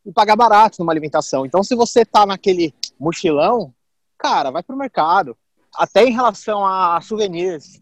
e 0.05 0.11
pagar 0.11 0.35
barato 0.35 0.77
numa 0.79 0.91
alimentação. 0.91 1.45
Então, 1.45 1.63
se 1.63 1.75
você 1.75 2.03
tá 2.03 2.25
naquele 2.25 2.73
mochilão, 2.99 3.73
cara, 4.17 4.51
vai 4.51 4.63
pro 4.63 4.75
mercado. 4.75 5.37
Até 5.73 6.03
em 6.03 6.11
relação 6.11 6.65
a 6.65 6.99
souvenirs, 6.99 7.81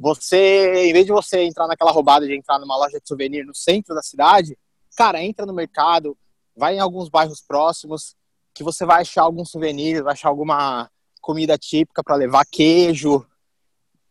você, 0.00 0.86
em 0.88 0.94
vez 0.94 1.04
de 1.04 1.12
você 1.12 1.42
entrar 1.42 1.66
naquela 1.66 1.92
roubada 1.92 2.26
de 2.26 2.34
entrar 2.34 2.58
numa 2.58 2.74
loja 2.74 2.98
de 2.98 3.06
souvenir 3.06 3.44
no 3.44 3.54
centro 3.54 3.94
da 3.94 4.00
cidade, 4.00 4.56
cara, 4.96 5.22
entra 5.22 5.44
no 5.44 5.52
mercado, 5.52 6.16
vai 6.56 6.76
em 6.76 6.80
alguns 6.80 7.10
bairros 7.10 7.42
próximos, 7.46 8.16
que 8.54 8.64
você 8.64 8.86
vai 8.86 9.02
achar 9.02 9.22
algum 9.22 9.44
souvenir, 9.44 10.02
vai 10.02 10.14
achar 10.14 10.30
alguma 10.30 10.90
comida 11.20 11.58
típica 11.58 12.02
para 12.02 12.16
levar, 12.16 12.46
queijo. 12.50 13.26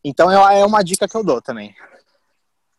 Então 0.03 0.31
é, 0.31 0.63
uma 0.63 0.83
dica 0.83 1.07
que 1.07 1.17
eu 1.17 1.23
dou 1.23 1.41
também. 1.41 1.73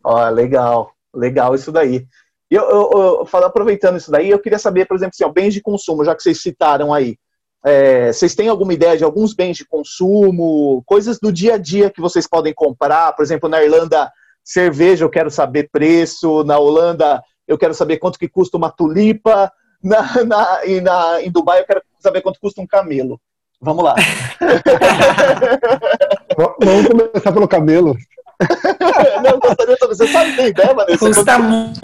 Ó, 0.01 0.29
legal, 0.29 0.93
legal 1.13 1.53
isso 1.53 1.69
daí. 1.69 2.07
Eu, 2.49 2.63
eu, 2.63 3.27
eu 3.33 3.45
aproveitando 3.45 3.97
isso 3.97 4.09
daí, 4.09 4.29
eu 4.29 4.39
queria 4.39 4.57
saber, 4.57 4.85
por 4.85 4.95
exemplo, 4.95 5.11
assim, 5.13 5.25
ó, 5.25 5.29
bens 5.29 5.53
de 5.53 5.61
consumo, 5.61 6.05
já 6.05 6.15
que 6.15 6.23
vocês 6.23 6.41
citaram 6.41 6.93
aí. 6.93 7.17
É, 7.63 8.11
vocês 8.11 8.33
têm 8.33 8.49
alguma 8.49 8.73
ideia 8.73 8.97
de 8.97 9.03
alguns 9.03 9.33
bens 9.33 9.57
de 9.57 9.65
consumo, 9.65 10.81
coisas 10.85 11.19
do 11.19 11.31
dia 11.31 11.55
a 11.55 11.57
dia 11.57 11.91
que 11.91 12.01
vocês 12.01 12.27
podem 12.27 12.53
comprar? 12.53 13.13
Por 13.13 13.23
exemplo, 13.23 13.47
na 13.47 13.63
Irlanda, 13.63 14.11
cerveja, 14.43 15.05
eu 15.05 15.09
quero 15.09 15.29
saber 15.29 15.69
preço. 15.71 16.43
Na 16.43 16.57
Holanda, 16.57 17.21
eu 17.47 17.57
quero 17.57 17.73
saber 17.73 17.97
quanto 17.97 18.17
que 18.17 18.27
custa 18.27 18.57
uma 18.57 18.71
tulipa. 18.71 19.51
Na, 19.83 20.23
na, 20.23 20.63
e 20.63 20.79
na, 20.79 21.23
em 21.23 21.31
Dubai, 21.31 21.59
eu 21.59 21.65
quero 21.65 21.81
saber 21.97 22.21
quanto 22.21 22.39
custa 22.39 22.61
um 22.61 22.67
camelo. 22.67 23.19
Vamos 23.59 23.83
lá. 23.83 23.95
Vamos 26.37 26.87
começar 26.87 27.31
pelo 27.31 27.47
camelo. 27.47 27.97
Não, 29.23 29.39
gostaria 29.39 29.75
de 29.75 29.87
Você 29.87 30.07
sabe 30.07 30.35
ter 30.35 30.49
ideia, 30.49 30.75
Vanessa? 30.75 30.99
Custa 30.99 31.39
muito 31.39 31.81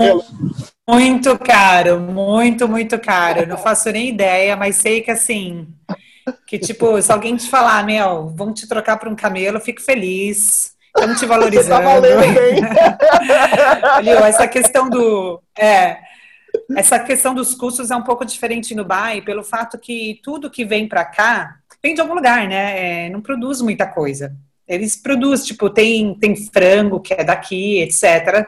caro, 1.38 2.00
muito, 2.00 2.68
muito 2.68 2.98
caro. 2.98 3.46
Não 3.46 3.58
faço 3.58 3.92
nem 3.92 4.08
ideia, 4.08 4.56
mas 4.56 4.78
sei 4.78 5.02
que 5.02 5.12
assim, 5.12 5.68
que 6.48 6.58
tipo, 6.58 7.00
se 7.02 7.12
alguém 7.12 7.36
te 7.36 7.50
falar, 7.50 7.86
meu, 7.86 8.30
vamos 8.30 8.60
te 8.60 8.68
trocar 8.68 8.98
por 8.98 9.10
um 9.10 9.16
camelo, 9.16 9.60
fico 9.60 9.82
feliz. 9.82 10.76
Estamos 10.96 11.20
te 11.20 11.26
valorizando. 11.26 11.84
Tá 11.84 12.00
essa 14.28 14.48
questão 14.48 14.90
do. 14.90 15.42
É, 15.58 15.98
essa 16.76 17.00
questão 17.00 17.36
dos 17.36 17.54
custos 17.54 17.92
é 17.92 17.96
um 17.96 18.04
pouco 18.04 18.26
diferente 18.26 18.74
no 18.74 18.84
Dubai, 18.84 19.22
pelo 19.22 19.44
fato 19.44 19.78
que 19.78 20.20
tudo 20.24 20.50
que 20.50 20.66
vem 20.66 20.88
para 20.88 21.04
cá 21.04 21.58
vem 21.84 21.94
de 21.94 22.02
algum 22.02 22.16
lugar, 22.16 22.48
né? 22.48 23.06
É, 23.06 23.10
não 23.10 23.22
produz 23.22 23.62
muita 23.62 23.86
coisa. 23.86 24.36
Eles 24.68 24.96
produzem, 24.96 25.48
tipo, 25.48 25.70
tem, 25.70 26.14
tem 26.16 26.36
frango 26.36 27.00
que 27.00 27.14
é 27.14 27.24
daqui, 27.24 27.80
etc. 27.80 28.48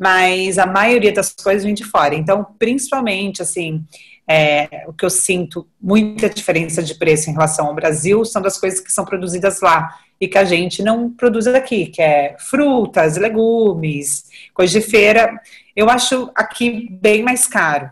Mas 0.00 0.56
a 0.56 0.64
maioria 0.64 1.12
das 1.12 1.30
coisas 1.34 1.62
vem 1.62 1.74
de 1.74 1.84
fora. 1.84 2.14
Então, 2.14 2.46
principalmente, 2.58 3.42
assim, 3.42 3.84
é, 4.26 4.84
o 4.86 4.94
que 4.94 5.04
eu 5.04 5.10
sinto 5.10 5.68
muita 5.78 6.30
diferença 6.30 6.82
de 6.82 6.94
preço 6.94 7.28
em 7.28 7.34
relação 7.34 7.66
ao 7.66 7.74
Brasil 7.74 8.24
são 8.24 8.40
das 8.40 8.56
coisas 8.58 8.80
que 8.80 8.90
são 8.90 9.04
produzidas 9.04 9.60
lá 9.60 9.94
e 10.18 10.26
que 10.26 10.38
a 10.38 10.44
gente 10.44 10.82
não 10.82 11.10
produz 11.10 11.46
aqui, 11.48 11.86
que 11.86 12.00
é 12.00 12.34
frutas, 12.38 13.18
legumes, 13.18 14.24
coisa 14.54 14.80
de 14.80 14.86
feira. 14.86 15.38
Eu 15.76 15.90
acho 15.90 16.30
aqui 16.34 16.88
bem 16.90 17.22
mais 17.22 17.46
caro. 17.46 17.90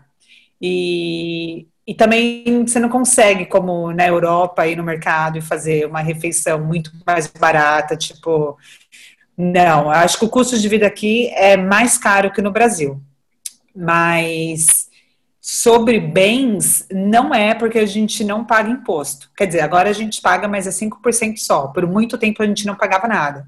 E, 0.59 1.67
e 1.85 1.93
também 1.93 2.65
você 2.65 2.79
não 2.79 2.89
consegue, 2.89 3.45
como 3.45 3.91
na 3.91 4.07
Europa, 4.07 4.65
ir 4.65 4.75
no 4.75 4.83
mercado 4.83 5.37
e 5.37 5.41
fazer 5.41 5.85
uma 5.85 6.01
refeição 6.01 6.59
muito 6.59 6.91
mais 7.05 7.27
barata, 7.27 7.95
tipo. 7.95 8.57
Não, 9.41 9.89
acho 9.89 10.19
que 10.19 10.25
o 10.25 10.29
custo 10.29 10.59
de 10.59 10.67
vida 10.67 10.85
aqui 10.85 11.29
é 11.29 11.55
mais 11.55 11.97
caro 11.97 12.29
que 12.29 12.41
no 12.41 12.51
Brasil. 12.51 13.01
Mas 13.73 14.89
sobre 15.39 15.97
bens, 15.97 16.85
não 16.91 17.33
é 17.33 17.55
porque 17.55 17.79
a 17.79 17.85
gente 17.85 18.21
não 18.25 18.43
paga 18.43 18.69
imposto. 18.69 19.31
Quer 19.37 19.45
dizer, 19.45 19.61
agora 19.61 19.89
a 19.89 19.93
gente 19.93 20.21
paga, 20.21 20.45
mas 20.45 20.67
é 20.67 20.71
5% 20.71 21.37
só. 21.37 21.67
Por 21.67 21.87
muito 21.87 22.17
tempo 22.17 22.43
a 22.43 22.45
gente 22.45 22.65
não 22.65 22.75
pagava 22.75 23.07
nada. 23.07 23.47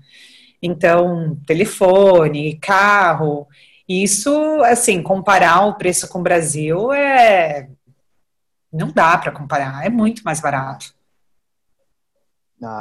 Então, 0.63 1.38
telefone, 1.45 2.58
carro, 2.62 3.45
isso, 3.86 4.32
assim, 4.63 5.04
comparar 5.04 5.65
o 5.65 5.75
preço 5.75 6.08
com 6.08 6.19
o 6.19 6.23
Brasil 6.23 6.93
é 6.93 7.67
não 8.71 8.89
dá 8.93 9.17
para 9.17 9.34
comparar, 9.34 9.86
é 9.86 9.89
muito 9.89 10.21
mais 10.23 10.39
barato. 10.39 10.95
Ah, 12.63 12.80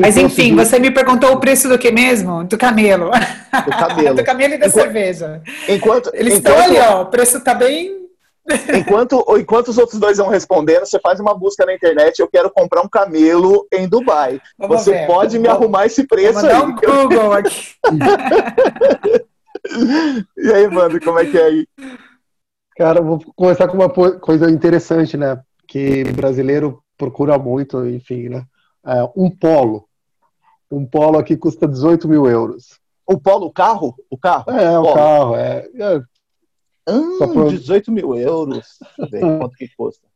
Mas 0.00 0.16
enfim, 0.16 0.54
você 0.54 0.78
me 0.78 0.90
perguntou 0.90 1.32
o 1.32 1.40
preço 1.40 1.68
do 1.68 1.78
que 1.78 1.90
mesmo? 1.90 2.44
Do 2.44 2.56
camelo. 2.56 3.10
Do 3.10 3.70
camelo. 3.70 4.14
do 4.14 4.24
camelo 4.24 4.54
e 4.54 4.58
da 4.58 4.66
enquanto, 4.66 4.84
cerveja. 4.84 5.42
Enquanto, 5.68 6.10
Eles 6.14 6.38
enquanto, 6.38 6.54
estão 6.54 6.64
ali, 6.64 6.78
ó, 6.78 7.02
o 7.02 7.06
preço 7.06 7.42
tá 7.42 7.52
bem. 7.52 8.06
enquanto, 8.72 9.24
enquanto 9.36 9.68
os 9.68 9.78
outros 9.78 9.98
dois 9.98 10.18
vão 10.18 10.28
respondendo, 10.28 10.86
você 10.86 11.00
faz 11.00 11.18
uma 11.18 11.34
busca 11.34 11.66
na 11.66 11.74
internet, 11.74 12.20
eu 12.20 12.28
quero 12.28 12.48
comprar 12.50 12.82
um 12.82 12.88
camelo 12.88 13.66
em 13.72 13.88
Dubai. 13.88 14.40
Vamos 14.56 14.82
você 14.82 14.92
ver. 14.92 15.08
pode 15.08 15.40
me 15.40 15.48
Vamos, 15.48 15.62
arrumar 15.62 15.86
esse 15.86 16.06
preço 16.06 16.46
aí. 16.46 16.62
um 16.62 16.76
Google 16.76 17.32
aqui. 17.32 17.74
e 20.38 20.52
aí, 20.52 20.68
mano, 20.68 21.00
como 21.00 21.18
é 21.18 21.24
que 21.24 21.36
é 21.36 21.44
aí? 21.44 21.66
Cara, 22.76 23.00
vou 23.00 23.18
começar 23.34 23.66
com 23.66 23.76
uma 23.76 23.88
coisa 23.88 24.48
interessante, 24.48 25.16
né? 25.16 25.40
Que 25.66 26.04
brasileiro 26.04 26.80
procura 26.96 27.36
muito, 27.36 27.84
enfim, 27.84 28.28
né? 28.28 28.44
É, 28.86 29.02
um 29.16 29.30
polo. 29.30 29.88
Um 30.70 30.86
polo 30.86 31.18
aqui 31.18 31.36
custa 31.36 31.66
18 31.66 32.08
mil 32.08 32.26
euros. 32.26 32.78
O 33.06 33.18
polo, 33.18 33.46
o 33.46 33.52
carro? 33.52 33.94
O 34.10 34.16
carro? 34.16 34.50
É, 34.50 34.78
o, 34.78 34.82
o 34.82 34.94
carro, 34.94 35.36
é. 35.36 35.68
é. 35.74 36.02
Hum, 36.88 37.18
por... 37.32 37.50
18 37.50 37.90
mil 37.90 38.16
euros. 38.16 38.78
quanto 39.20 39.56
que 39.56 39.68
custa. 39.76 40.06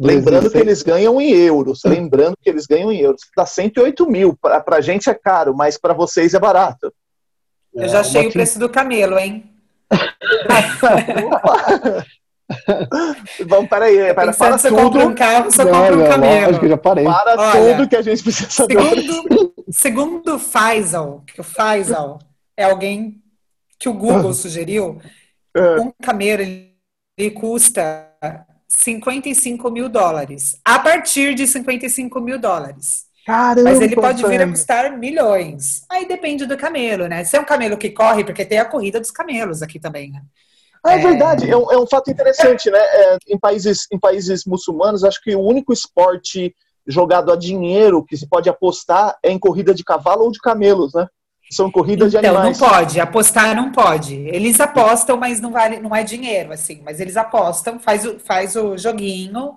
Lembrando 0.00 0.48
que 0.48 0.58
eles 0.58 0.80
ganham 0.82 1.20
em 1.20 1.32
euros. 1.32 1.80
Lembrando 1.84 2.36
que 2.40 2.48
eles 2.48 2.66
ganham 2.66 2.92
em 2.92 3.00
euros. 3.00 3.22
Dá 3.36 3.44
108 3.44 4.08
mil. 4.08 4.36
Pra, 4.40 4.60
pra 4.60 4.80
gente 4.80 5.10
é 5.10 5.14
caro, 5.14 5.56
mas 5.56 5.76
para 5.76 5.92
vocês 5.92 6.34
é 6.34 6.38
barato. 6.38 6.94
Eu 7.74 7.88
já 7.88 8.00
achei 8.00 8.28
o 8.28 8.32
preço 8.32 8.60
do 8.60 8.68
camelo, 8.68 9.18
hein? 9.18 9.50
Vamos, 13.46 13.68
peraí, 13.68 14.14
para, 14.14 14.32
para 14.32 14.58
você 14.58 14.68
tudo. 14.68 14.98
um 15.00 15.14
carro, 15.14 15.50
você 15.50 15.64
não, 15.64 15.72
compra 15.72 15.96
um 15.96 16.08
camelo. 16.08 16.50
Acho 16.50 16.60
que 16.60 16.68
já 16.68 16.76
parei. 16.76 17.04
Para 17.04 17.36
Olha, 17.38 17.74
tudo 17.76 17.88
que 17.88 17.96
a 17.96 18.02
gente 18.02 18.22
precisa 18.22 18.50
saber. 18.50 18.78
Segundo, 18.80 19.54
segundo 19.70 20.34
o 20.34 20.38
Faisal, 20.38 21.24
que 21.26 21.40
o 21.40 21.44
Faisal 21.44 22.18
é 22.56 22.64
alguém 22.64 23.22
que 23.78 23.88
o 23.88 23.92
Google 23.92 24.32
sugeriu, 24.32 24.98
é. 25.54 25.80
um 25.80 25.92
camelo 26.02 26.42
ele 26.42 27.30
custa 27.32 28.08
55 28.68 29.70
mil 29.70 29.88
dólares. 29.88 30.58
A 30.64 30.78
partir 30.78 31.34
de 31.34 31.46
55 31.46 32.20
mil 32.20 32.38
dólares. 32.38 33.06
Caramba, 33.26 33.70
Mas 33.70 33.80
ele 33.80 33.94
pode 33.94 34.26
vir 34.26 34.40
a 34.40 34.48
custar 34.48 34.96
milhões. 34.96 35.82
Aí 35.90 36.08
depende 36.08 36.46
do 36.46 36.56
camelo, 36.56 37.06
né? 37.06 37.24
Se 37.24 37.36
é 37.36 37.40
um 37.40 37.44
camelo 37.44 37.76
que 37.76 37.90
corre, 37.90 38.24
porque 38.24 38.44
tem 38.44 38.58
a 38.58 38.64
corrida 38.64 38.98
dos 38.98 39.10
camelos 39.10 39.60
aqui 39.60 39.78
também, 39.78 40.10
né? 40.10 40.22
Ah, 40.84 40.94
é, 40.94 40.98
verdade, 40.98 41.50
é 41.50 41.56
um, 41.56 41.70
é 41.70 41.78
um, 41.78 41.86
fato 41.86 42.10
interessante, 42.10 42.70
né? 42.70 42.78
É, 42.78 43.18
em, 43.28 43.38
países, 43.38 43.86
em 43.92 43.98
países 43.98 44.44
muçulmanos, 44.44 45.04
acho 45.04 45.22
que 45.22 45.34
o 45.34 45.40
único 45.40 45.72
esporte 45.72 46.54
jogado 46.86 47.30
a 47.30 47.36
dinheiro 47.36 48.04
que 48.04 48.16
se 48.16 48.26
pode 48.26 48.48
apostar 48.48 49.16
é 49.22 49.30
em 49.30 49.38
corrida 49.38 49.74
de 49.74 49.84
cavalo 49.84 50.24
ou 50.24 50.32
de 50.32 50.38
camelos, 50.38 50.94
né? 50.94 51.06
São 51.50 51.70
corridas 51.70 52.08
então, 52.08 52.20
de 52.20 52.26
animais. 52.26 52.58
Não 52.58 52.68
pode, 52.68 53.00
apostar 53.00 53.56
não 53.56 53.72
pode. 53.72 54.14
Eles 54.14 54.60
apostam, 54.60 55.16
mas 55.16 55.40
não 55.40 55.50
vale, 55.50 55.78
não 55.80 55.96
é 55.96 56.02
dinheiro, 56.02 56.52
assim. 56.52 56.82
Mas 56.84 57.00
eles 57.00 57.16
apostam, 57.16 57.78
faz 57.78 58.04
o, 58.04 58.18
faz 58.18 58.54
o 58.54 58.76
joguinho, 58.76 59.56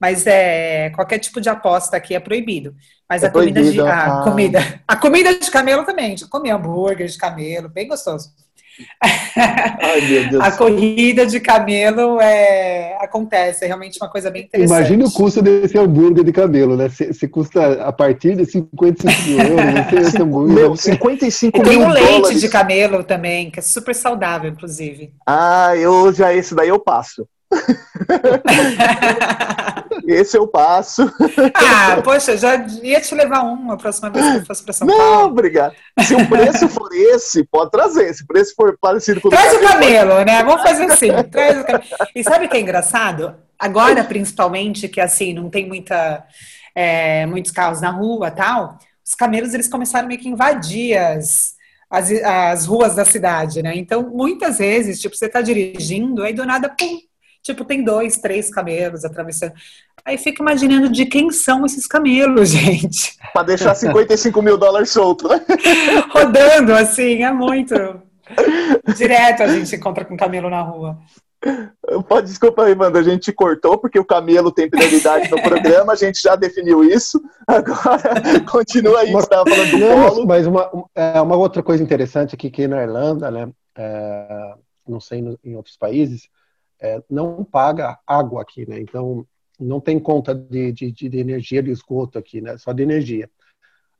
mas 0.00 0.26
é 0.26 0.90
qualquer 0.90 1.18
tipo 1.18 1.40
de 1.40 1.48
aposta 1.48 1.96
aqui 1.96 2.14
é 2.14 2.20
proibido. 2.20 2.74
Mas 3.08 3.22
é 3.22 3.26
a 3.26 3.30
comida 3.30 3.62
de 3.62 3.80
a 3.80 4.20
ah. 4.20 4.24
comida, 4.24 4.80
a 4.88 4.96
comida 4.96 5.38
de 5.38 5.50
camelo 5.50 5.84
também. 5.84 6.16
Já 6.16 6.26
comi 6.26 6.50
hambúrguer 6.50 7.06
de 7.06 7.18
camelo, 7.18 7.68
bem 7.68 7.86
gostoso. 7.86 8.30
Ai, 9.82 10.00
meu 10.02 10.28
Deus. 10.30 10.42
a 10.42 10.50
corrida 10.52 11.26
de 11.26 11.40
camelo 11.40 12.20
é, 12.20 12.96
acontece, 13.00 13.64
é 13.64 13.66
realmente 13.66 13.98
uma 14.00 14.10
coisa 14.10 14.30
bem 14.30 14.44
interessante. 14.44 14.78
Imagine 14.78 15.04
o 15.04 15.10
custo 15.10 15.42
desse 15.42 15.78
hambúrguer 15.78 16.24
de 16.24 16.32
camelo, 16.32 16.76
né? 16.76 16.88
Se, 16.88 17.12
se 17.12 17.28
custa 17.28 17.84
a 17.84 17.92
partir 17.92 18.36
de 18.36 18.44
55 18.44 19.12
mil 19.26 19.38
euros, 19.38 19.92
esse 19.92 20.22
hambúrguer. 20.22 20.54
Meu, 20.54 20.76
55 20.76 21.58
mil 21.58 21.68
Tem 21.68 21.78
um 21.78 21.88
leite 21.88 22.20
dólares. 22.20 22.40
de 22.40 22.48
camelo 22.48 23.04
também, 23.04 23.50
que 23.50 23.58
é 23.58 23.62
super 23.62 23.94
saudável, 23.94 24.50
inclusive. 24.50 25.12
Ah, 25.26 25.76
eu 25.76 26.12
já 26.12 26.34
esse 26.34 26.54
daí 26.54 26.68
eu 26.68 26.78
passo. 26.78 27.26
Esse 30.06 30.38
eu 30.38 30.46
passo. 30.46 31.12
Ah, 31.54 32.00
poxa, 32.02 32.36
já 32.36 32.54
ia 32.82 33.00
te 33.00 33.14
levar 33.14 33.42
um 33.42 33.72
a 33.72 33.76
próxima 33.76 34.10
vez 34.10 34.30
que 34.30 34.36
eu 34.38 34.46
fosse 34.46 34.62
para 34.62 34.72
São 34.72 34.86
Não, 34.86 34.96
Paulo. 34.96 35.14
Não, 35.14 35.24
obrigado. 35.26 35.74
Se 36.00 36.14
o 36.14 36.28
preço 36.28 36.68
for 36.68 36.92
esse, 36.92 37.44
pode 37.44 37.70
trazer. 37.70 38.14
Se 38.14 38.22
o 38.22 38.26
preço 38.26 38.54
for 38.54 38.76
parecido 38.80 39.20
com 39.20 39.28
o 39.28 39.30
Traz 39.30 39.54
o 39.54 39.60
camelo, 39.60 40.12
pode... 40.12 40.24
né? 40.26 40.44
Vamos 40.44 40.62
fazer 40.62 40.84
assim. 40.84 41.08
Traz 41.30 41.60
o 41.60 41.64
camelo. 41.64 41.84
E 42.14 42.22
sabe 42.22 42.46
o 42.46 42.48
que 42.48 42.56
é 42.56 42.60
engraçado? 42.60 43.34
Agora, 43.58 44.04
principalmente, 44.04 44.88
que 44.88 45.00
assim, 45.00 45.32
não 45.32 45.48
tem 45.48 45.66
muita, 45.66 46.24
é, 46.74 47.26
muitos 47.26 47.50
carros 47.50 47.80
na 47.80 47.90
rua 47.90 48.30
tal, 48.30 48.78
os 49.04 49.14
camelos 49.14 49.54
eles 49.54 49.68
começaram 49.68 50.08
meio 50.08 50.20
que 50.20 50.28
invadir 50.28 50.96
as, 50.96 51.54
as, 51.90 52.10
as 52.10 52.66
ruas 52.66 52.94
da 52.94 53.04
cidade, 53.04 53.62
né? 53.62 53.72
Então, 53.76 54.02
muitas 54.02 54.58
vezes, 54.58 55.00
tipo, 55.00 55.16
você 55.16 55.28
tá 55.28 55.40
dirigindo, 55.40 56.22
aí 56.22 56.32
do 56.32 56.44
nada, 56.44 56.68
pum, 56.68 56.98
tipo, 57.46 57.64
tem 57.64 57.82
dois, 57.84 58.18
três 58.18 58.50
camelos 58.50 59.04
atravessando. 59.04 59.52
Aí 60.04 60.18
fica 60.18 60.42
imaginando 60.42 60.88
de 60.88 61.06
quem 61.06 61.30
são 61.30 61.64
esses 61.64 61.86
camelos, 61.86 62.50
gente. 62.50 63.16
Para 63.32 63.42
deixar 63.44 63.74
55 63.74 64.42
mil 64.42 64.58
dólares 64.58 64.90
solto, 64.90 65.28
né? 65.28 65.40
Rodando, 66.10 66.72
assim, 66.74 67.22
é 67.22 67.32
muito. 67.32 67.74
Direto 68.96 69.42
a 69.42 69.48
gente 69.48 69.76
encontra 69.76 70.04
com 70.04 70.16
camelo 70.16 70.50
na 70.50 70.62
rua. 70.62 70.98
Pode, 72.08 72.26
desculpa 72.26 72.64
aí, 72.64 72.74
a 72.74 73.02
gente 73.02 73.32
cortou 73.32 73.78
porque 73.78 73.98
o 73.98 74.04
camelo 74.04 74.50
tem 74.50 74.68
prioridade 74.68 75.30
no 75.30 75.40
programa, 75.40 75.92
a 75.92 75.96
gente 75.96 76.20
já 76.20 76.34
definiu 76.34 76.82
isso. 76.82 77.22
Agora, 77.46 78.42
continua 78.50 79.00
aí, 79.00 79.12
você 79.12 79.26
estava 79.26 79.48
falando 79.48 79.70
do 79.70 79.78
não, 79.78 80.08
polo. 80.08 80.26
Mas 80.26 80.46
uma, 80.46 80.68
é, 80.94 81.20
uma 81.20 81.36
outra 81.36 81.62
coisa 81.62 81.82
interessante 81.82 82.34
aqui 82.34 82.50
que 82.50 82.66
na 82.66 82.82
Irlanda, 82.82 83.30
né, 83.30 83.48
é, 83.76 84.54
não 84.88 84.98
sei 84.98 85.22
em 85.44 85.54
outros 85.54 85.76
países, 85.76 86.28
é, 86.86 87.02
não 87.10 87.44
paga 87.44 87.98
água 88.06 88.42
aqui, 88.42 88.68
né? 88.68 88.80
Então, 88.80 89.26
não 89.58 89.80
tem 89.80 89.98
conta 89.98 90.34
de, 90.34 90.72
de, 90.72 90.92
de 90.92 91.18
energia 91.18 91.62
de 91.62 91.70
esgoto 91.70 92.18
aqui, 92.18 92.40
né? 92.40 92.56
Só 92.58 92.72
de 92.72 92.82
energia. 92.82 93.28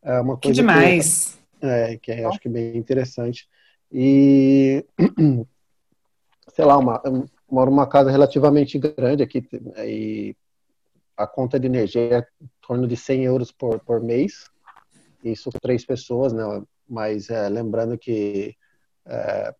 É 0.02 0.20
uma 0.20 0.36
coisa 0.36 0.48
que 0.48 0.52
demais! 0.52 1.38
Que, 1.60 1.66
é, 1.66 1.96
que 1.96 2.10
eu 2.12 2.28
acho 2.28 2.38
que 2.38 2.48
é 2.48 2.50
bem 2.50 2.76
interessante. 2.76 3.48
E, 3.90 4.84
sei 6.54 6.64
lá, 6.64 6.78
uma, 6.78 7.02
moro 7.50 7.70
numa 7.70 7.86
casa 7.86 8.10
relativamente 8.10 8.78
grande 8.78 9.22
aqui 9.22 9.46
e 9.78 10.36
a 11.16 11.26
conta 11.26 11.58
de 11.58 11.66
energia 11.66 12.18
é 12.18 12.26
em 12.42 12.48
torno 12.60 12.86
de 12.86 12.96
100 12.96 13.24
euros 13.24 13.50
por, 13.50 13.80
por 13.80 14.00
mês. 14.00 14.50
Isso 15.24 15.50
três 15.62 15.84
pessoas, 15.84 16.32
né? 16.32 16.44
Mas 16.88 17.30
é, 17.30 17.48
lembrando 17.48 17.98
que 17.98 18.54
é, 19.06 19.54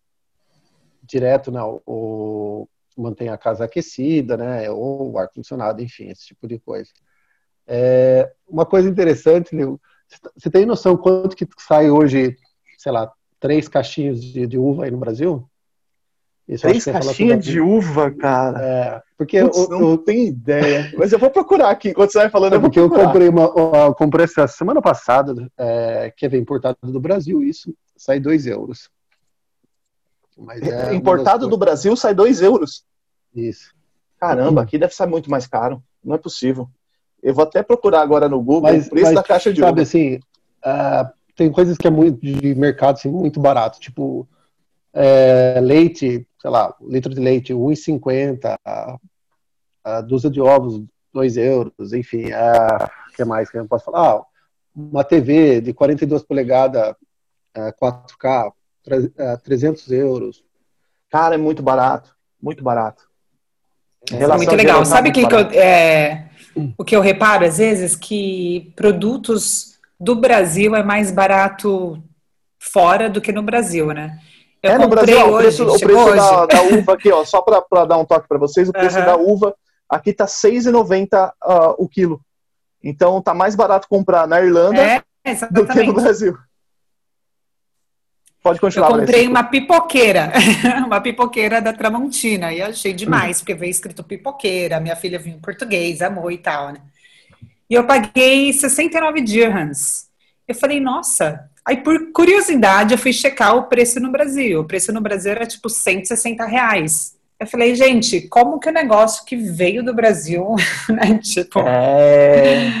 direto 1.03 1.51
não, 1.51 1.81
o, 1.85 2.67
mantém 2.97 3.29
a 3.29 3.37
casa 3.37 3.65
aquecida, 3.65 4.35
né? 4.35 4.69
Ou 4.69 5.11
o 5.11 5.17
ar 5.17 5.29
condicionado, 5.29 5.81
enfim, 5.81 6.09
esse 6.09 6.27
tipo 6.27 6.47
de 6.47 6.59
coisa. 6.59 6.89
É, 7.65 8.31
uma 8.47 8.65
coisa 8.65 8.89
interessante, 8.89 9.55
Leo, 9.55 9.79
você 10.35 10.49
tem 10.49 10.65
noção 10.65 10.95
quanto 10.95 11.35
que 11.35 11.47
sai 11.57 11.89
hoje, 11.89 12.37
sei 12.77 12.91
lá, 12.91 13.11
três 13.39 13.67
caixinhas 13.67 14.23
de, 14.23 14.47
de 14.47 14.57
uva 14.57 14.85
aí 14.85 14.91
no 14.91 14.97
Brasil? 14.97 15.47
Isso 16.47 16.65
Três 16.65 16.85
caixinhas 16.85 17.43
de 17.43 17.59
uva, 17.59 18.09
cara. 18.09 18.61
É, 18.63 19.01
porque 19.17 19.41
Putz, 19.41 19.57
eu, 19.57 19.69
não 19.69 19.89
eu 19.91 19.97
tenho 19.97 20.27
ideia. 20.27 20.93
Mas 20.97 21.11
eu 21.11 21.19
vou 21.19 21.29
procurar 21.29 21.69
aqui, 21.69 21.89
enquanto 21.89 22.11
você 22.11 22.19
vai 22.19 22.29
falando. 22.29 22.55
É 22.55 22.59
porque 22.59 22.79
eu 22.79 22.89
comprei 22.89 23.27
uma. 23.27 23.51
Eu 23.85 23.93
comprei 23.93 24.23
essa 24.23 24.47
semana 24.47 24.81
passada, 24.81 25.51
é, 25.57 26.13
que 26.15 26.25
é 26.25 26.37
importado 26.37 26.77
do 26.83 27.01
Brasil, 27.01 27.43
isso 27.43 27.75
sai 27.97 28.21
2 28.21 28.47
euros. 28.47 28.89
É 30.61 30.93
importado 30.93 31.47
do 31.47 31.57
Brasil 31.57 31.95
sai 31.95 32.13
2 32.13 32.41
euros. 32.41 32.83
Isso. 33.33 33.73
Caramba, 34.19 34.61
aqui 34.61 34.77
deve 34.77 34.93
ser 34.93 35.05
muito 35.05 35.29
mais 35.29 35.47
caro. 35.47 35.81
Não 36.03 36.15
é 36.15 36.17
possível. 36.17 36.69
Eu 37.21 37.33
vou 37.33 37.43
até 37.43 37.63
procurar 37.63 38.01
agora 38.01 38.29
no 38.29 38.41
Google 38.41 38.61
mas, 38.61 38.87
o 38.87 38.89
preço 38.91 39.05
mas, 39.07 39.15
da 39.15 39.23
caixa 39.23 39.51
de 39.51 39.59
sabe, 39.59 39.71
uva. 39.73 39.81
assim, 39.81 40.15
uh, 40.15 41.09
tem 41.35 41.51
coisas 41.51 41.77
que 41.77 41.87
é 41.87 41.89
muito 41.89 42.19
de 42.19 42.55
mercado 42.55 42.95
assim, 42.95 43.09
muito 43.09 43.39
barato, 43.39 43.79
tipo 43.79 44.27
é, 44.93 45.59
leite, 45.61 46.27
sei 46.41 46.49
lá, 46.49 46.73
litro 46.81 47.13
de 47.13 47.21
leite, 47.21 47.53
1,50, 47.53 48.57
a, 48.65 48.97
a 49.83 50.01
dúzia 50.01 50.29
de 50.29 50.41
ovos, 50.41 50.83
2 51.13 51.37
euros, 51.37 51.93
enfim, 51.93 52.25
o 52.25 53.15
que 53.15 53.23
mais 53.23 53.49
que 53.49 53.57
eu 53.57 53.67
posso 53.67 53.85
falar? 53.85 54.13
Ah, 54.13 54.25
uma 54.75 55.03
TV 55.03 55.61
de 55.61 55.73
42 55.73 56.23
polegadas, 56.23 56.95
4K, 57.55 58.51
300 59.43 59.91
euros. 59.91 60.43
Cara, 61.09 61.35
é 61.35 61.37
muito 61.37 61.63
barato, 61.63 62.15
muito 62.41 62.63
barato. 62.63 63.03
É 64.11 64.27
muito 64.27 64.55
legal. 64.55 64.85
Sabe 64.85 65.11
que, 65.11 65.25
que 65.25 65.35
eu, 65.35 65.39
é, 65.51 66.29
o 66.77 66.83
que 66.83 66.95
eu 66.95 67.01
reparo 67.01 67.45
às 67.45 67.57
vezes? 67.57 67.95
Que 67.95 68.71
produtos 68.75 69.77
do 69.99 70.15
Brasil 70.15 70.75
é 70.75 70.83
mais 70.83 71.11
barato 71.11 72.01
fora 72.59 73.09
do 73.09 73.21
que 73.21 73.31
no 73.31 73.41
Brasil, 73.41 73.87
né? 73.87 74.19
Eu 74.61 74.71
é, 74.71 74.77
no 74.77 74.87
Brasil, 74.87 75.19
ó, 75.19 75.35
o 75.35 75.37
preço, 75.37 75.63
o 75.63 75.79
preço 75.79 76.15
da, 76.15 76.45
da, 76.45 76.61
uva 76.61 76.93
aqui, 76.93 77.11
ó, 77.11 77.23
só 77.23 77.41
para 77.41 77.85
dar 77.85 77.97
um 77.97 78.05
toque 78.05 78.27
para 78.27 78.37
vocês, 78.37 78.67
o 78.67 78.73
preço 78.73 78.97
uhum. 78.97 79.05
da 79.05 79.15
uva 79.15 79.55
aqui 79.89 80.11
tá 80.11 80.25
R$ 80.25 80.31
6,90 80.31 81.29
uh, 81.29 81.75
o 81.77 81.87
quilo. 81.87 82.19
Então 82.83 83.21
tá 83.21 83.33
mais 83.33 83.55
barato 83.55 83.87
comprar 83.87 84.27
na 84.27 84.41
Irlanda 84.41 84.81
é, 84.81 85.01
do 85.51 85.65
que 85.67 85.83
no 85.83 85.93
Brasil. 85.93 86.37
Pode 88.43 88.59
continuar. 88.59 88.91
Eu 88.91 88.99
comprei 88.99 89.27
uma 89.27 89.43
pipoqueira, 89.43 90.31
uma 90.85 91.01
pipoqueira 91.01 91.61
da 91.61 91.73
Tramontina, 91.73 92.53
e 92.53 92.61
achei 92.61 92.93
demais, 92.93 93.39
porque 93.39 93.53
veio 93.53 93.71
escrito 93.71 94.03
pipoqueira, 94.03 94.79
minha 94.79 94.95
filha 94.95 95.19
vinha 95.19 95.35
em 95.35 95.39
português, 95.39 96.01
amor 96.01 96.31
e 96.31 96.37
tal, 96.37 96.71
né? 96.71 96.79
E 97.69 97.73
eu 97.73 97.85
paguei 97.85 98.53
69 98.53 99.21
dirhams. 99.21 100.07
Eu 100.47 100.55
falei, 100.55 100.79
nossa. 100.79 101.49
Aí, 101.65 101.77
por 101.77 102.13
curiosidade, 102.13 102.93
eu 102.93 102.97
fui 102.97 103.11
checar 103.11 103.57
o 103.57 103.63
preço 103.63 103.99
no 103.99 104.09
Brasil. 104.09 104.61
O 104.61 104.65
preço 104.65 104.93
no 104.93 105.01
Brasil 105.01 105.31
era 105.31 105.45
tipo 105.45 105.69
160 105.69 106.45
reais. 106.45 107.17
Eu 107.37 107.45
falei, 107.45 107.75
gente, 107.75 108.21
como 108.21 108.59
que 108.59 108.69
o 108.69 108.73
negócio 108.73 109.25
que 109.25 109.35
veio 109.35 109.83
do 109.83 109.93
Brasil, 109.93 110.55
né? 110.89 111.17
Tipo. 111.17 111.59
É... 111.59 112.71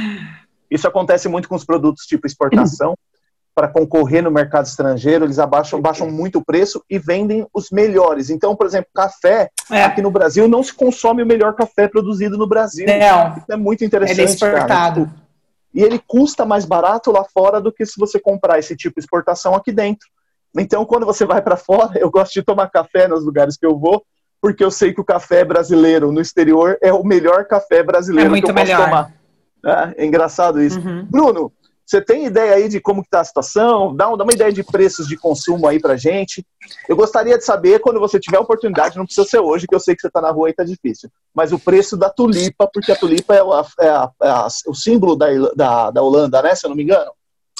Isso 0.71 0.87
acontece 0.87 1.27
muito 1.27 1.49
com 1.49 1.55
os 1.55 1.65
produtos 1.65 2.05
tipo 2.05 2.25
exportação 2.25 2.97
para 3.57 3.67
concorrer 3.67 4.21
no 4.21 4.29
mercado 4.29 4.67
estrangeiro, 4.67 5.25
eles 5.25 5.39
abaixam, 5.39 5.81
baixam 5.81 6.11
muito 6.11 6.37
o 6.37 6.45
preço 6.45 6.83
e 6.87 6.99
vendem 6.99 7.43
os 7.51 7.71
melhores. 7.71 8.29
Então, 8.29 8.55
por 8.55 8.67
exemplo, 8.67 8.91
café, 8.93 9.49
é. 9.71 9.83
aqui 9.83 9.99
no 9.99 10.11
Brasil 10.11 10.47
não 10.47 10.61
se 10.61 10.71
consome 10.71 11.23
o 11.23 11.25
melhor 11.25 11.55
café 11.55 11.87
produzido 11.87 12.37
no 12.37 12.45
Brasil. 12.45 12.85
Não. 12.85 13.35
Isso 13.35 13.51
é 13.51 13.55
muito 13.55 13.83
interessante. 13.83 14.19
Ele 14.19 14.29
é 14.29 14.31
exportado. 14.31 15.05
Cara. 15.05 15.15
E 15.73 15.81
ele 15.81 15.99
custa 16.05 16.45
mais 16.45 16.65
barato 16.65 17.11
lá 17.11 17.23
fora 17.23 17.59
do 17.59 17.71
que 17.71 17.83
se 17.83 17.99
você 17.99 18.19
comprar 18.19 18.59
esse 18.59 18.75
tipo 18.75 18.99
de 18.99 18.99
exportação 18.99 19.55
aqui 19.55 19.71
dentro. 19.71 20.07
Então, 20.55 20.85
quando 20.85 21.07
você 21.07 21.25
vai 21.25 21.41
para 21.41 21.57
fora, 21.57 21.93
eu 21.97 22.11
gosto 22.11 22.33
de 22.33 22.43
tomar 22.43 22.69
café 22.69 23.07
nos 23.07 23.25
lugares 23.25 23.57
que 23.57 23.65
eu 23.65 23.75
vou, 23.75 24.05
porque 24.39 24.63
eu 24.63 24.69
sei 24.69 24.93
que 24.93 25.01
o 25.01 25.03
café 25.03 25.43
brasileiro 25.43 26.11
no 26.11 26.21
exterior 26.21 26.77
é 26.79 26.93
o 26.93 27.03
melhor 27.03 27.45
café 27.45 27.81
brasileiro 27.81 28.35
é 28.35 28.39
que 28.39 28.51
eu 28.51 28.53
posso 28.53 28.67
melhor. 28.67 28.85
tomar. 28.85 29.13
É, 29.65 30.03
é 30.03 30.05
engraçado 30.05 30.61
isso. 30.61 30.79
Uhum. 30.79 31.07
Bruno, 31.09 31.51
você 31.87 32.01
tem 32.01 32.25
ideia 32.25 32.55
aí 32.55 32.67
de 32.67 32.81
como 32.81 32.99
está 32.99 33.21
a 33.21 33.23
situação? 33.23 33.95
Dá, 33.95 34.09
uma 34.09 34.33
ideia 34.33 34.51
de 34.51 34.61
preços 34.61 35.07
de 35.07 35.15
consumo 35.15 35.65
aí 35.65 35.79
pra 35.79 35.95
gente. 35.95 36.45
Eu 36.87 36.97
gostaria 36.97 37.37
de 37.37 37.45
saber, 37.45 37.79
quando 37.79 37.97
você 37.97 38.19
tiver 38.19 38.37
oportunidade, 38.37 38.97
não 38.97 39.05
precisa 39.05 39.25
ser 39.25 39.39
hoje, 39.39 39.65
que 39.65 39.73
eu 39.73 39.79
sei 39.79 39.95
que 39.95 40.01
você 40.01 40.07
está 40.07 40.19
na 40.19 40.29
rua 40.29 40.49
e 40.49 40.51
está 40.51 40.65
difícil, 40.65 41.09
mas 41.33 41.53
o 41.53 41.59
preço 41.59 41.95
da 41.95 42.09
tulipa, 42.09 42.69
porque 42.73 42.91
a 42.91 42.95
tulipa 42.97 43.33
é, 43.33 43.39
a, 43.39 43.65
é, 43.79 43.89
a, 43.89 44.11
é 44.21 44.29
a, 44.29 44.47
o 44.67 44.75
símbolo 44.75 45.15
da, 45.15 45.27
da, 45.55 45.91
da 45.91 46.01
Holanda, 46.03 46.41
né? 46.41 46.53
Se 46.55 46.65
eu 46.65 46.69
não 46.69 46.75
me 46.75 46.83
engano. 46.83 47.09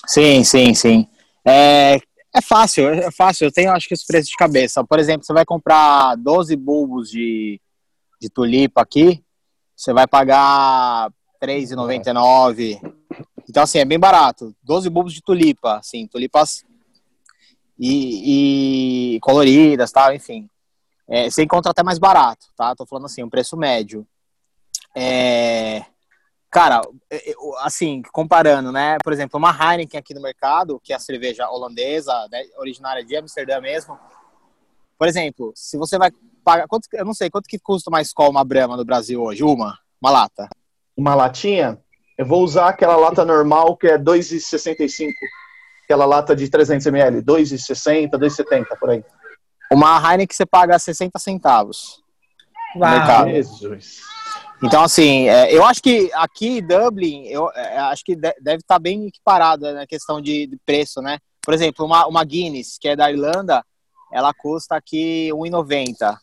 Sim, 0.05 0.43
sim, 0.43 0.73
sim. 0.73 1.07
É, 1.47 1.97
é 2.35 2.41
fácil, 2.41 2.89
é 2.89 3.09
fácil. 3.11 3.45
Eu 3.45 3.51
tenho, 3.53 3.71
acho 3.71 3.87
que, 3.87 3.93
os 3.93 4.03
preços 4.03 4.29
de 4.29 4.35
cabeça. 4.35 4.83
Por 4.83 4.99
exemplo, 4.99 5.25
você 5.25 5.31
vai 5.31 5.45
comprar 5.45 6.15
12 6.17 6.53
bulbos 6.57 7.09
de, 7.09 7.61
de 8.19 8.29
tulipa 8.29 8.81
aqui, 8.81 9.23
você 9.73 9.93
vai 9.93 10.05
pagar 10.05 11.09
R$3,99. 11.41 12.96
Então, 13.49 13.63
assim, 13.63 13.79
é 13.79 13.85
bem 13.85 13.99
barato. 13.99 14.55
12 14.63 14.89
bulbos 14.89 15.13
de 15.13 15.21
tulipa, 15.21 15.77
assim, 15.77 16.07
tulipas 16.07 16.65
e, 17.79 19.15
e 19.15 19.19
coloridas, 19.21 19.91
tal, 19.91 20.13
enfim. 20.13 20.49
É, 21.07 21.29
você 21.29 21.43
encontra 21.43 21.71
até 21.71 21.83
mais 21.83 21.97
barato, 21.97 22.47
tá? 22.55 22.75
Tô 22.75 22.85
falando 22.85 23.05
assim, 23.05 23.23
um 23.23 23.29
preço 23.29 23.55
médio. 23.55 24.05
É, 24.93 25.85
cara, 26.51 26.81
assim, 27.59 28.01
comparando, 28.11 28.71
né? 28.71 28.97
Por 29.01 29.13
exemplo, 29.13 29.37
uma 29.37 29.51
Heineken 29.51 29.99
aqui 29.99 30.13
no 30.13 30.21
mercado, 30.21 30.81
que 30.83 30.91
é 30.91 30.95
a 30.97 30.99
cerveja 30.99 31.49
holandesa, 31.49 32.13
né, 32.29 32.43
originária 32.57 33.05
de 33.05 33.15
Amsterdã 33.15 33.61
mesmo. 33.61 33.97
Por 34.97 35.07
exemplo, 35.07 35.53
se 35.55 35.77
você 35.77 35.97
vai 35.97 36.11
pagar, 36.43 36.67
quanto, 36.67 36.87
eu 36.91 37.05
não 37.05 37.13
sei, 37.13 37.29
quanto 37.29 37.47
que 37.47 37.59
custa 37.59 37.89
uma 37.89 38.01
escola, 38.01 38.31
uma 38.31 38.43
Brahma 38.43 38.75
no 38.75 38.83
Brasil 38.83 39.21
hoje? 39.21 39.43
Uma? 39.43 39.77
Uma 40.01 40.11
lata? 40.11 40.49
Uma 40.95 41.15
latinha? 41.15 41.79
Eu 42.17 42.25
vou 42.25 42.43
usar 42.43 42.69
aquela 42.69 42.95
lata 42.95 43.23
normal 43.23 43.77
que 43.77 43.87
é 43.87 43.97
2,65. 43.97 45.11
Aquela 45.83 46.05
lata 46.05 46.35
de 46.35 46.49
300 46.49 46.85
ml, 46.87 47.21
2,60, 47.21 48.11
2,70 48.11 48.65
por 48.79 48.89
aí. 48.89 49.03
Uma 49.71 49.97
Heineken 49.97 50.35
você 50.35 50.45
paga 50.45 50.79
60 50.79 51.19
centavos. 51.19 52.01
Uau. 52.75 53.29
Jesus. 53.29 54.01
Então, 54.63 54.83
assim, 54.83 55.29
é, 55.29 55.53
eu 55.53 55.63
acho 55.63 55.81
que 55.83 56.09
aqui 56.13 56.61
Dublin, 56.61 57.27
eu 57.27 57.49
é, 57.51 57.77
acho 57.77 58.03
que 58.03 58.15
deve 58.15 58.57
estar 58.57 58.75
tá 58.75 58.79
bem 58.79 59.07
equiparada 59.07 59.73
na 59.73 59.85
questão 59.85 60.19
de, 60.19 60.47
de, 60.47 60.57
preço, 60.65 61.01
né? 61.01 61.19
Por 61.41 61.53
exemplo, 61.53 61.85
uma, 61.85 62.07
uma 62.07 62.23
Guinness, 62.23 62.77
que 62.79 62.87
é 62.87 62.95
da 62.95 63.11
Irlanda, 63.11 63.63
ela 64.11 64.33
custa 64.33 64.75
aqui 64.75 65.29
1,90 65.31 66.17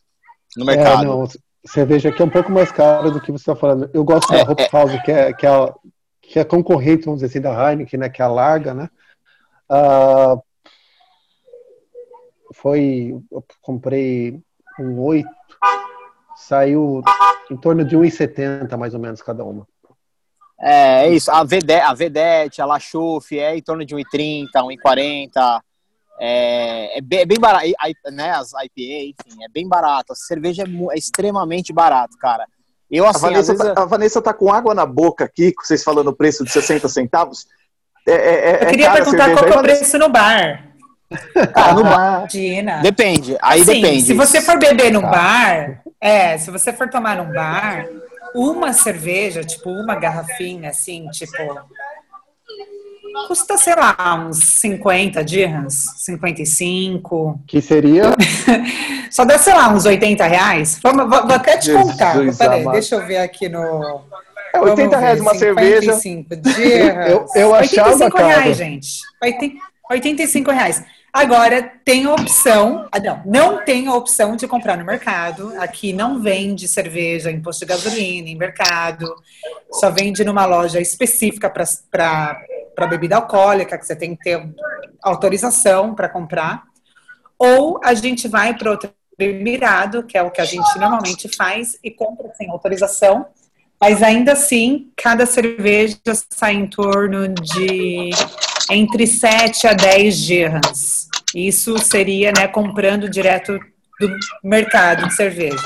no 0.56 0.68
é, 0.68 0.76
mercado. 0.76 1.02
É, 1.02 1.06
não, 1.06 1.28
cerveja 1.66 2.08
aqui 2.08 2.20
é 2.20 2.24
um 2.24 2.30
pouco 2.30 2.52
mais 2.52 2.70
cara 2.70 3.10
do 3.10 3.20
que 3.20 3.32
você 3.32 3.42
está 3.42 3.56
falando. 3.56 3.90
Eu 3.92 4.04
gosto 4.04 4.28
da 4.30 4.38
é, 4.38 4.42
Hope 4.42 4.62
é. 4.62 4.68
House, 4.72 5.02
que 5.02 5.12
é, 5.12 5.32
que, 5.32 5.46
é, 5.46 5.74
que 6.20 6.38
é 6.38 6.44
concorrente, 6.44 7.04
vamos 7.04 7.20
dizer 7.20 7.30
assim, 7.30 7.40
da 7.40 7.70
Heineken, 7.70 8.00
né, 8.00 8.08
que 8.08 8.20
é 8.20 8.24
a 8.24 8.28
larga, 8.28 8.74
né? 8.74 8.88
Uh, 9.70 10.42
foi, 12.52 13.14
eu 13.30 13.44
comprei 13.62 14.40
um 14.78 15.00
8, 15.00 15.28
saiu 16.36 17.02
em 17.50 17.56
torno 17.56 17.84
de 17.84 17.96
1,70 17.96 18.76
mais 18.76 18.94
ou 18.94 19.00
menos 19.00 19.22
cada 19.22 19.44
uma. 19.44 19.66
É, 20.60 21.06
é 21.06 21.10
isso. 21.10 21.30
A 21.30 21.42
Vedete, 21.44 21.82
a, 21.82 21.94
Vedete, 21.94 22.62
a 22.62 22.66
Lachuf 22.66 23.38
é 23.38 23.56
em 23.56 23.62
torno 23.62 23.84
de 23.84 23.94
1,30, 23.94 24.48
1,40. 24.54 25.60
É, 26.20 26.98
é, 26.98 27.00
bem, 27.00 27.20
é 27.20 27.26
bem 27.26 27.38
barato, 27.38 27.66
né? 28.12 28.30
As 28.30 28.52
IPA, 28.52 29.14
enfim, 29.26 29.44
é 29.44 29.48
bem 29.52 29.68
barato. 29.68 30.12
A 30.12 30.16
cerveja 30.16 30.62
é, 30.62 30.94
é 30.94 30.98
extremamente 30.98 31.72
barato, 31.72 32.16
cara. 32.18 32.46
Eu, 32.90 33.06
assim, 33.06 33.26
a, 33.26 33.30
Vanessa 33.30 33.56
tá, 33.56 33.82
a 33.82 33.84
Vanessa 33.84 34.22
tá 34.22 34.32
com 34.32 34.52
água 34.52 34.74
na 34.74 34.86
boca 34.86 35.24
aqui, 35.24 35.52
vocês 35.58 35.82
falando 35.82 36.08
o 36.08 36.16
preço 36.16 36.44
de 36.44 36.52
60 36.52 36.88
centavos. 36.88 37.46
É, 38.06 38.12
é, 38.12 38.50
é, 38.50 38.64
eu 38.64 38.66
queria 38.68 38.92
perguntar 38.92 39.32
qual 39.32 39.44
é 39.44 39.58
o 39.58 39.62
preço 39.62 39.98
no 39.98 40.08
bar. 40.08 40.68
Ah, 41.54 41.74
no 41.74 41.82
bar. 41.82 42.18
Imagina. 42.20 42.80
Depende, 42.80 43.36
aí 43.40 43.62
assim, 43.62 43.80
depende. 43.80 44.02
Se 44.02 44.14
você 44.14 44.40
for 44.40 44.58
beber 44.58 44.92
num 44.92 45.00
tá. 45.00 45.08
bar, 45.08 45.82
é, 46.00 46.38
se 46.38 46.50
você 46.50 46.72
for 46.72 46.88
tomar 46.88 47.16
num 47.16 47.32
bar, 47.32 47.86
uma 48.34 48.72
cerveja, 48.72 49.42
tipo, 49.42 49.70
uma 49.70 49.94
garrafinha, 49.94 50.70
assim, 50.70 51.08
tipo, 51.10 51.36
custa, 53.26 53.56
sei 53.56 53.74
lá, 53.74 54.26
uns 54.28 54.38
50 54.38 55.24
dirhams, 55.24 55.86
55. 55.96 57.40
Que 57.46 57.60
seria? 57.60 58.14
Só 59.10 59.24
dá, 59.24 59.38
sei 59.38 59.54
lá, 59.54 59.72
uns 59.72 59.84
80 59.84 60.26
reais. 60.26 60.78
Vou, 60.82 60.92
vou, 60.92 61.08
vou 61.08 61.34
até 61.34 61.56
te 61.56 61.72
contar. 61.72 62.16
Peraí, 62.36 62.64
deixa 62.72 62.96
eu 62.96 63.06
ver 63.06 63.18
aqui 63.18 63.48
no. 63.48 64.02
É 64.52 64.60
80 64.60 64.96
reais 64.96 65.20
uma 65.20 65.34
55 65.34 66.28
cerveja. 66.28 66.58
Dirhams. 66.58 67.10
Eu, 67.10 67.26
eu 67.34 67.54
achava 67.54 67.90
85 67.90 68.18
reais, 68.18 68.56
gente. 68.56 69.00
85 69.90 70.50
reais. 70.50 70.84
Agora, 71.14 71.62
tem 71.84 72.06
a 72.06 72.12
opção, 72.12 72.88
ah, 72.90 72.98
não, 72.98 73.22
não 73.24 73.64
tem 73.64 73.86
a 73.86 73.94
opção 73.94 74.34
de 74.34 74.48
comprar 74.48 74.76
no 74.76 74.84
mercado. 74.84 75.52
Aqui 75.60 75.92
não 75.92 76.20
vende 76.20 76.66
cerveja 76.66 77.30
em 77.30 77.40
posto 77.40 77.60
de 77.60 77.66
gasolina, 77.66 78.28
em 78.28 78.36
mercado. 78.36 79.14
Só 79.70 79.90
vende 79.90 80.24
numa 80.24 80.44
loja 80.44 80.80
específica 80.80 81.48
para 81.48 82.42
bebida 82.86 83.16
alcoólica, 83.16 83.78
que 83.78 83.86
você 83.86 83.96
tem 83.96 84.16
que 84.16 84.24
ter 84.24 84.54
autorização 85.02 85.94
para 85.94 86.08
comprar. 86.08 86.64
Ou 87.38 87.80
a 87.84 87.94
gente 87.94 88.28
vai 88.28 88.54
para 88.56 88.70
outro 88.70 88.90
mirado, 89.18 90.02
que 90.02 90.18
é 90.18 90.22
o 90.22 90.30
que 90.30 90.40
a 90.40 90.44
gente 90.44 90.78
normalmente 90.78 91.28
faz, 91.36 91.78
e 91.82 91.90
compra 91.90 92.32
sem 92.36 92.50
autorização. 92.50 93.26
Mas 93.80 94.02
ainda 94.02 94.32
assim, 94.32 94.90
cada 94.96 95.26
cerveja 95.26 95.98
sai 96.30 96.54
em 96.54 96.66
torno 96.66 97.28
de 97.28 98.10
entre 98.70 99.06
7 99.06 99.66
a 99.66 99.72
10 99.72 100.18
dirhams. 100.18 101.08
Isso 101.34 101.76
seria, 101.78 102.32
né, 102.32 102.48
comprando 102.48 103.10
direto 103.10 103.58
do 104.00 104.16
mercado 104.42 105.06
de 105.06 105.14
cerveja. 105.14 105.56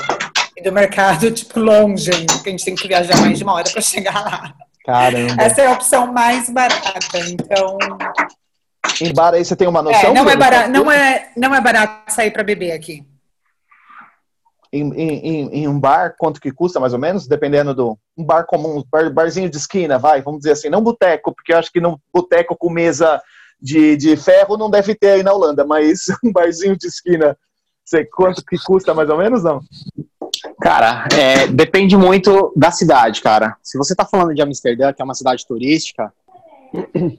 E 0.57 0.61
do 0.61 0.71
mercado, 0.71 1.29
tipo, 1.31 1.59
longe, 1.59 2.11
porque 2.27 2.49
a 2.49 2.51
gente 2.51 2.65
tem 2.65 2.75
que 2.75 2.87
viajar 2.87 3.17
mais 3.21 3.37
de 3.37 3.43
uma 3.43 3.53
hora 3.53 3.69
para 3.69 3.81
chegar 3.81 4.21
lá. 4.21 4.53
Caramba. 4.89 5.43
Essa 5.43 5.61
é 5.61 5.67
a 5.67 5.73
opção 5.73 6.11
mais 6.11 6.49
barata, 6.49 7.19
então... 7.27 7.77
Em 8.99 9.13
bar 9.13 9.35
aí 9.35 9.45
você 9.45 9.55
tem 9.55 9.67
uma 9.67 9.83
noção? 9.83 10.09
É, 10.09 10.13
não, 10.13 10.27
é 10.27 10.35
barato, 10.35 10.69
não, 10.71 10.91
é, 10.91 11.31
não 11.37 11.53
é 11.53 11.61
barato 11.61 12.11
sair 12.11 12.31
para 12.31 12.43
beber 12.43 12.71
aqui. 12.71 13.05
Em, 14.73 14.91
em, 14.93 15.49
em, 15.61 15.67
um 15.67 15.79
bar, 15.79 16.15
quanto 16.17 16.41
que 16.41 16.51
custa 16.51 16.79
mais 16.79 16.93
ou 16.93 16.99
menos? 16.99 17.27
Dependendo 17.27 17.73
do. 17.73 17.97
Um 18.17 18.23
bar 18.23 18.45
comum, 18.45 18.83
bar, 18.91 19.11
barzinho 19.11 19.49
de 19.49 19.57
esquina, 19.57 19.99
vai, 19.99 20.23
vamos 20.23 20.39
dizer 20.39 20.53
assim, 20.53 20.69
não 20.69 20.81
boteco, 20.81 21.33
porque 21.35 21.53
eu 21.53 21.57
acho 21.57 21.71
que 21.71 21.79
no 21.79 22.01
boteco 22.11 22.57
com 22.57 22.71
mesa 22.71 23.21
de, 23.61 23.95
de 23.95 24.17
ferro 24.17 24.57
não 24.57 24.71
deve 24.71 24.95
ter 24.95 25.11
aí 25.11 25.23
na 25.23 25.33
Holanda, 25.33 25.63
mas 25.63 26.05
um 26.23 26.31
barzinho 26.31 26.75
de 26.75 26.87
esquina, 26.87 27.37
sei 27.85 28.05
quanto 28.05 28.43
que 28.43 28.57
custa 28.57 28.93
mais 28.93 29.09
ou 29.09 29.17
menos, 29.17 29.43
não? 29.43 29.61
Cara, 30.61 31.07
é, 31.13 31.47
depende 31.47 31.95
muito 31.95 32.51
da 32.55 32.69
cidade, 32.69 33.21
cara. 33.21 33.55
Se 33.63 33.77
você 33.77 33.95
tá 33.95 34.05
falando 34.05 34.33
de 34.33 34.41
Amsterdã, 34.41 34.91
que 34.91 35.01
é 35.01 35.05
uma 35.05 35.15
cidade 35.15 35.45
turística, 35.47 36.13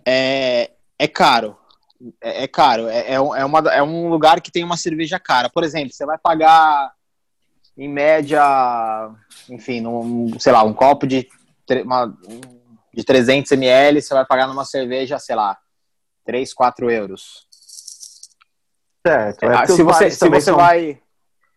é, 0.07 0.71
é 0.99 1.09
caro. 1.09 1.57
É, 2.21 2.45
é 2.45 2.49
caro. 2.49 2.87
É, 2.89 3.15
é, 3.15 3.21
uma, 3.21 3.59
é 3.73 3.83
um 3.83 4.09
lugar 4.09 4.41
que 4.41 4.51
tem 4.51 4.63
uma 4.63 4.77
cerveja 4.77 5.19
cara. 5.19 5.49
Por 5.49 5.65
exemplo, 5.65 5.93
você 5.93 6.05
vai 6.05 6.19
pagar 6.19 6.93
em 7.77 7.89
média, 7.89 8.43
enfim, 9.49 9.81
num, 9.81 10.39
sei 10.39 10.53
lá, 10.53 10.63
um 10.63 10.75
copo 10.75 11.07
de, 11.07 11.27
uma, 11.83 12.15
de 12.93 13.03
300 13.03 13.53
ml, 13.53 14.03
você 14.03 14.13
vai 14.13 14.27
pagar 14.27 14.47
numa 14.47 14.67
cerveja, 14.67 15.19
sei 15.19 15.35
lá, 15.35 15.57
3, 16.27 16.53
4 16.53 16.91
euros. 16.91 17.49
Certo. 19.07 19.45
É, 19.47 19.67
se 19.67 19.83
você, 19.83 20.11
se 20.11 20.29
você 20.29 20.41
são... 20.43 20.57
vai. 20.57 21.01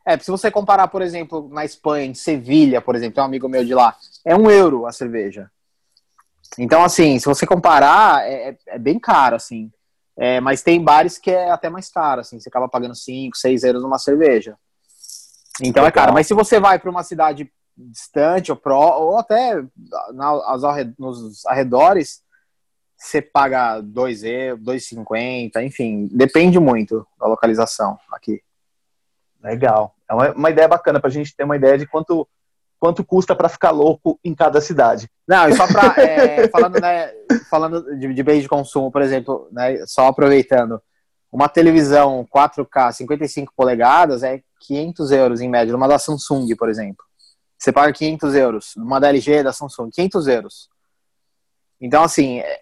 É, 0.06 0.18
se 0.18 0.30
você 0.30 0.52
comparar, 0.52 0.88
por 0.90 1.02
exemplo, 1.02 1.50
na 1.50 1.64
Espanha, 1.64 2.06
em 2.06 2.14
Sevilha, 2.14 2.82
por 2.82 2.96
exemplo, 2.96 3.16
tem 3.16 3.24
um 3.24 3.28
amigo 3.28 3.48
meu 3.48 3.64
de 3.64 3.74
lá, 3.74 3.96
é 4.26 4.36
um 4.36 4.50
euro 4.50 4.86
a 4.86 4.92
cerveja. 4.92 5.50
Então, 6.58 6.84
assim, 6.84 7.18
se 7.20 7.26
você 7.26 7.46
comparar, 7.46 8.28
é, 8.28 8.50
é, 8.50 8.58
é 8.68 8.80
bem 8.80 9.00
caro, 9.00 9.36
assim. 9.36 9.72
É, 10.16 10.40
mas 10.40 10.62
tem 10.62 10.84
bares 10.84 11.18
que 11.18 11.32
é 11.32 11.50
até 11.50 11.70
mais 11.70 11.90
caro, 11.90 12.22
assim, 12.22 12.40
você 12.40 12.50
acaba 12.50 12.68
pagando 12.68 12.96
5, 12.96 13.36
6 13.36 13.64
euros 13.64 13.82
numa 13.82 13.98
cerveja. 13.98 14.56
Então 15.62 15.84
Legal. 15.84 15.88
é 15.88 15.92
caro. 15.92 16.14
Mas 16.14 16.28
se 16.28 16.34
você 16.34 16.60
vai 16.60 16.78
para 16.78 16.90
uma 16.90 17.04
cidade 17.04 17.52
distante 17.76 18.52
ou, 18.52 18.58
pro, 18.58 18.76
ou 18.76 19.18
até 19.18 19.64
na, 20.14 20.58
nos 21.00 21.46
arredores, 21.46 22.22
você 22.98 23.22
paga 23.22 23.82
2 23.82 24.24
euros, 24.24 24.64
2,50, 24.64 25.64
enfim, 25.64 26.08
depende 26.12 26.60
muito 26.60 27.06
da 27.20 27.28
localização 27.28 27.98
aqui. 28.12 28.42
Legal. 29.44 29.94
É 30.10 30.14
uma, 30.14 30.32
uma 30.32 30.50
ideia 30.50 30.68
bacana 30.68 31.00
para 31.00 31.10
a 31.10 31.14
gente 31.14 31.36
ter 31.36 31.44
uma 31.44 31.58
ideia 31.58 31.78
de 31.78 31.86
quanto, 31.86 32.28
quanto 32.80 33.04
custa 33.04 33.36
para 33.36 33.50
ficar 33.50 33.72
louco 33.72 34.18
em 34.24 34.34
cada 34.34 34.62
cidade. 34.62 35.10
Não, 35.28 35.50
e 35.50 35.56
só 35.56 35.68
para. 35.68 35.94
É, 36.02 36.48
falando 36.48 36.80
né, 36.80 37.12
falando 37.50 37.98
de, 37.98 38.14
de 38.14 38.24
bens 38.24 38.42
de 38.42 38.50
consumo, 38.50 38.92
por 38.92 39.02
exemplo, 39.02 39.48
né, 39.52 39.86
só 39.86 40.08
aproveitando, 40.08 40.82
uma 41.32 41.50
televisão 41.50 42.28
4K 42.34 42.94
55 42.94 43.54
polegadas 43.56 44.24
é 44.24 44.42
500 44.62 45.12
euros 45.12 45.42
em 45.42 45.50
média, 45.50 45.72
numa 45.72 45.88
da 45.88 46.00
Samsung, 46.00 46.56
por 46.56 46.70
exemplo. 46.70 47.04
Você 47.58 47.72
paga 47.72 47.94
500 47.94 48.36
euros, 48.36 48.74
numa 48.76 49.00
da 49.00 49.10
LG 49.10 49.44
da 49.44 49.54
Samsung, 49.54 49.90
500 49.90 50.28
euros. 50.28 50.70
Então, 51.80 52.04
assim, 52.04 52.40
é, 52.40 52.62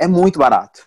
é 0.00 0.06
muito 0.06 0.38
barato. 0.38 0.84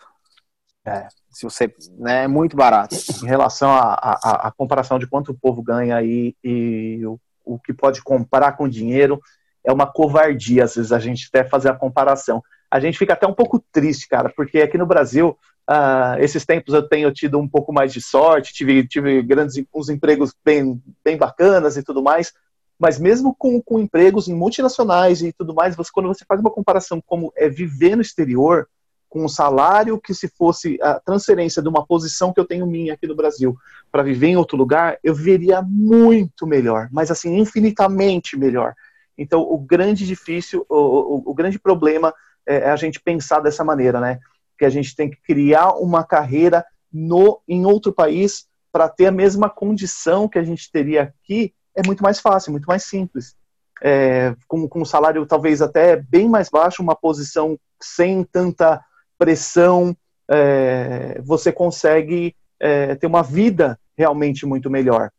É, 0.85 1.07
se 1.37 1.45
você, 1.45 1.71
né, 1.99 2.23
é 2.23 2.27
muito 2.27 2.57
barato. 2.57 2.95
Em 3.23 3.27
relação 3.27 3.69
à 3.69 4.51
comparação 4.57 4.97
de 4.97 5.05
quanto 5.05 5.31
o 5.31 5.37
povo 5.37 5.61
ganha 5.61 5.95
aí 5.95 6.35
e 6.43 7.05
o, 7.05 7.19
o 7.45 7.59
que 7.59 7.71
pode 7.71 8.01
comprar 8.01 8.53
com 8.53 8.67
dinheiro, 8.67 9.21
é 9.63 9.71
uma 9.71 9.85
covardia, 9.85 10.63
às 10.63 10.75
vezes, 10.75 10.91
a 10.91 10.97
gente 10.97 11.29
até 11.31 11.47
fazer 11.47 11.69
a 11.69 11.75
comparação. 11.75 12.41
A 12.71 12.79
gente 12.79 12.97
fica 12.97 13.13
até 13.13 13.27
um 13.27 13.35
pouco 13.35 13.63
triste, 13.71 14.07
cara, 14.07 14.33
porque 14.35 14.61
aqui 14.61 14.79
no 14.79 14.87
Brasil, 14.87 15.37
uh, 15.69 16.17
esses 16.17 16.43
tempos 16.43 16.73
eu 16.73 16.81
tenho 16.81 17.11
tido 17.11 17.37
um 17.37 17.47
pouco 17.47 17.71
mais 17.71 17.93
de 17.93 18.01
sorte, 18.01 18.51
tive, 18.51 18.87
tive 18.87 19.21
grandes 19.21 19.63
uns 19.71 19.89
empregos 19.89 20.33
bem, 20.43 20.81
bem 21.05 21.17
bacanas 21.17 21.77
e 21.77 21.83
tudo 21.83 22.01
mais, 22.01 22.33
mas 22.79 22.97
mesmo 22.97 23.35
com, 23.37 23.61
com 23.61 23.77
empregos 23.77 24.27
em 24.27 24.33
multinacionais 24.33 25.21
e 25.21 25.31
tudo 25.31 25.53
mais, 25.53 25.75
você, 25.75 25.91
quando 25.93 26.07
você 26.07 26.25
faz 26.25 26.41
uma 26.41 26.49
comparação 26.49 26.99
como 27.05 27.31
é 27.35 27.47
viver 27.47 27.95
no 27.95 28.01
exterior, 28.01 28.67
com 29.09 29.23
um 29.23 29.29
salário 29.29 29.99
que 29.99 30.13
se 30.13 30.27
fosse 30.27 30.77
a 30.81 30.99
transferência 30.99 31.61
de 31.61 31.69
uma 31.69 31.85
posição 31.85 32.33
que 32.33 32.39
eu 32.39 32.45
tenho 32.45 32.67
minha 32.67 32.93
aqui 32.93 33.07
no 33.07 33.15
Brasil 33.15 33.57
para 33.91 34.03
viver 34.03 34.27
em 34.27 34.37
outro 34.37 34.57
lugar, 34.57 34.97
eu 35.03 35.15
viveria 35.15 35.61
muito 35.61 36.45
melhor, 36.45 36.89
mas 36.91 37.09
assim, 37.09 37.37
infinitamente 37.37 38.37
melhor. 38.37 38.73
Então, 39.17 39.41
o 39.41 39.57
grande 39.57 40.05
difícil, 40.05 40.65
o, 40.69 40.75
o, 40.75 41.31
o 41.31 41.33
grande 41.33 41.57
problema 41.57 42.13
é, 42.45 42.57
é 42.57 42.69
a 42.69 42.75
gente 42.75 42.99
pensar 42.99 43.39
dessa 43.39 43.63
maneira, 43.63 43.99
né? 43.99 44.19
Que 44.57 44.65
a 44.65 44.69
gente 44.69 44.95
tem 44.95 45.09
que 45.09 45.17
criar 45.21 45.71
uma 45.73 46.03
carreira 46.03 46.65
no, 46.91 47.41
em 47.47 47.65
outro 47.65 47.91
país 47.91 48.47
para 48.71 48.87
ter 48.87 49.07
a 49.07 49.11
mesma 49.11 49.49
condição 49.49 50.27
que 50.27 50.37
a 50.37 50.43
gente 50.43 50.71
teria 50.71 51.13
aqui, 51.23 51.53
é 51.75 51.81
muito 51.85 52.03
mais 52.03 52.19
fácil, 52.19 52.51
muito 52.51 52.65
mais 52.65 52.83
simples. 52.83 53.35
É, 53.81 54.35
com, 54.47 54.67
com 54.67 54.81
um 54.81 54.85
salário 54.85 55.25
talvez 55.25 55.61
até 55.61 55.95
bem 55.95 56.27
mais 56.27 56.49
baixo, 56.49 56.81
uma 56.81 56.95
posição 56.95 57.59
sem 57.79 58.23
tanta 58.23 58.83
pressão, 59.17 59.95
é, 60.29 61.19
você 61.23 61.51
consegue 61.51 62.35
é, 62.59 62.95
ter 62.95 63.07
uma 63.07 63.23
vida 63.23 63.79
realmente 63.97 64.45
muito 64.45 64.69
melhor. 64.69 65.11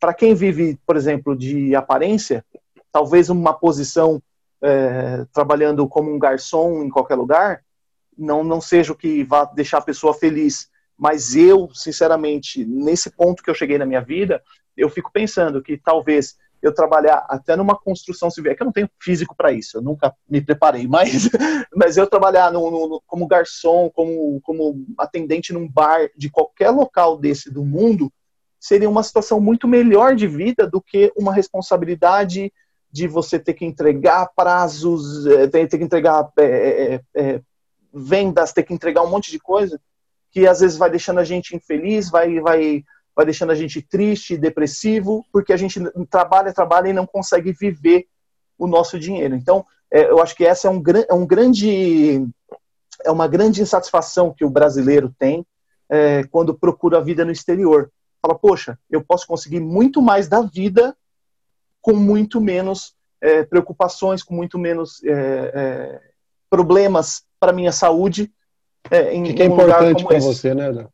Para 0.00 0.14
quem 0.14 0.34
vive, 0.34 0.78
por 0.86 0.96
exemplo, 0.96 1.36
de 1.36 1.74
aparência, 1.74 2.44
talvez 2.92 3.28
uma 3.28 3.52
posição 3.52 4.22
é, 4.62 5.26
trabalhando 5.32 5.86
como 5.88 6.14
um 6.14 6.18
garçom 6.18 6.82
em 6.82 6.88
qualquer 6.88 7.16
lugar 7.16 7.62
não, 8.16 8.44
não 8.44 8.60
seja 8.60 8.92
o 8.92 8.96
que 8.96 9.24
vá 9.24 9.44
deixar 9.44 9.78
a 9.78 9.82
pessoa 9.82 10.14
feliz. 10.14 10.68
Mas 10.96 11.34
eu, 11.34 11.68
sinceramente, 11.74 12.64
nesse 12.64 13.10
ponto 13.10 13.42
que 13.42 13.50
eu 13.50 13.54
cheguei 13.54 13.78
na 13.78 13.86
minha 13.86 14.00
vida, 14.00 14.42
eu 14.76 14.88
fico 14.88 15.10
pensando 15.12 15.62
que 15.62 15.76
talvez 15.76 16.36
eu 16.66 16.74
trabalhar 16.74 17.26
até 17.28 17.56
numa 17.56 17.76
construção 17.78 18.30
civil. 18.30 18.52
É 18.52 18.54
que 18.54 18.62
eu 18.62 18.66
não 18.66 18.72
tenho 18.72 18.88
físico 19.00 19.34
para 19.36 19.52
isso, 19.52 19.78
eu 19.78 19.82
nunca 19.82 20.14
me 20.28 20.40
preparei, 20.40 20.86
mas, 20.86 21.28
mas 21.74 21.96
eu 21.96 22.06
trabalhar 22.06 22.52
no, 22.52 22.70
no, 22.70 23.02
como 23.06 23.26
garçom, 23.26 23.90
como, 23.90 24.40
como 24.42 24.84
atendente 24.98 25.52
num 25.52 25.68
bar 25.68 26.08
de 26.16 26.30
qualquer 26.30 26.70
local 26.70 27.18
desse 27.18 27.50
do 27.50 27.64
mundo, 27.64 28.12
seria 28.58 28.88
uma 28.88 29.02
situação 29.02 29.40
muito 29.40 29.68
melhor 29.68 30.16
de 30.16 30.26
vida 30.26 30.66
do 30.66 30.80
que 30.80 31.12
uma 31.16 31.32
responsabilidade 31.32 32.52
de 32.90 33.08
você 33.08 33.38
ter 33.38 33.54
que 33.54 33.64
entregar 33.64 34.30
prazos, 34.34 35.26
é, 35.26 35.48
ter, 35.48 35.68
que 35.68 35.84
entregar 35.84 36.30
é, 36.38 37.00
é, 37.14 37.40
vendas, 37.92 38.52
ter 38.52 38.62
que 38.62 38.72
entregar 38.72 39.02
um 39.02 39.10
monte 39.10 39.30
de 39.30 39.38
coisa 39.38 39.80
que 40.34 40.48
às 40.48 40.58
vezes 40.58 40.76
vai 40.76 40.90
deixando 40.90 41.20
a 41.20 41.24
gente 41.24 41.54
infeliz, 41.54 42.10
vai, 42.10 42.40
vai 42.40 42.82
vai 43.14 43.24
deixando 43.24 43.52
a 43.52 43.54
gente 43.54 43.80
triste, 43.80 44.36
depressivo, 44.36 45.24
porque 45.32 45.52
a 45.52 45.56
gente 45.56 45.80
trabalha, 46.10 46.52
trabalha 46.52 46.88
e 46.88 46.92
não 46.92 47.06
consegue 47.06 47.52
viver 47.52 48.06
o 48.58 48.66
nosso 48.66 48.98
dinheiro. 48.98 49.34
Então, 49.34 49.64
é, 49.90 50.10
eu 50.10 50.20
acho 50.20 50.34
que 50.34 50.44
essa 50.44 50.68
é 50.68 50.70
um, 50.70 50.82
é 51.08 51.14
um 51.14 51.26
grande 51.26 52.26
é 53.04 53.10
uma 53.10 53.26
grande 53.26 53.60
insatisfação 53.60 54.32
que 54.32 54.44
o 54.44 54.50
brasileiro 54.50 55.14
tem 55.18 55.44
é, 55.88 56.24
quando 56.24 56.54
procura 56.54 56.98
a 56.98 57.00
vida 57.00 57.24
no 57.24 57.30
exterior. 57.30 57.90
Fala, 58.22 58.38
poxa, 58.38 58.78
eu 58.90 59.02
posso 59.04 59.26
conseguir 59.26 59.60
muito 59.60 60.00
mais 60.00 60.28
da 60.28 60.40
vida 60.40 60.96
com 61.82 61.92
muito 61.92 62.40
menos 62.40 62.94
é, 63.20 63.42
preocupações, 63.42 64.22
com 64.22 64.34
muito 64.34 64.58
menos 64.58 65.02
é, 65.04 65.10
é, 65.12 66.00
problemas 66.48 67.24
para 67.38 67.52
minha 67.52 67.72
saúde. 67.72 68.32
É, 68.90 69.14
em, 69.14 69.34
que 69.34 69.42
é 69.42 69.46
importante 69.46 70.04
para 70.04 70.20
você, 70.20 70.54
né? 70.54 70.88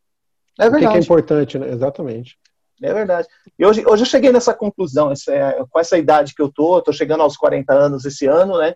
É 0.61 0.68
verdade. 0.68 0.86
O 0.86 0.90
que, 0.90 0.96
é 0.98 1.00
importante, 1.00 1.58
né? 1.58 1.70
Exatamente. 1.70 2.38
É 2.82 2.92
verdade. 2.92 3.28
E 3.58 3.64
hoje, 3.64 3.84
hoje 3.86 4.02
eu 4.02 4.06
cheguei 4.06 4.30
nessa 4.30 4.54
conclusão, 4.54 5.11
essa, 5.11 5.32
é, 5.32 5.64
com 5.68 5.78
essa 5.78 5.98
idade 5.98 6.34
que 6.34 6.42
eu 6.42 6.50
tô, 6.50 6.80
tô 6.82 6.92
chegando 6.92 7.22
aos 7.22 7.36
40 7.36 7.72
anos 7.72 8.04
esse 8.04 8.26
ano, 8.26 8.58
né? 8.58 8.74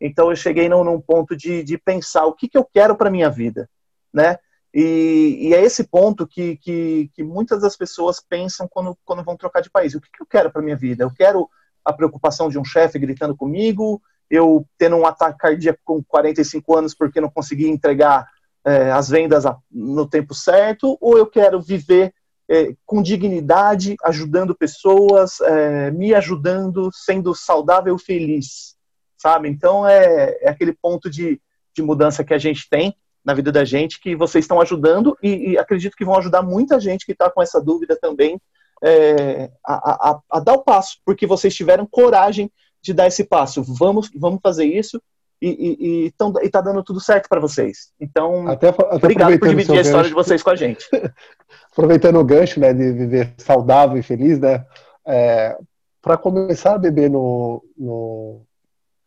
Então 0.00 0.30
eu 0.30 0.36
cheguei 0.36 0.68
num, 0.68 0.84
num 0.84 1.00
ponto 1.00 1.36
de, 1.36 1.62
de 1.62 1.78
pensar 1.78 2.26
o 2.26 2.34
que, 2.34 2.48
que 2.48 2.58
eu 2.58 2.64
quero 2.64 2.96
para 2.96 3.10
minha 3.10 3.30
vida, 3.30 3.68
né? 4.12 4.38
E, 4.72 5.38
e, 5.40 5.54
é 5.54 5.62
esse 5.62 5.84
ponto 5.84 6.26
que, 6.26 6.56
que, 6.56 7.08
que, 7.14 7.22
muitas 7.22 7.62
das 7.62 7.76
pessoas 7.76 8.20
pensam 8.20 8.66
quando, 8.68 8.98
quando 9.04 9.22
vão 9.22 9.36
trocar 9.36 9.60
de 9.60 9.70
país. 9.70 9.94
O 9.94 10.00
que, 10.00 10.10
que 10.10 10.20
eu 10.20 10.26
quero 10.26 10.50
para 10.50 10.62
minha 10.62 10.76
vida? 10.76 11.04
Eu 11.04 11.12
quero 11.12 11.48
a 11.84 11.92
preocupação 11.92 12.48
de 12.48 12.58
um 12.58 12.64
chefe 12.64 12.98
gritando 12.98 13.36
comigo, 13.36 14.02
eu 14.28 14.66
tendo 14.76 14.96
um 14.96 15.06
ataque 15.06 15.38
cardíaco 15.38 15.78
com 15.84 16.02
45 16.02 16.76
anos 16.76 16.94
porque 16.94 17.20
não 17.20 17.30
consegui 17.30 17.68
entregar 17.68 18.26
é, 18.64 18.90
as 18.90 19.08
vendas 19.08 19.44
no 19.70 20.08
tempo 20.08 20.34
certo, 20.34 20.96
ou 21.00 21.18
eu 21.18 21.26
quero 21.26 21.60
viver 21.60 22.12
é, 22.48 22.74
com 22.84 23.02
dignidade, 23.02 23.96
ajudando 24.04 24.54
pessoas, 24.54 25.40
é, 25.40 25.90
me 25.90 26.14
ajudando, 26.14 26.90
sendo 26.92 27.34
saudável 27.34 27.96
e 27.96 28.02
feliz, 28.02 28.76
sabe? 29.16 29.48
Então 29.48 29.86
é, 29.86 30.38
é, 30.42 30.48
aquele 30.48 30.72
ponto 30.72 31.10
de, 31.10 31.40
de 31.74 31.82
mudança 31.82 32.24
que 32.24 32.34
a 32.34 32.38
gente 32.38 32.68
tem 32.68 32.94
na 33.24 33.32
vida 33.32 33.50
da 33.50 33.64
gente, 33.64 34.00
que 34.00 34.14
vocês 34.14 34.44
estão 34.44 34.60
ajudando 34.60 35.16
e, 35.22 35.52
e 35.52 35.58
acredito 35.58 35.96
que 35.96 36.04
vão 36.04 36.16
ajudar 36.18 36.42
muita 36.42 36.78
gente 36.78 37.06
que 37.06 37.12
está 37.12 37.30
com 37.30 37.42
essa 37.42 37.60
dúvida 37.60 37.96
também 37.96 38.38
é, 38.82 39.50
a, 39.64 40.10
a, 40.10 40.20
a, 40.30 40.40
dar 40.40 40.52
o 40.52 40.62
passo, 40.62 40.98
porque 41.06 41.26
vocês 41.26 41.54
tiveram 41.54 41.86
coragem 41.86 42.52
de 42.82 42.92
dar 42.92 43.06
esse 43.06 43.24
passo. 43.24 43.62
Vamos, 43.62 44.10
vamos 44.14 44.40
fazer 44.42 44.66
isso 44.66 45.00
e, 45.40 45.48
e, 45.48 46.06
e, 46.06 46.10
tão, 46.12 46.32
e 46.42 46.48
tá 46.48 46.60
dando 46.60 46.82
tudo 46.82 47.00
certo 47.00 47.28
para 47.28 47.40
vocês. 47.40 47.92
Então, 48.00 48.48
até, 48.48 48.68
até 48.68 48.94
obrigado 48.94 49.38
por 49.38 49.48
dividir 49.48 49.78
a 49.78 49.80
história 49.80 50.02
gancho, 50.02 50.08
de 50.08 50.14
vocês 50.14 50.42
com 50.42 50.50
a 50.50 50.56
gente. 50.56 50.88
aproveitando 51.70 52.18
o 52.18 52.24
gancho, 52.24 52.60
né, 52.60 52.72
de 52.72 52.92
viver 52.92 53.34
saudável 53.38 53.98
e 53.98 54.02
feliz, 54.02 54.38
né, 54.38 54.64
é, 55.06 55.56
para 56.00 56.16
começar 56.16 56.74
a 56.74 56.78
beber 56.78 57.10
no, 57.10 57.62
no 57.76 58.42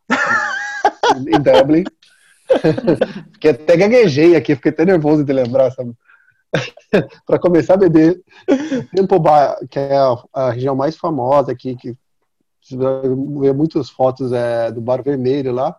em 1.26 1.40
Dublin, 1.40 1.84
fiquei 3.32 3.50
até 3.50 3.76
gaguejei 3.76 4.36
aqui, 4.36 4.54
fiquei 4.54 4.70
até 4.70 4.84
nervoso 4.84 5.24
de 5.24 5.32
lembrar, 5.32 5.70
sabe? 5.72 5.92
para 7.26 7.38
começar 7.38 7.74
a 7.74 7.78
beber 7.78 8.22
Tempobar, 8.94 9.58
que 9.68 9.78
é 9.78 9.96
a, 9.98 10.16
a, 10.32 10.50
região 10.50 10.74
mais 10.74 10.96
famosa 10.96 11.52
aqui, 11.52 11.76
que 11.76 11.94
vê 13.40 13.52
muitas 13.52 13.90
fotos 13.90 14.32
é, 14.32 14.72
do 14.72 14.80
Bar 14.80 15.02
Vermelho 15.02 15.52
lá 15.52 15.76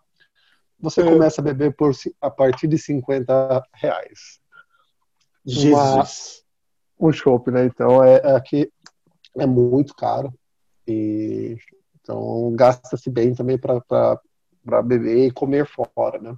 você 0.79 1.01
é. 1.01 1.03
começa 1.03 1.41
a 1.41 1.43
beber 1.43 1.75
por 1.75 1.91
a 2.21 2.29
partir 2.29 2.67
de 2.67 2.77
50 2.77 3.63
reais. 3.73 4.39
Jesus. 5.45 6.43
Uma, 6.99 7.09
um 7.09 7.11
chopp, 7.11 7.51
né? 7.51 7.65
Então 7.65 8.03
é, 8.03 8.21
é 8.23 8.35
aqui 8.35 8.71
é 9.37 9.45
muito 9.45 9.95
caro 9.95 10.33
e 10.87 11.57
então 12.01 12.51
gasta-se 12.55 13.09
bem 13.09 13.33
também 13.33 13.57
para 13.57 14.81
beber 14.83 15.27
e 15.27 15.31
comer 15.31 15.65
fora, 15.65 16.19
né? 16.19 16.35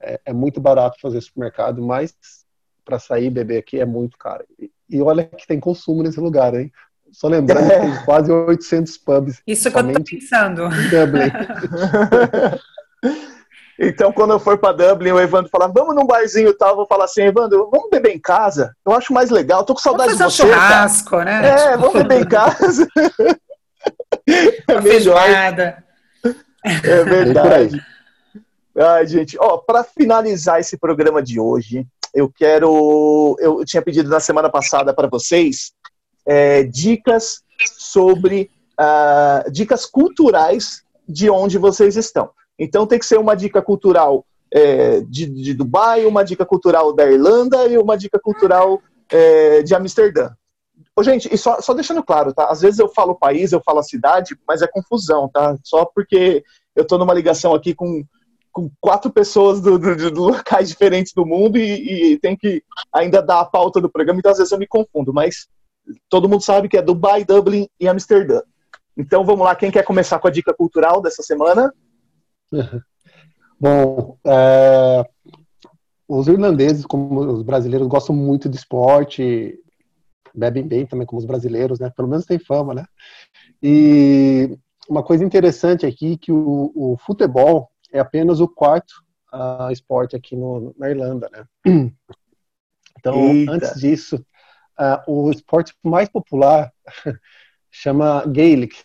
É, 0.00 0.20
é, 0.26 0.32
muito 0.32 0.60
barato 0.60 1.00
fazer 1.00 1.20
supermercado, 1.20 1.80
mas 1.80 2.14
para 2.84 2.98
sair 2.98 3.26
e 3.26 3.30
beber 3.30 3.58
aqui 3.58 3.78
é 3.78 3.86
muito 3.86 4.18
caro. 4.18 4.44
E, 4.58 4.70
e, 4.90 5.00
olha 5.00 5.24
que 5.24 5.46
tem 5.46 5.60
consumo 5.60 6.02
nesse 6.02 6.18
lugar, 6.18 6.52
hein? 6.54 6.72
Só 7.12 7.28
lembrando 7.28 7.68
que 7.68 7.80
tem 7.80 7.94
quase 8.04 8.32
800 8.32 8.98
pubs. 8.98 9.40
Isso 9.46 9.70
que 9.70 9.78
eu 9.78 9.92
tô 9.92 10.02
pensando. 10.02 10.62
Então, 13.78 14.12
quando 14.12 14.32
eu 14.32 14.38
for 14.38 14.58
para 14.58 14.72
Dublin, 14.72 15.12
o 15.12 15.20
Evandro 15.20 15.50
falar, 15.50 15.68
vamos 15.68 15.94
num 15.94 16.06
barzinho 16.06 16.50
e 16.50 16.54
tal, 16.56 16.70
eu 16.70 16.76
vou 16.76 16.86
falar 16.86 17.04
assim, 17.04 17.22
Evandro, 17.22 17.68
vamos 17.70 17.90
beber 17.90 18.14
em 18.14 18.20
casa? 18.20 18.74
Eu 18.84 18.92
acho 18.92 19.12
mais 19.12 19.30
legal, 19.30 19.64
tô 19.64 19.74
com 19.74 19.80
saudade 19.80 20.12
de 20.12 20.18
você. 20.18 20.44
Um 20.44 20.46
churrasco, 20.48 21.10
cara. 21.10 21.24
né? 21.24 21.48
É, 21.48 21.76
vamos 21.76 21.94
beber 21.94 22.20
em 22.20 22.28
casa. 22.28 22.86
é 24.26 24.80
melhor. 24.80 24.82
Feijoada. 24.82 25.84
É 26.64 27.04
verdade. 27.04 27.82
Ai, 28.76 29.06
gente, 29.06 29.36
ó, 29.38 29.58
para 29.58 29.84
finalizar 29.84 30.60
esse 30.60 30.78
programa 30.78 31.22
de 31.22 31.40
hoje, 31.40 31.86
eu 32.14 32.30
quero. 32.30 33.36
Eu 33.40 33.64
tinha 33.64 33.82
pedido 33.82 34.08
na 34.08 34.20
semana 34.20 34.50
passada 34.50 34.94
para 34.94 35.08
vocês 35.08 35.72
é, 36.26 36.62
dicas 36.62 37.42
sobre. 37.78 38.50
Uh, 38.72 39.50
dicas 39.52 39.84
culturais 39.84 40.82
de 41.06 41.28
onde 41.28 41.58
vocês 41.58 41.94
estão. 41.96 42.30
Então 42.58 42.86
tem 42.86 42.98
que 42.98 43.06
ser 43.06 43.18
uma 43.18 43.34
dica 43.34 43.62
cultural 43.62 44.24
é, 44.52 45.00
de, 45.00 45.26
de, 45.26 45.54
Dubai, 45.54 46.04
uma 46.04 46.22
dica 46.22 46.44
cultural 46.44 46.92
da 46.92 47.10
Irlanda 47.10 47.66
e 47.66 47.78
uma 47.78 47.96
dica 47.96 48.18
cultural 48.20 48.80
é, 49.10 49.62
de 49.62 49.74
Amsterdã. 49.74 50.30
Ô, 50.94 51.02
gente, 51.02 51.32
e 51.32 51.38
só, 51.38 51.60
só 51.60 51.72
deixando 51.72 52.02
claro, 52.02 52.34
tá? 52.34 52.48
Às 52.48 52.60
vezes 52.60 52.78
eu 52.78 52.88
falo 52.88 53.14
país, 53.14 53.52
eu 53.52 53.62
falo 53.64 53.78
a 53.78 53.82
cidade, 53.82 54.36
mas 54.46 54.60
é 54.60 54.66
confusão, 54.66 55.28
tá? 55.32 55.56
Só 55.64 55.86
porque 55.86 56.44
eu 56.76 56.86
tô 56.86 56.98
numa 56.98 57.14
ligação 57.14 57.54
aqui 57.54 57.74
com, 57.74 58.04
com 58.52 58.70
quatro 58.78 59.10
pessoas 59.10 59.60
do, 59.60 59.78
do, 59.78 59.96
de 59.96 60.08
locais 60.10 60.68
diferentes 60.68 61.14
do 61.14 61.24
mundo 61.24 61.56
e, 61.56 62.12
e 62.12 62.18
tem 62.18 62.36
que 62.36 62.62
ainda 62.92 63.22
dar 63.22 63.40
a 63.40 63.44
pauta 63.46 63.80
do 63.80 63.90
programa, 63.90 64.18
então 64.18 64.30
às 64.30 64.38
vezes 64.38 64.52
eu 64.52 64.58
me 64.58 64.66
confundo, 64.66 65.14
mas 65.14 65.48
todo 66.10 66.28
mundo 66.28 66.42
sabe 66.42 66.68
que 66.68 66.76
é 66.76 66.82
Dubai, 66.82 67.24
Dublin 67.24 67.66
e 67.80 67.88
Amsterdã. 67.88 68.42
Então 68.96 69.24
vamos 69.24 69.44
lá, 69.44 69.54
quem 69.54 69.70
quer 69.70 69.84
começar 69.84 70.18
com 70.18 70.28
a 70.28 70.30
dica 70.30 70.52
cultural 70.52 71.00
dessa 71.00 71.22
semana? 71.22 71.72
Bom, 73.58 74.18
é, 74.26 75.04
os 76.08 76.28
irlandeses, 76.28 76.84
como 76.84 77.20
os 77.20 77.42
brasileiros, 77.42 77.88
gostam 77.88 78.14
muito 78.14 78.48
de 78.48 78.56
esporte, 78.56 79.58
bebem 80.34 80.66
bem 80.66 80.86
também 80.86 81.06
como 81.06 81.18
os 81.18 81.26
brasileiros, 81.26 81.78
né? 81.78 81.90
Pelo 81.90 82.08
menos 82.08 82.26
tem 82.26 82.38
fama, 82.38 82.74
né? 82.74 82.84
E 83.62 84.58
uma 84.88 85.02
coisa 85.02 85.24
interessante 85.24 85.86
aqui 85.86 86.16
que 86.18 86.32
o, 86.32 86.72
o 86.74 86.96
futebol 86.98 87.70
é 87.92 87.98
apenas 87.98 88.40
o 88.40 88.48
quarto 88.48 88.92
uh, 89.32 89.70
esporte 89.70 90.16
aqui 90.16 90.36
no, 90.36 90.74
na 90.78 90.90
Irlanda, 90.90 91.30
né? 91.32 91.44
Então, 92.98 93.16
Eita. 93.20 93.52
antes 93.52 93.80
disso, 93.80 94.24
uh, 94.78 95.12
o 95.12 95.28
esporte 95.32 95.74
mais 95.82 96.08
popular 96.08 96.72
chama 97.68 98.24
Gaelic. 98.26 98.76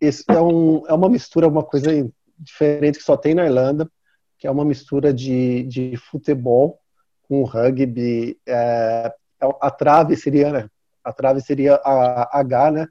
Isso 0.00 0.24
é, 0.28 0.40
um, 0.40 0.86
é 0.86 0.94
uma 0.94 1.10
mistura, 1.10 1.46
uma 1.46 1.62
coisa 1.62 1.90
diferente 2.38 2.98
que 2.98 3.04
só 3.04 3.16
tem 3.16 3.34
na 3.34 3.44
Irlanda, 3.44 3.90
que 4.38 4.46
é 4.46 4.50
uma 4.50 4.64
mistura 4.64 5.12
de, 5.12 5.62
de 5.64 5.96
futebol 5.96 6.78
com 7.22 7.44
rugby. 7.44 8.38
É, 8.46 9.12
a 9.60 9.70
trave 9.70 10.16
seria, 10.16 10.52
né? 10.52 10.70
A 11.02 11.12
trave 11.12 11.40
seria 11.40 11.76
a, 11.76 12.40
H, 12.40 12.70
né? 12.70 12.88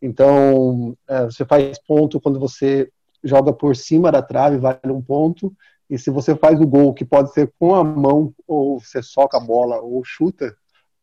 Então, 0.00 0.96
é, 1.08 1.24
você 1.24 1.44
faz 1.44 1.78
ponto 1.78 2.20
quando 2.20 2.38
você 2.40 2.90
joga 3.22 3.52
por 3.52 3.76
cima 3.76 4.10
da 4.10 4.22
trave, 4.22 4.56
vale 4.58 4.80
um 4.86 5.02
ponto. 5.02 5.54
E 5.88 5.98
se 5.98 6.10
você 6.10 6.36
faz 6.36 6.60
o 6.60 6.66
gol, 6.66 6.94
que 6.94 7.04
pode 7.04 7.32
ser 7.32 7.52
com 7.58 7.74
a 7.74 7.82
mão, 7.82 8.32
ou 8.46 8.80
você 8.80 9.02
soca 9.02 9.36
a 9.36 9.40
bola, 9.40 9.80
ou 9.80 10.02
chuta, 10.04 10.56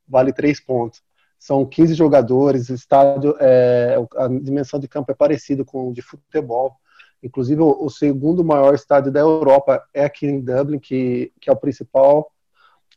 vale 0.07 0.31
três 0.31 0.59
pontos. 0.59 1.01
São 1.37 1.65
15 1.65 1.93
jogadores, 1.93 2.69
estádio, 2.69 3.35
é, 3.39 3.97
a 4.15 4.27
dimensão 4.27 4.79
de 4.79 4.87
campo 4.87 5.11
é 5.11 5.15
parecido 5.15 5.63
com 5.63 5.89
o 5.89 5.93
de 5.93 6.01
futebol. 6.01 6.75
Inclusive, 7.21 7.61
o, 7.61 7.85
o, 7.85 7.89
segundo 7.89 8.43
maior 8.43 8.73
estádio 8.73 9.11
da 9.11 9.19
Europa 9.19 9.83
é 9.93 10.05
aqui 10.05 10.27
em 10.27 10.39
Dublin, 10.39 10.79
que, 10.79 11.31
que 11.39 11.49
é 11.49 11.53
o 11.53 11.57
principal 11.57 12.31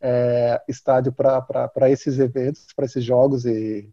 é, 0.01 0.61
estádio 0.68 1.12
para 1.12 1.91
esses 1.91 2.18
eventos, 2.18 2.66
para 2.75 2.85
esses 2.85 3.05
jogos. 3.05 3.45
E, 3.45 3.89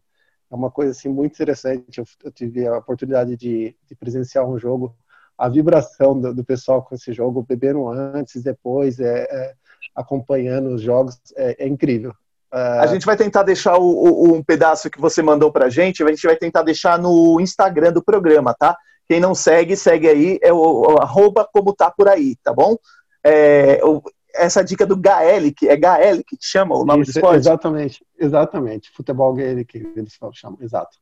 é 0.50 0.54
uma 0.54 0.70
coisa 0.70 0.92
assim 0.92 1.08
muito 1.08 1.32
interessante. 1.32 1.98
Eu, 1.98 2.04
eu 2.24 2.32
tive 2.32 2.66
a 2.66 2.78
oportunidade 2.78 3.36
de, 3.36 3.76
de, 3.86 3.94
presenciar 3.94 4.46
um 4.46 4.58
jogo, 4.58 4.94
a 5.36 5.48
vibração 5.48 6.18
do, 6.18 6.34
do, 6.34 6.44
pessoal 6.44 6.82
com 6.82 6.94
esse 6.94 7.12
jogo, 7.12 7.42
beberam 7.42 7.88
antes, 7.88 8.42
depois, 8.42 8.98
é, 8.98 9.26
é 9.30 9.54
acompanhando 9.94 10.70
os 10.70 10.82
jogos, 10.82 11.18
é, 11.36 11.64
é 11.64 11.68
incrível. 11.68 12.14
A 12.50 12.86
gente 12.86 13.04
vai 13.04 13.14
tentar 13.14 13.42
deixar 13.42 13.76
o, 13.76 13.84
o, 13.84 14.34
um 14.34 14.42
pedaço 14.42 14.88
que 14.88 15.00
você 15.00 15.22
mandou 15.22 15.52
pra 15.52 15.68
gente, 15.68 16.02
a 16.02 16.08
gente 16.08 16.26
vai 16.26 16.36
tentar 16.36 16.62
deixar 16.62 16.98
no 16.98 17.38
Instagram 17.40 17.92
do 17.92 18.02
programa, 18.02 18.54
tá? 18.54 18.74
Quem 19.08 19.20
não 19.20 19.34
segue, 19.34 19.74
segue 19.76 20.08
aí, 20.08 20.38
é 20.42 20.52
o, 20.52 20.56
o 20.56 21.00
arroba 21.00 21.48
como 21.52 21.74
tá 21.74 21.90
por 21.90 22.08
aí, 22.08 22.36
tá 22.36 22.52
bom? 22.52 22.76
É, 23.24 23.80
o, 23.84 24.02
essa 24.34 24.62
dica 24.62 24.86
do 24.86 24.96
Gaelic, 24.96 25.66
é 25.66 25.76
Gaelic 25.76 26.36
que 26.36 26.46
chama 26.46 26.76
o 26.76 26.84
nome 26.84 27.02
Isso, 27.02 27.12
do 27.12 27.16
esporte? 27.16 27.38
Exatamente, 27.38 28.06
exatamente. 28.18 28.90
Futebol 28.92 29.34
Gaelic, 29.34 29.76
eles 29.96 30.18
chamam, 30.34 30.58
exato. 30.60 30.98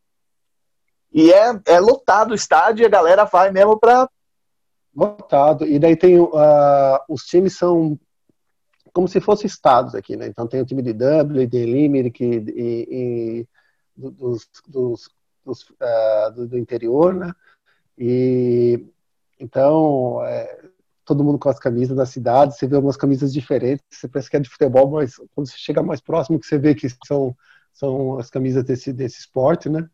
E 1.13 1.33
é, 1.33 1.61
é 1.67 1.81
lotado 1.81 2.31
o 2.31 2.35
estádio 2.35 2.83
e 2.83 2.87
a 2.87 2.91
galera 2.91 3.25
vai 3.25 3.51
mesmo 3.51 3.79
para 3.79 4.09
Lotado. 4.97 5.67
E 5.67 5.79
daí 5.79 5.95
tem 5.95 6.19
uh, 6.19 6.33
os 7.07 7.23
times 7.25 7.57
são 7.57 7.99
como 8.95 9.07
se 9.07 9.21
fossem 9.21 9.47
estados 9.47 9.95
aqui, 9.95 10.17
né? 10.17 10.27
Então 10.27 10.47
tem 10.47 10.63
o 10.63 10.65
time 10.65 10.81
de 10.81 10.95
Dublin, 10.95 11.47
de 11.47 11.67
Limerick 11.67 12.25
e, 12.25 12.87
e 12.89 13.49
dos, 13.95 14.49
dos, 14.67 15.11
dos 15.45 15.63
uh, 15.69 16.33
do, 16.35 16.49
do, 16.49 16.59
interior, 16.59 17.13
né? 17.13 17.31
E 17.99 18.85
então 19.39 20.23
é, 20.25 20.61
todo 21.05 21.23
mundo 21.25 21.39
com 21.39 21.49
as 21.49 21.59
camisas 21.59 21.97
da 21.97 22.07
cidade, 22.07 22.57
você 22.57 22.67
vê 22.67 22.77
algumas 22.77 22.97
camisas 22.97 23.33
diferentes, 23.33 23.85
você 23.91 24.09
pensa 24.09 24.29
que 24.29 24.37
é 24.37 24.41
de 24.41 24.49
futebol, 24.49 24.91
mas 24.91 25.17
quando 25.35 25.49
você 25.49 25.57
chega 25.57 25.83
mais 25.83 26.01
próximo 26.01 26.39
que 26.39 26.47
você 26.47 26.59
vê 26.59 26.75
que 26.75 26.89
são 27.07 27.35
são 27.73 28.19
as 28.19 28.31
camisas 28.31 28.65
desse 28.65 28.93
desse 28.93 29.21
esporte, 29.21 29.69
né? 29.69 29.89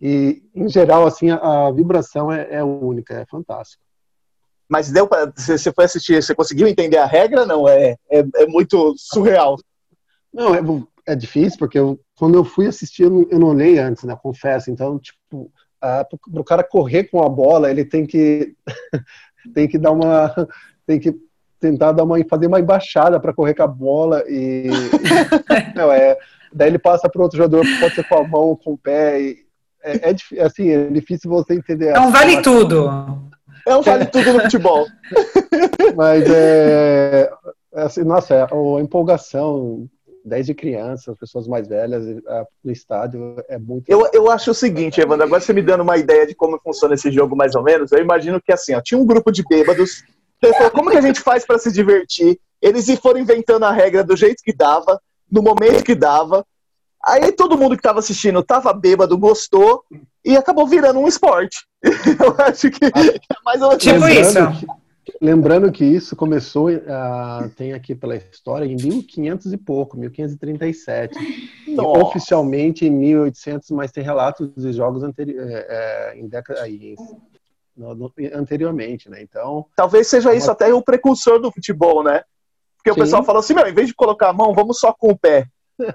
E 0.00 0.42
em 0.54 0.68
geral 0.68 1.06
assim 1.06 1.30
a, 1.30 1.66
a 1.68 1.72
vibração 1.72 2.30
é, 2.30 2.48
é 2.50 2.64
única, 2.64 3.14
é 3.14 3.26
fantástico. 3.26 3.82
Mas 4.68 4.90
deu 4.90 5.08
para 5.08 5.32
você 5.36 5.72
foi 5.72 5.84
assistir, 5.84 6.22
você 6.22 6.34
conseguiu 6.34 6.68
entender 6.68 6.98
a 6.98 7.06
regra? 7.06 7.44
Não 7.44 7.68
é, 7.68 7.96
é, 8.08 8.24
é 8.36 8.46
muito 8.46 8.94
surreal. 8.96 9.56
Não, 10.32 10.54
é, 10.54 10.60
é 11.06 11.16
difícil 11.16 11.58
porque 11.58 11.76
eu, 11.76 11.98
quando 12.16 12.36
eu 12.36 12.44
fui 12.44 12.66
assistir 12.68 13.02
eu 13.02 13.10
não, 13.10 13.26
eu 13.30 13.38
não 13.40 13.48
olhei 13.48 13.78
antes, 13.78 14.04
né? 14.04 14.16
Confesso. 14.22 14.70
Então, 14.70 14.96
tipo, 14.98 15.52
para 15.80 16.06
o 16.40 16.44
cara 16.44 16.62
correr 16.62 17.04
com 17.04 17.22
a 17.22 17.28
bola, 17.28 17.70
ele 17.70 17.84
tem 17.84 18.06
que 18.06 18.54
tem 19.54 19.66
que 19.66 19.78
dar 19.78 19.92
uma 19.92 20.34
tem 20.86 21.00
que 21.00 21.14
tentar 21.58 21.92
dar 21.92 22.04
uma 22.04 22.16
fazer 22.28 22.46
uma 22.46 22.60
embaixada 22.60 23.18
para 23.18 23.32
correr 23.32 23.54
com 23.54 23.62
a 23.62 23.66
bola 23.66 24.22
e 24.28 24.68
não 25.74 25.90
é 25.90 26.16
daí 26.52 26.68
ele 26.68 26.78
passa 26.78 27.08
para 27.08 27.22
outro 27.22 27.36
jogador 27.38 27.64
pode 27.80 27.94
ser 27.94 28.08
com 28.08 28.18
a 28.18 28.26
mão 28.26 28.56
com 28.56 28.72
o 28.72 28.78
pé 28.78 29.20
e, 29.20 29.38
é, 29.82 30.10
é, 30.10 30.42
assim 30.42 30.70
é 30.70 30.88
difícil 30.88 31.30
você 31.30 31.54
entender 31.54 31.92
não 31.92 32.10
vale 32.10 32.42
tudo 32.42 32.88
é 33.66 33.76
um 33.76 33.82
vale 33.82 34.06
tudo 34.06 34.32
no 34.32 34.40
futebol. 34.40 34.86
Mas 35.96 36.28
é, 36.28 37.30
é. 37.74 37.82
Assim, 37.82 38.02
nossa, 38.02 38.34
é, 38.34 38.42
a 38.42 38.80
empolgação 38.80 39.88
desde 40.24 40.54
criança, 40.54 41.12
as 41.12 41.18
pessoas 41.18 41.46
mais 41.46 41.68
velhas 41.68 42.04
no 42.62 42.70
estádio 42.70 43.36
é 43.48 43.58
muito. 43.58 43.88
Eu, 43.88 44.08
eu 44.12 44.30
acho 44.30 44.50
o 44.50 44.54
seguinte, 44.54 45.00
Evandro, 45.00 45.24
agora 45.24 45.40
você 45.40 45.52
me 45.52 45.62
dando 45.62 45.82
uma 45.82 45.96
ideia 45.96 46.26
de 46.26 46.34
como 46.34 46.60
funciona 46.60 46.94
esse 46.94 47.10
jogo 47.10 47.36
mais 47.36 47.54
ou 47.54 47.62
menos, 47.62 47.92
eu 47.92 47.98
imagino 47.98 48.40
que 48.40 48.52
assim, 48.52 48.74
ó, 48.74 48.80
tinha 48.80 48.98
um 48.98 49.06
grupo 49.06 49.30
de 49.30 49.42
bêbados, 49.48 50.02
falou, 50.56 50.70
como 50.70 50.90
que 50.90 50.98
a 50.98 51.02
gente 51.02 51.20
faz 51.20 51.44
para 51.44 51.58
se 51.58 51.72
divertir? 51.72 52.38
Eles 52.60 52.88
foram 53.00 53.20
inventando 53.20 53.64
a 53.64 53.72
regra 53.72 54.04
do 54.04 54.16
jeito 54.16 54.42
que 54.42 54.54
dava, 54.54 55.00
no 55.30 55.42
momento 55.42 55.84
que 55.84 55.94
dava. 55.94 56.44
Aí 57.04 57.32
todo 57.32 57.56
mundo 57.56 57.72
que 57.72 57.80
estava 57.80 58.00
assistindo 58.00 58.40
estava 58.40 58.72
bêbado, 58.74 59.16
gostou, 59.16 59.82
e 60.24 60.36
acabou 60.36 60.66
virando 60.66 60.98
um 60.98 61.08
esporte. 61.08 61.66
Eu 61.82 62.44
acho 62.44 62.70
que 62.70 62.84
ah, 62.86 63.06
é 63.06 63.20
mais 63.44 63.62
ou 63.62 63.68
menos 63.68 63.82
tipo 63.82 64.06
isso. 64.06 64.38
Lembrando 65.20 65.70
que 65.72 65.84
isso 65.84 66.14
começou, 66.14 66.70
uh, 66.70 67.48
tem 67.56 67.72
aqui 67.72 67.94
pela 67.94 68.16
história, 68.16 68.64
em 68.64 68.76
1500 68.76 69.52
e 69.52 69.56
pouco, 69.56 69.96
1537. 69.96 71.18
E 71.66 71.80
oficialmente 71.80 72.86
em 72.86 72.90
1800, 72.90 73.70
mas 73.70 73.92
tem 73.92 74.04
relatos 74.04 74.50
de 74.56 74.72
jogos 74.72 75.02
anteri 75.02 75.36
é, 75.38 75.66
é, 75.68 76.18
em 76.18 76.28
década, 76.28 76.62
aí, 76.62 76.94
no, 77.76 77.94
no, 77.94 78.12
anteriormente, 78.34 79.08
né? 79.08 79.22
Então. 79.22 79.66
Talvez 79.74 80.06
seja 80.06 80.34
isso 80.34 80.46
uma... 80.46 80.52
até 80.52 80.72
o 80.72 80.82
precursor 80.82 81.40
do 81.40 81.50
futebol, 81.50 82.02
né? 82.02 82.22
Porque 82.76 82.92
Sim. 82.92 83.00
o 83.00 83.02
pessoal 83.02 83.24
falou 83.24 83.40
assim: 83.40 83.54
meu, 83.54 83.66
em 83.66 83.74
vez 83.74 83.88
de 83.88 83.94
colocar 83.94 84.28
a 84.28 84.32
mão, 84.32 84.54
vamos 84.54 84.78
só 84.78 84.92
com 84.92 85.10
o 85.10 85.18
pé. 85.18 85.46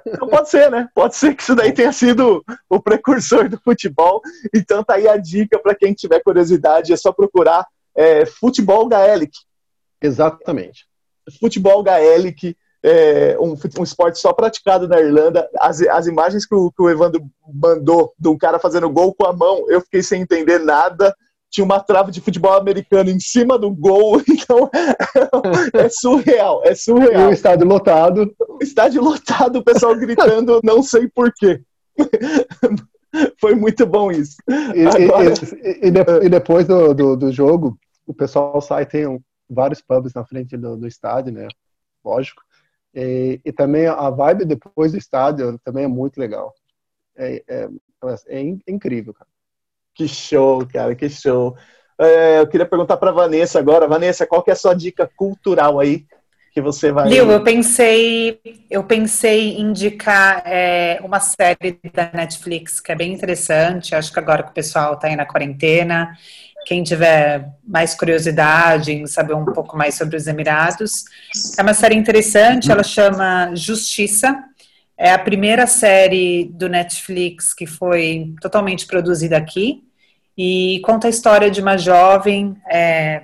Então 0.07 0.27
pode 0.27 0.49
ser, 0.49 0.71
né? 0.71 0.89
Pode 0.95 1.15
ser 1.15 1.35
que 1.35 1.43
isso 1.43 1.53
daí 1.53 1.71
tenha 1.71 1.91
sido 1.91 2.43
o 2.67 2.81
precursor 2.81 3.47
do 3.47 3.59
futebol. 3.59 4.19
Então 4.53 4.83
tá 4.83 4.95
aí 4.95 5.07
a 5.07 5.17
dica 5.17 5.59
para 5.59 5.75
quem 5.75 5.93
tiver 5.93 6.21
curiosidade, 6.23 6.91
é 6.91 6.97
só 6.97 7.11
procurar 7.11 7.67
é, 7.95 8.25
futebol 8.25 8.87
gaelic. 8.87 9.33
Exatamente. 10.01 10.85
Futebol 11.39 11.81
gaelic, 11.81 12.55
é, 12.83 13.37
um, 13.39 13.55
um 13.79 13.83
esporte 13.83 14.19
só 14.19 14.33
praticado 14.33 14.87
na 14.87 14.99
Irlanda. 14.99 15.49
As, 15.59 15.81
as 15.81 16.07
imagens 16.07 16.45
que 16.45 16.53
o, 16.53 16.71
que 16.71 16.81
o 16.81 16.89
Evandro 16.89 17.25
mandou 17.53 18.13
do 18.19 18.37
cara 18.37 18.59
fazendo 18.59 18.89
gol 18.89 19.13
com 19.13 19.25
a 19.25 19.33
mão, 19.33 19.65
eu 19.69 19.81
fiquei 19.81 20.03
sem 20.03 20.21
entender 20.21 20.59
nada 20.59 21.15
tinha 21.55 21.63
uma 21.63 21.79
trave 21.79 22.11
de 22.11 22.19
futebol 22.19 22.53
americano 22.53 23.09
em 23.09 23.19
cima 23.19 23.57
do 23.57 23.71
gol, 23.71 24.21
então 24.27 24.69
é 25.73 25.87
surreal, 25.87 26.61
é 26.65 26.75
surreal. 26.75 27.23
E 27.23 27.27
o 27.27 27.31
estádio 27.31 27.65
lotado. 27.65 28.35
O 28.49 28.61
estádio 28.61 29.01
lotado, 29.01 29.59
o 29.59 29.63
pessoal 29.63 29.95
gritando, 29.95 30.59
não 30.63 30.83
sei 30.83 31.07
porquê. 31.07 31.61
Foi 33.39 33.55
muito 33.55 33.85
bom 33.85 34.11
isso. 34.11 34.35
E, 34.75 34.85
Agora... 34.85 35.33
e, 35.63 35.87
e, 35.87 36.25
e 36.25 36.29
depois 36.29 36.67
do, 36.67 36.93
do, 36.93 37.15
do, 37.15 37.31
jogo, 37.31 37.77
o 38.05 38.13
pessoal 38.13 38.59
sai, 38.61 38.85
tem 38.85 39.23
vários 39.49 39.81
pubs 39.81 40.13
na 40.13 40.25
frente 40.25 40.57
do, 40.57 40.77
do 40.77 40.87
estádio, 40.87 41.33
né? 41.33 41.47
Lógico. 42.03 42.41
E, 42.93 43.41
e, 43.43 43.51
também 43.51 43.87
a 43.87 44.09
vibe 44.09 44.45
depois 44.45 44.91
do 44.93 44.97
estádio 44.97 45.59
também 45.59 45.83
é 45.83 45.87
muito 45.87 46.17
legal. 46.17 46.53
É, 47.15 47.43
é, 47.47 47.69
é 48.27 48.41
incrível, 48.67 49.13
cara. 49.13 49.29
Que 49.93 50.07
show, 50.07 50.65
cara, 50.67 50.95
que 50.95 51.09
show. 51.09 51.57
É, 51.99 52.39
eu 52.39 52.47
queria 52.47 52.65
perguntar 52.65 52.97
para 52.97 53.11
Vanessa 53.11 53.59
agora. 53.59 53.87
Vanessa, 53.87 54.27
qual 54.27 54.43
que 54.43 54.49
é 54.49 54.53
a 54.53 54.57
sua 54.57 54.73
dica 54.73 55.09
cultural 55.15 55.79
aí 55.79 56.05
que 56.55 56.61
você 56.61 56.89
vai? 56.89 57.09
Lil, 57.09 57.29
eu 57.29 57.43
pensei, 57.43 58.39
eu 58.71 58.81
pensei 58.81 59.59
indicar 59.59 60.41
é, 60.45 61.01
uma 61.03 61.19
série 61.19 61.77
da 61.93 62.09
Netflix 62.13 62.79
que 62.79 62.93
é 62.93 62.95
bem 62.95 63.11
interessante. 63.11 63.93
Acho 63.93 64.13
que 64.13 64.19
agora 64.19 64.41
que 64.41 64.51
o 64.51 64.53
pessoal 64.53 64.93
está 64.93 65.09
aí 65.09 65.17
na 65.17 65.25
quarentena, 65.25 66.17
quem 66.65 66.81
tiver 66.81 67.49
mais 67.67 67.93
curiosidade 67.93 68.93
em 68.93 69.05
saber 69.05 69.33
um 69.33 69.43
pouco 69.43 69.75
mais 69.77 69.95
sobre 69.95 70.15
os 70.15 70.27
Emirados, 70.27 71.03
é 71.59 71.61
uma 71.61 71.73
série 71.73 71.95
interessante. 71.95 72.71
Ela 72.71 72.83
chama 72.83 73.53
Justiça. 73.53 74.41
É 74.97 75.11
a 75.11 75.19
primeira 75.19 75.67
série 75.67 76.49
do 76.53 76.69
Netflix 76.69 77.53
que 77.53 77.65
foi 77.65 78.33
totalmente 78.39 78.87
produzida 78.87 79.35
aqui 79.35 79.83
e 80.37 80.79
conta 80.85 81.07
a 81.07 81.09
história 81.09 81.51
de 81.51 81.59
uma 81.59 81.77
jovem 81.77 82.55
é, 82.71 83.23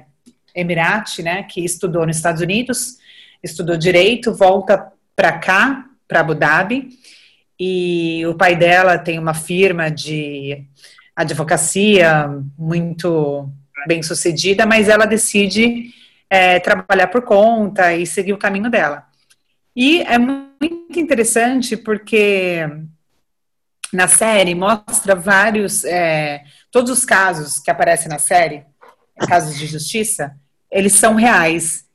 Emirati, 0.54 1.24
né, 1.24 1.44
que 1.44 1.64
estudou 1.64 2.06
nos 2.06 2.18
Estados 2.18 2.42
Unidos, 2.42 3.00
estudou 3.44 3.78
direito, 3.78 4.34
volta 4.34 4.92
para 5.16 5.40
cá, 5.40 5.86
para 6.08 6.20
Abu 6.20 6.36
Dhabi, 6.36 6.90
e 7.60 8.26
o 8.26 8.36
pai 8.36 8.56
dela 8.56 8.98
tem 8.98 9.20
uma 9.20 9.34
firma 9.34 9.90
de 9.90 10.66
advocacia 11.16 12.30
muito 12.58 13.50
bem 13.88 14.02
sucedida, 14.02 14.66
mas 14.66 14.90
ela 14.90 15.06
decide 15.06 15.92
é, 16.30 16.60
trabalhar 16.60 17.08
por 17.08 17.24
conta 17.24 17.94
e 17.94 18.06
seguir 18.06 18.34
o 18.34 18.38
caminho 18.38 18.70
dela. 18.70 19.06
E 19.76 20.02
é 20.02 20.18
muito 20.18 21.00
interessante 21.00 21.78
porque 21.78 22.62
na 23.92 24.08
série 24.08 24.56
mostra 24.56 25.16
vários, 25.16 25.84
é, 25.84 26.44
todos 26.72 26.92
os 26.92 27.06
casos 27.06 27.60
que 27.60 27.70
aparecem 27.70 28.08
na 28.08 28.20
série, 28.20 28.64
casos 29.28 29.58
de 29.58 29.66
justiça, 29.66 30.36
eles 30.70 30.94
são 30.94 31.16
reais. 31.16 31.86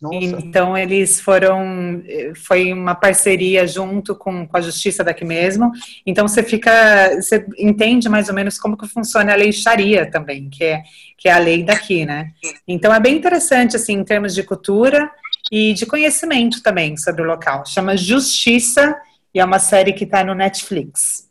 Nossa. 0.00 0.16
Então 0.16 0.78
eles 0.78 1.20
foram, 1.20 2.02
foi 2.46 2.72
uma 2.72 2.94
parceria 2.94 3.66
junto 3.66 4.14
com, 4.14 4.46
com 4.46 4.56
a 4.56 4.60
justiça 4.60 5.02
daqui 5.02 5.24
mesmo. 5.24 5.72
Então 6.06 6.28
você 6.28 6.42
fica, 6.42 7.16
você 7.16 7.44
entende 7.58 8.08
mais 8.08 8.28
ou 8.28 8.34
menos 8.34 8.58
como 8.58 8.76
que 8.76 8.86
funciona 8.86 9.32
a 9.32 9.36
lei 9.36 9.52
Sharia 9.52 10.08
também, 10.08 10.48
que 10.48 10.62
é, 10.62 10.82
que 11.16 11.28
é 11.28 11.32
a 11.32 11.38
lei 11.38 11.64
daqui, 11.64 12.06
né? 12.06 12.30
Então 12.66 12.94
é 12.94 13.00
bem 13.00 13.16
interessante 13.16 13.74
assim 13.74 13.94
em 13.94 14.04
termos 14.04 14.34
de 14.34 14.44
cultura 14.44 15.10
e 15.50 15.74
de 15.74 15.84
conhecimento 15.84 16.62
também 16.62 16.96
sobre 16.96 17.22
o 17.22 17.26
local. 17.26 17.66
Chama 17.66 17.96
Justiça 17.96 18.96
e 19.34 19.40
é 19.40 19.44
uma 19.44 19.58
série 19.58 19.92
que 19.92 20.04
está 20.04 20.22
no 20.22 20.34
Netflix. 20.34 21.28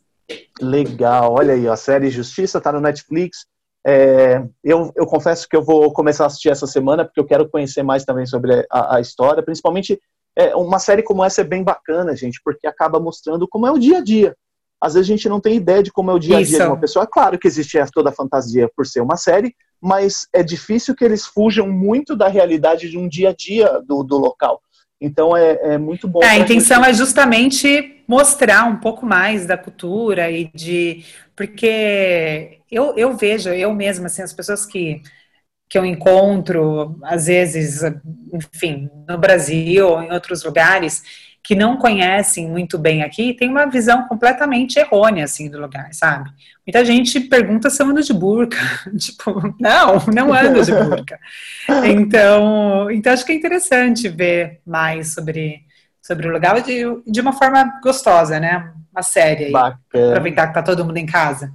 Legal, 0.60 1.32
olha 1.32 1.54
aí, 1.54 1.66
a 1.66 1.76
série 1.76 2.10
Justiça 2.10 2.58
está 2.58 2.70
no 2.70 2.80
Netflix. 2.80 3.46
É, 3.86 4.42
eu, 4.62 4.92
eu, 4.96 5.06
confesso 5.06 5.48
que 5.48 5.56
eu 5.56 5.62
vou 5.62 5.92
começar 5.92 6.24
a 6.24 6.26
assistir 6.26 6.50
essa 6.50 6.66
semana, 6.66 7.04
porque 7.04 7.20
eu 7.20 7.24
quero 7.24 7.48
conhecer 7.48 7.82
mais 7.82 8.04
também 8.04 8.26
sobre 8.26 8.66
a, 8.70 8.96
a 8.96 9.00
história, 9.00 9.42
principalmente 9.42 9.98
é, 10.36 10.54
uma 10.54 10.78
série 10.78 11.02
como 11.02 11.24
essa 11.24 11.40
é 11.40 11.44
bem 11.44 11.62
bacana, 11.62 12.14
gente, 12.14 12.40
porque 12.44 12.66
acaba 12.66 13.00
mostrando 13.00 13.48
como 13.48 13.66
é 13.66 13.72
o 13.72 13.78
dia 13.78 13.98
a 13.98 14.00
dia. 14.02 14.36
às 14.80 14.94
vezes 14.94 15.08
a 15.08 15.12
gente 15.12 15.28
não 15.28 15.40
tem 15.40 15.56
ideia 15.56 15.82
de 15.82 15.90
como 15.90 16.10
é 16.10 16.14
o 16.14 16.18
dia 16.18 16.36
a 16.36 16.42
dia 16.42 16.48
Isso. 16.48 16.62
de 16.62 16.68
uma 16.68 16.78
pessoa. 16.78 17.04
É 17.04 17.08
claro 17.10 17.38
que 17.38 17.48
existe 17.48 17.78
toda 17.92 18.10
a 18.10 18.14
fantasia 18.14 18.70
por 18.76 18.86
ser 18.86 19.00
uma 19.00 19.16
série, 19.16 19.54
mas 19.80 20.26
é 20.32 20.42
difícil 20.42 20.94
que 20.94 21.04
eles 21.04 21.26
fujam 21.26 21.68
muito 21.68 22.16
da 22.16 22.28
realidade 22.28 22.88
de 22.88 22.98
um 22.98 23.08
dia 23.08 23.30
a 23.30 23.34
dia 23.34 23.80
do, 23.86 24.02
do 24.02 24.16
local. 24.16 24.60
Então 25.00 25.36
é, 25.36 25.74
é 25.74 25.78
muito 25.78 26.08
bom. 26.08 26.22
É, 26.22 26.30
a 26.30 26.38
intenção 26.38 26.82
gente. 26.84 26.90
é 26.90 26.94
justamente 26.94 28.02
mostrar 28.06 28.64
um 28.64 28.76
pouco 28.76 29.06
mais 29.06 29.46
da 29.46 29.56
cultura 29.56 30.30
e 30.30 30.50
de. 30.54 31.04
Porque 31.36 32.60
eu, 32.70 32.96
eu 32.96 33.16
vejo, 33.16 33.50
eu 33.50 33.72
mesma, 33.72 34.06
assim, 34.06 34.22
as 34.22 34.32
pessoas 34.32 34.66
que, 34.66 35.00
que 35.68 35.78
eu 35.78 35.84
encontro, 35.84 36.98
às 37.04 37.26
vezes, 37.26 37.82
enfim, 38.32 38.90
no 39.08 39.16
Brasil 39.18 39.86
ou 39.88 40.02
em 40.02 40.10
outros 40.12 40.42
lugares, 40.42 41.02
que 41.42 41.54
não 41.54 41.76
conhecem 41.76 42.48
muito 42.48 42.76
bem 42.76 43.02
aqui, 43.02 43.34
tem 43.34 43.48
uma 43.48 43.66
visão 43.66 44.06
completamente 44.06 44.78
errônea, 44.78 45.24
assim, 45.24 45.48
do 45.50 45.60
lugar, 45.60 45.92
sabe? 45.92 46.30
Muita 46.66 46.84
gente 46.84 47.20
pergunta 47.20 47.70
se 47.70 47.82
eu 47.82 47.86
ando 47.86 48.02
de 48.02 48.12
burca. 48.12 48.58
tipo, 48.98 49.54
não, 49.58 50.04
não 50.12 50.34
ando 50.34 50.62
de 50.62 50.72
burca. 50.72 51.18
Então, 51.84 52.90
então 52.90 53.12
acho 53.12 53.24
que 53.24 53.32
é 53.32 53.34
interessante 53.34 54.08
ver 54.08 54.60
mais 54.66 55.14
sobre, 55.14 55.62
sobre 56.02 56.28
o 56.28 56.32
lugar 56.32 56.60
de, 56.60 56.82
de 57.06 57.20
uma 57.20 57.32
forma 57.32 57.80
gostosa, 57.82 58.38
né? 58.38 58.72
Uma 58.92 59.02
série 59.02 59.46
aí. 59.46 59.52
Bacana. 59.52 60.10
Aproveitar 60.10 60.48
que 60.48 60.54
tá 60.54 60.62
todo 60.62 60.84
mundo 60.84 60.98
em 60.98 61.06
casa. 61.06 61.50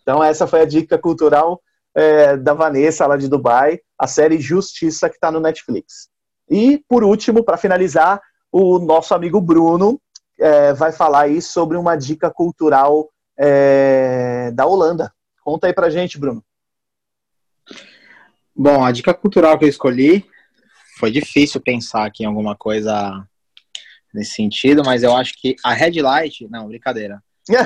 Então, 0.00 0.22
essa 0.22 0.46
foi 0.46 0.62
a 0.62 0.66
dica 0.66 0.96
cultural 0.96 1.60
é, 1.94 2.36
da 2.36 2.54
Vanessa, 2.54 3.06
lá 3.06 3.16
de 3.16 3.28
Dubai, 3.28 3.80
a 3.98 4.06
série 4.06 4.38
Justiça, 4.38 5.08
que 5.08 5.16
está 5.16 5.30
no 5.30 5.40
Netflix. 5.40 6.08
E, 6.48 6.82
por 6.88 7.02
último, 7.02 7.42
para 7.42 7.56
finalizar, 7.56 8.20
o 8.58 8.78
nosso 8.78 9.14
amigo 9.14 9.38
Bruno 9.38 10.00
é, 10.40 10.72
vai 10.72 10.90
falar 10.90 11.24
aí 11.24 11.42
sobre 11.42 11.76
uma 11.76 11.94
dica 11.94 12.30
cultural 12.30 13.10
é, 13.38 14.50
da 14.54 14.64
Holanda. 14.64 15.12
Conta 15.44 15.66
aí 15.66 15.74
pra 15.74 15.90
gente, 15.90 16.18
Bruno. 16.18 16.42
Bom, 18.54 18.82
a 18.82 18.90
dica 18.90 19.12
cultural 19.12 19.58
que 19.58 19.66
eu 19.66 19.68
escolhi 19.68 20.24
foi 20.98 21.10
difícil 21.10 21.60
pensar 21.60 22.06
aqui 22.06 22.22
em 22.22 22.26
alguma 22.26 22.56
coisa 22.56 23.22
nesse 24.14 24.32
sentido, 24.32 24.82
mas 24.82 25.02
eu 25.02 25.14
acho 25.14 25.34
que 25.38 25.54
a 25.62 25.74
Red 25.74 26.00
Light, 26.00 26.48
não, 26.48 26.68
brincadeira. 26.68 27.22
É, 27.50 27.56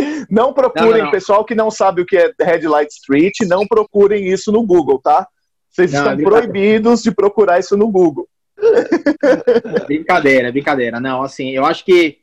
Não 0.30 0.54
procurem, 0.54 0.92
Não, 0.92 1.04
não, 1.04 1.10
pessoal 1.10 1.44
que 1.44 1.54
não 1.54 1.70
sabe 1.70 2.00
o 2.00 2.06
que 2.06 2.16
é 2.16 2.32
Red 2.40 2.66
Light 2.66 2.90
Street, 2.90 3.34
não 3.42 3.66
procurem 3.66 4.26
isso 4.26 4.50
no 4.50 4.64
Google, 4.64 4.98
tá? 4.98 5.28
Vocês 5.68 5.92
Não, 5.92 6.00
estão 6.00 6.12
é 6.14 6.22
proibidos 6.22 7.02
de 7.02 7.12
procurar 7.12 7.60
isso 7.60 7.76
no 7.76 7.90
Google. 7.90 8.26
brincadeira, 9.86 10.52
brincadeira. 10.52 11.00
Não, 11.00 11.22
assim, 11.22 11.50
eu 11.50 11.64
acho 11.64 11.84
que 11.84 12.18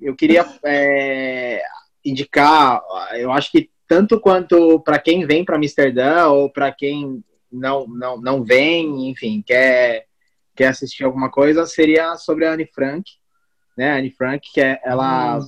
eu 0.00 0.16
queria 0.16 0.44
é, 0.64 1.62
indicar, 2.04 2.82
eu 3.14 3.30
acho 3.30 3.50
que 3.50 3.70
tanto 3.86 4.18
quanto 4.18 4.80
para 4.80 4.98
quem 4.98 5.26
vem 5.26 5.44
para 5.44 5.56
Amsterdã 5.56 6.26
ou 6.28 6.50
para 6.50 6.72
quem 6.72 7.22
não, 7.52 7.86
não, 7.86 8.20
não 8.20 8.42
vem, 8.42 9.10
enfim, 9.10 9.42
quer, 9.46 10.06
quer 10.56 10.68
assistir 10.68 11.04
alguma 11.04 11.30
coisa, 11.30 11.66
seria 11.66 12.16
sobre 12.16 12.46
a 12.46 12.52
Anne 12.52 12.66
Frank, 12.66 13.10
né? 13.76 13.92
A 13.92 13.96
Anne 13.98 14.10
Frank, 14.10 14.50
que 14.50 14.60
é, 14.60 14.80
ela, 14.82 15.38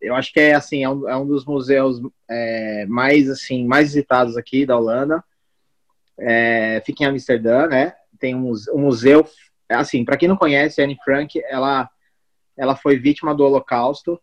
eu 0.00 0.14
acho 0.14 0.32
que 0.32 0.40
é 0.40 0.54
assim, 0.54 0.82
é 0.82 0.88
um, 0.88 1.08
é 1.08 1.16
um 1.16 1.26
dos 1.26 1.44
museus 1.44 2.00
é, 2.28 2.86
mais 2.88 3.28
assim 3.28 3.66
mais 3.66 3.88
visitados 3.88 4.36
aqui 4.36 4.64
da 4.64 4.78
Holanda. 4.78 5.22
É, 6.18 6.82
fica 6.84 7.04
em 7.04 7.06
Amsterdã, 7.06 7.66
né? 7.66 7.94
Tem 8.18 8.34
um, 8.34 8.52
um 8.74 8.78
museu, 8.78 9.26
assim, 9.76 10.04
para 10.04 10.16
quem 10.16 10.28
não 10.28 10.36
conhece, 10.36 10.82
Anne 10.82 10.98
Frank, 11.04 11.40
ela 11.48 11.88
ela 12.56 12.76
foi 12.76 12.98
vítima 12.98 13.34
do 13.34 13.42
Holocausto, 13.42 14.20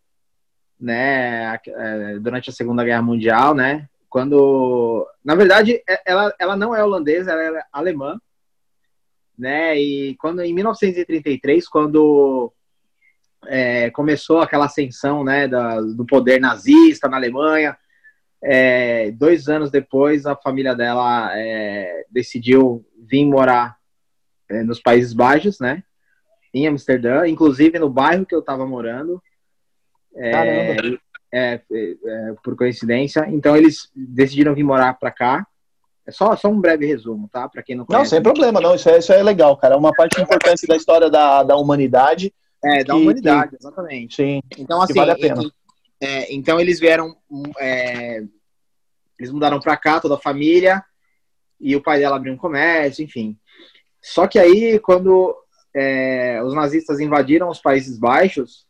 né, 0.80 1.56
é, 1.56 2.20
durante 2.20 2.52
a 2.52 2.54
Segunda 2.54 2.84
Guerra 2.84 3.02
Mundial, 3.02 3.56
né, 3.56 3.90
quando, 4.08 5.08
na 5.26 5.34
verdade, 5.34 5.82
é- 5.90 6.02
ela, 6.06 6.32
ela 6.40 6.56
não 6.56 6.76
é 6.76 6.84
holandesa, 6.84 7.32
ela 7.32 7.60
é 7.60 7.64
alemã, 7.74 8.22
né, 9.36 9.76
e 9.80 10.16
quando, 10.18 10.42
em 10.42 10.54
1933, 10.54 11.68
quando 11.68 12.54
é, 13.48 13.90
começou 13.90 14.40
aquela 14.40 14.66
ascensão, 14.66 15.24
né, 15.24 15.48
da, 15.48 15.82
do 15.82 16.06
poder 16.06 16.40
nazista 16.40 17.08
na 17.08 17.18
Alemanha, 17.18 17.76
é, 18.44 19.10
dois 19.12 19.48
anos 19.48 19.72
depois, 19.72 20.28
a 20.28 20.36
família 20.36 20.76
dela 20.76 21.32
é, 21.36 22.06
decidiu 22.12 22.86
vir 22.96 23.26
morar 23.26 23.77
é, 24.50 24.64
nos 24.64 24.80
Países 24.80 25.14
Baixos, 25.14 25.60
né, 25.60 25.84
em 26.54 26.68
Amsterdã, 26.68 27.28
inclusive 27.28 27.78
no 27.80 27.90
bairro 27.90 28.26
que 28.26 28.34
eu 28.36 28.40
estava 28.40 28.66
morando. 28.66 29.22
É, 30.16 30.32
Caramba. 30.32 31.00
é, 31.32 31.62
é, 31.72 32.34
por 32.44 32.56
coincidência. 32.56 33.28
Então 33.30 33.56
eles 33.56 33.90
decidiram 33.96 34.56
vir 34.56 34.64
morar 34.64 34.94
para 34.94 35.12
cá. 35.12 35.46
É 36.08 36.12
só, 36.12 36.36
só 36.36 36.48
um 36.48 36.60
breve 36.60 36.86
resumo, 36.88 37.30
tá? 37.32 37.48
Para 37.50 37.62
quem 37.62 37.76
não 37.76 37.86
conhece. 37.86 38.04
Não, 38.04 38.10
sem 38.10 38.24
problema, 38.24 38.60
não. 38.62 38.74
Isso 38.74 38.90
é, 38.90 38.98
isso 38.98 39.12
é 39.14 39.22
legal, 39.22 39.56
cara. 39.58 39.76
É 39.76 39.78
uma 39.78 39.92
parte 39.92 40.20
importante 40.22 40.66
da 40.66 40.76
história 40.76 41.10
da, 41.10 41.44
da 41.44 41.56
humanidade. 41.58 42.34
É, 42.64 42.84
da 42.84 42.94
que- 42.96 43.00
humanidade, 43.00 43.56
exatamente. 43.60 44.16
Sim. 44.16 44.42
Então, 44.58 44.80
que 44.80 44.86
assim, 44.86 44.94
vale 44.96 45.12
a 45.12 45.16
pena. 45.18 45.44
e- 45.44 45.52
é, 46.06 46.34
então 46.34 46.60
eles 46.60 46.80
vieram, 46.80 47.16
hum, 47.30 47.44
é, 47.60 48.24
eles 49.20 49.32
mudaram 49.32 49.60
para 49.60 49.76
cá, 49.78 50.00
toda 50.00 50.16
a 50.16 50.20
família, 50.20 50.84
e 51.60 51.76
o 51.76 51.84
pai 51.84 52.00
dela 52.00 52.16
abriu 52.16 52.34
um 52.34 52.38
comércio, 52.38 53.04
enfim. 53.04 53.38
Só 54.08 54.26
que 54.26 54.40
aí, 54.40 54.80
quando 54.80 55.36
é, 55.76 56.42
os 56.42 56.54
nazistas 56.54 57.02
invadiram 57.02 57.50
os 57.50 57.60
Países 57.60 58.00
Baixos, 58.00 58.66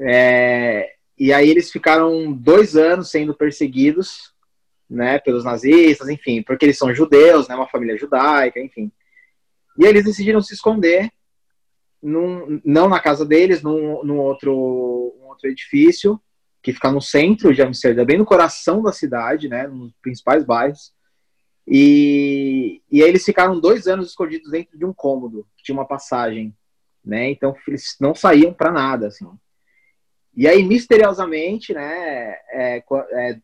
é, 0.00 0.94
e 1.16 1.32
aí 1.32 1.48
eles 1.48 1.70
ficaram 1.70 2.32
dois 2.32 2.76
anos 2.76 3.08
sendo 3.08 3.34
perseguidos, 3.34 4.34
né, 4.90 5.20
pelos 5.20 5.44
nazistas, 5.44 6.08
enfim, 6.08 6.42
porque 6.42 6.64
eles 6.64 6.76
são 6.76 6.92
judeus, 6.92 7.46
né, 7.46 7.54
uma 7.54 7.68
família 7.68 7.96
judaica, 7.96 8.58
enfim. 8.58 8.90
E 9.78 9.84
eles 9.84 10.04
decidiram 10.04 10.40
se 10.40 10.54
esconder 10.54 11.08
num, 12.02 12.60
não 12.64 12.88
na 12.88 12.98
casa 12.98 13.24
deles, 13.24 13.62
num, 13.62 14.02
num 14.02 14.18
outro, 14.18 14.52
um 15.22 15.28
outro 15.28 15.48
edifício 15.48 16.20
que 16.60 16.72
fica 16.72 16.90
no 16.90 17.00
centro 17.00 17.54
de 17.54 17.62
Amsterdã, 17.62 18.04
bem 18.04 18.18
no 18.18 18.24
coração 18.24 18.82
da 18.82 18.92
cidade, 18.92 19.48
né, 19.48 19.68
nos 19.68 19.92
principais 20.02 20.44
bairros. 20.44 20.92
E, 21.70 22.80
e 22.90 23.02
aí 23.02 23.08
eles 23.08 23.24
ficaram 23.24 23.60
dois 23.60 23.86
anos 23.86 24.08
escondidos 24.08 24.50
dentro 24.50 24.78
de 24.78 24.86
um 24.86 24.92
cômodo, 24.92 25.46
tinha 25.62 25.76
uma 25.76 25.86
passagem, 25.86 26.56
né? 27.04 27.30
Então 27.30 27.54
eles 27.66 27.94
não 28.00 28.14
saíam 28.14 28.54
para 28.54 28.72
nada, 28.72 29.08
assim. 29.08 29.28
E 30.34 30.48
aí 30.48 30.64
misteriosamente, 30.64 31.74
né, 31.74 32.36
é, 32.50 32.82
é, 33.12 33.38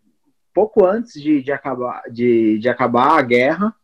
pouco 0.54 0.86
antes 0.86 1.20
de, 1.20 1.42
de 1.42 1.52
acabar 1.52 2.02
de, 2.10 2.58
de 2.58 2.68
acabar 2.68 3.18
a 3.18 3.22
guerra, 3.22 3.74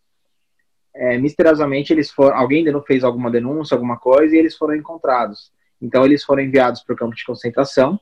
é, 0.95 1.19
misteriosamente 1.19 1.93
eles 1.93 2.11
foram, 2.11 2.35
alguém 2.35 2.59
ainda 2.61 2.73
não 2.73 2.83
fez 2.83 3.05
alguma 3.05 3.31
denúncia, 3.31 3.75
alguma 3.75 3.99
coisa, 3.99 4.35
e 4.35 4.39
eles 4.39 4.57
foram 4.57 4.75
encontrados. 4.75 5.53
Então 5.83 6.03
eles 6.05 6.25
foram 6.25 6.43
enviados 6.43 6.83
para 6.83 6.95
o 6.95 6.97
campo 6.97 7.15
de 7.15 7.25
concentração. 7.27 8.01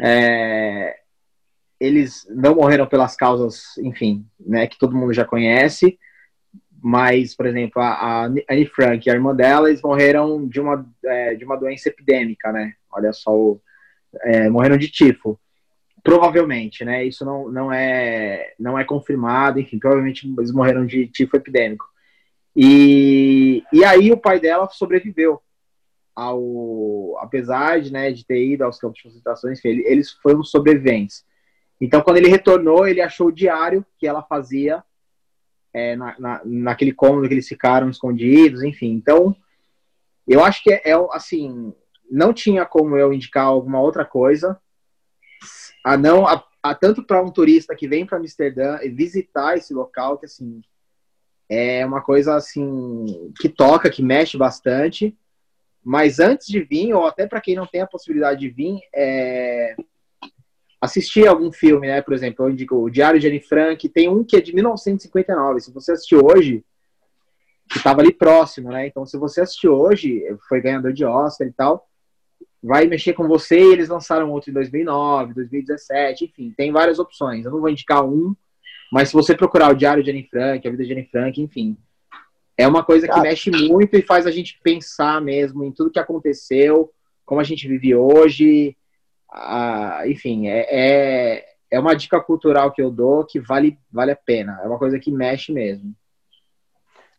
É, 0.00 0.99
eles 1.80 2.26
não 2.28 2.54
morreram 2.54 2.86
pelas 2.86 3.16
causas, 3.16 3.76
enfim, 3.78 4.26
né, 4.38 4.66
que 4.66 4.78
todo 4.78 4.94
mundo 4.94 5.14
já 5.14 5.24
conhece. 5.24 5.98
Mas, 6.82 7.34
por 7.34 7.46
exemplo, 7.46 7.80
a, 7.82 7.88
a 7.88 8.24
Anne 8.24 8.66
Frank 8.66 9.06
e 9.06 9.10
a 9.10 9.14
irmã 9.14 9.34
dela, 9.34 9.68
eles 9.68 9.82
morreram 9.82 10.46
de 10.46 10.60
uma, 10.60 10.86
é, 11.04 11.34
de 11.34 11.44
uma 11.44 11.56
doença 11.56 11.88
epidêmica, 11.88 12.50
né? 12.52 12.74
Olha 12.90 13.12
só, 13.12 13.34
o, 13.34 13.60
é, 14.22 14.48
morreram 14.48 14.78
de 14.78 14.88
tifo. 14.88 15.38
Provavelmente, 16.02 16.82
né? 16.82 17.04
Isso 17.04 17.22
não, 17.24 17.50
não, 17.50 17.70
é, 17.72 18.54
não 18.58 18.78
é 18.78 18.84
confirmado, 18.84 19.60
enfim, 19.60 19.78
provavelmente 19.78 20.26
eles 20.38 20.52
morreram 20.52 20.86
de 20.86 21.06
tifo 21.06 21.36
epidêmico. 21.36 21.84
E, 22.56 23.62
e 23.72 23.84
aí 23.84 24.10
o 24.10 24.16
pai 24.16 24.40
dela 24.40 24.68
sobreviveu 24.70 25.40
ao 26.16 27.16
apesar 27.20 27.80
de, 27.80 27.92
né, 27.92 28.10
de 28.10 28.26
ter 28.26 28.44
ido 28.44 28.64
aos 28.64 28.78
campos 28.78 29.00
de 29.02 29.68
ele- 29.68 29.86
eles 29.86 30.10
foram 30.10 30.42
sobreviventes. 30.42 31.24
Então, 31.80 32.02
quando 32.02 32.18
ele 32.18 32.28
retornou, 32.28 32.86
ele 32.86 33.00
achou 33.00 33.28
o 33.28 33.32
diário 33.32 33.84
que 33.98 34.06
ela 34.06 34.22
fazia 34.22 34.84
é, 35.72 35.96
na, 35.96 36.18
na, 36.18 36.42
naquele 36.44 36.92
cômodo 36.92 37.26
que 37.26 37.34
eles 37.34 37.48
ficaram 37.48 37.88
escondidos, 37.88 38.62
enfim. 38.62 38.90
Então, 38.90 39.34
eu 40.26 40.44
acho 40.44 40.62
que 40.62 40.72
é, 40.72 40.90
é, 40.90 40.94
assim, 41.12 41.72
não 42.10 42.32
tinha 42.32 42.66
como 42.66 42.96
eu 42.96 43.12
indicar 43.12 43.46
alguma 43.46 43.80
outra 43.80 44.04
coisa, 44.04 44.60
a 45.84 45.96
não 45.96 46.26
a, 46.26 46.44
a 46.62 46.74
tanto 46.74 47.02
para 47.02 47.22
um 47.22 47.30
turista 47.30 47.74
que 47.74 47.88
vem 47.88 48.04
para 48.04 48.18
Amsterdã 48.18 48.78
e 48.82 48.90
visitar 48.90 49.56
esse 49.56 49.72
local, 49.72 50.18
que 50.18 50.26
assim 50.26 50.60
é 51.48 51.84
uma 51.84 52.00
coisa 52.00 52.36
assim 52.36 53.32
que 53.40 53.48
toca, 53.48 53.90
que 53.90 54.02
mexe 54.02 54.36
bastante. 54.36 55.16
Mas 55.82 56.20
antes 56.20 56.46
de 56.46 56.60
vir, 56.60 56.92
ou 56.92 57.06
até 57.06 57.26
para 57.26 57.40
quem 57.40 57.56
não 57.56 57.66
tem 57.66 57.80
a 57.80 57.86
possibilidade 57.86 58.40
de 58.40 58.50
vir, 58.50 58.80
é, 58.94 59.74
assistir 60.80 61.28
algum 61.28 61.52
filme, 61.52 61.86
né? 61.86 62.00
Por 62.00 62.14
exemplo, 62.14 62.46
eu 62.46 62.50
indico 62.50 62.76
o 62.76 62.90
Diário 62.90 63.20
de 63.20 63.26
Anne 63.26 63.40
Frank, 63.40 63.88
tem 63.88 64.08
um 64.08 64.24
que 64.24 64.36
é 64.36 64.40
de 64.40 64.54
1959. 64.54 65.60
Se 65.60 65.72
você 65.72 65.92
assistir 65.92 66.16
hoje, 66.16 66.64
que 67.68 67.78
estava 67.78 68.00
ali 68.00 68.12
próximo, 68.12 68.70
né? 68.70 68.86
Então, 68.86 69.04
se 69.04 69.18
você 69.18 69.42
assistir 69.42 69.68
hoje, 69.68 70.22
foi 70.48 70.60
ganhador 70.60 70.92
de 70.92 71.04
Oscar 71.04 71.46
e 71.46 71.52
tal. 71.52 71.86
vai 72.62 72.86
mexer 72.86 73.12
com 73.12 73.28
você 73.28 73.58
e 73.58 73.72
eles 73.72 73.88
lançaram 73.88 74.30
outro 74.30 74.50
em 74.50 74.54
2009, 74.54 75.34
2017, 75.34 76.24
enfim, 76.24 76.52
tem 76.56 76.72
várias 76.72 76.98
opções. 76.98 77.44
Eu 77.44 77.52
não 77.52 77.60
vou 77.60 77.70
indicar 77.70 78.04
um, 78.04 78.34
mas 78.92 79.08
se 79.08 79.14
você 79.14 79.34
procurar 79.34 79.70
o 79.70 79.74
Diário 79.74 80.02
de 80.02 80.10
Anne 80.10 80.28
Frank, 80.28 80.66
a 80.66 80.70
vida 80.70 80.84
de 80.84 80.92
Anne 80.92 81.08
Frank, 81.10 81.40
enfim, 81.40 81.76
é 82.58 82.66
uma 82.66 82.84
coisa 82.84 83.08
que 83.08 83.20
mexe 83.20 83.50
muito 83.50 83.96
e 83.96 84.02
faz 84.02 84.26
a 84.26 84.30
gente 84.30 84.60
pensar 84.62 85.20
mesmo 85.22 85.64
em 85.64 85.72
tudo 85.72 85.90
que 85.90 85.98
aconteceu, 85.98 86.92
como 87.24 87.40
a 87.40 87.44
gente 87.44 87.66
vive 87.66 87.94
hoje, 87.94 88.76
ah, 89.32 90.02
enfim, 90.06 90.48
é, 90.48 90.66
é, 90.68 91.44
é 91.70 91.80
uma 91.80 91.94
dica 91.94 92.20
cultural 92.20 92.72
que 92.72 92.82
eu 92.82 92.90
dou 92.90 93.24
que 93.24 93.38
vale, 93.38 93.78
vale 93.90 94.12
a 94.12 94.16
pena, 94.16 94.60
é 94.62 94.66
uma 94.66 94.78
coisa 94.78 94.98
que 94.98 95.10
mexe 95.10 95.52
mesmo. 95.52 95.94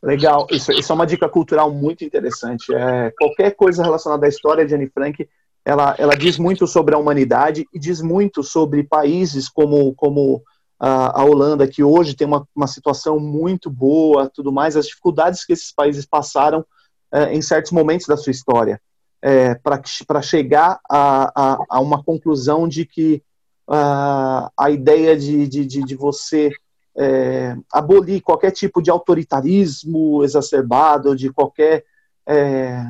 Legal, 0.03 0.47
isso, 0.49 0.71
isso 0.71 0.91
é 0.91 0.95
uma 0.95 1.05
dica 1.05 1.29
cultural 1.29 1.71
muito 1.71 2.03
interessante. 2.03 2.73
É, 2.73 3.11
qualquer 3.11 3.51
coisa 3.51 3.83
relacionada 3.83 4.25
à 4.25 4.29
história 4.29 4.65
de 4.65 4.73
Anne 4.73 4.89
Frank, 4.89 5.27
ela, 5.63 5.95
ela 5.97 6.15
diz 6.15 6.39
muito 6.39 6.65
sobre 6.65 6.95
a 6.95 6.97
humanidade 6.97 7.67
e 7.71 7.79
diz 7.79 8.01
muito 8.01 8.41
sobre 8.41 8.83
países 8.83 9.47
como, 9.47 9.93
como 9.93 10.41
a, 10.79 11.21
a 11.21 11.23
Holanda, 11.23 11.67
que 11.67 11.83
hoje 11.83 12.15
tem 12.15 12.25
uma, 12.25 12.47
uma 12.55 12.65
situação 12.65 13.19
muito 13.19 13.69
boa, 13.69 14.27
tudo 14.27 14.51
mais, 14.51 14.75
as 14.75 14.87
dificuldades 14.87 15.45
que 15.45 15.53
esses 15.53 15.71
países 15.71 16.03
passaram 16.03 16.65
é, 17.13 17.33
em 17.33 17.41
certos 17.41 17.71
momentos 17.71 18.07
da 18.07 18.17
sua 18.17 18.31
história, 18.31 18.81
é, 19.21 19.55
para 19.55 20.21
chegar 20.21 20.79
a, 20.89 21.31
a, 21.35 21.65
a, 21.69 21.79
uma 21.79 22.03
conclusão 22.03 22.67
de 22.67 22.85
que 22.85 23.23
uh, 23.67 24.49
a 24.57 24.69
ideia 24.69 25.15
de, 25.15 25.47
de, 25.47 25.65
de, 25.65 25.83
de 25.83 25.95
você 25.95 26.51
é, 26.97 27.55
abolir 27.71 28.21
qualquer 28.21 28.51
tipo 28.51 28.81
de 28.81 28.89
autoritarismo 28.89 30.23
exacerbado, 30.23 31.15
de 31.15 31.31
qualquer. 31.31 31.85
É, 32.27 32.83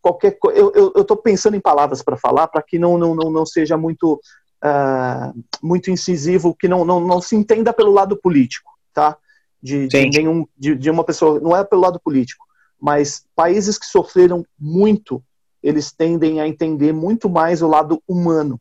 qualquer 0.00 0.38
eu 0.54 0.92
estou 0.96 1.16
pensando 1.16 1.54
em 1.54 1.60
palavras 1.60 2.02
para 2.02 2.16
falar 2.16 2.48
para 2.48 2.62
que 2.62 2.78
não, 2.78 2.96
não, 2.96 3.14
não, 3.14 3.30
não 3.30 3.44
seja 3.44 3.76
muito, 3.76 4.20
uh, 4.64 5.44
muito 5.62 5.90
incisivo, 5.90 6.54
que 6.54 6.68
não, 6.68 6.84
não, 6.84 7.00
não 7.00 7.20
se 7.20 7.36
entenda 7.36 7.72
pelo 7.72 7.92
lado 7.92 8.16
político, 8.16 8.72
tá? 8.94 9.16
De, 9.60 9.88
de 9.88 10.10
nenhum, 10.10 10.46
de, 10.56 10.76
de 10.76 10.88
uma 10.88 11.02
pessoa, 11.02 11.40
não 11.40 11.54
é 11.54 11.64
pelo 11.64 11.82
lado 11.82 12.00
político, 12.00 12.46
mas 12.80 13.24
países 13.34 13.78
que 13.78 13.86
sofreram 13.86 14.44
muito, 14.58 15.22
eles 15.62 15.92
tendem 15.92 16.40
a 16.40 16.46
entender 16.46 16.92
muito 16.92 17.28
mais 17.28 17.62
o 17.62 17.68
lado 17.68 18.02
humano, 18.06 18.60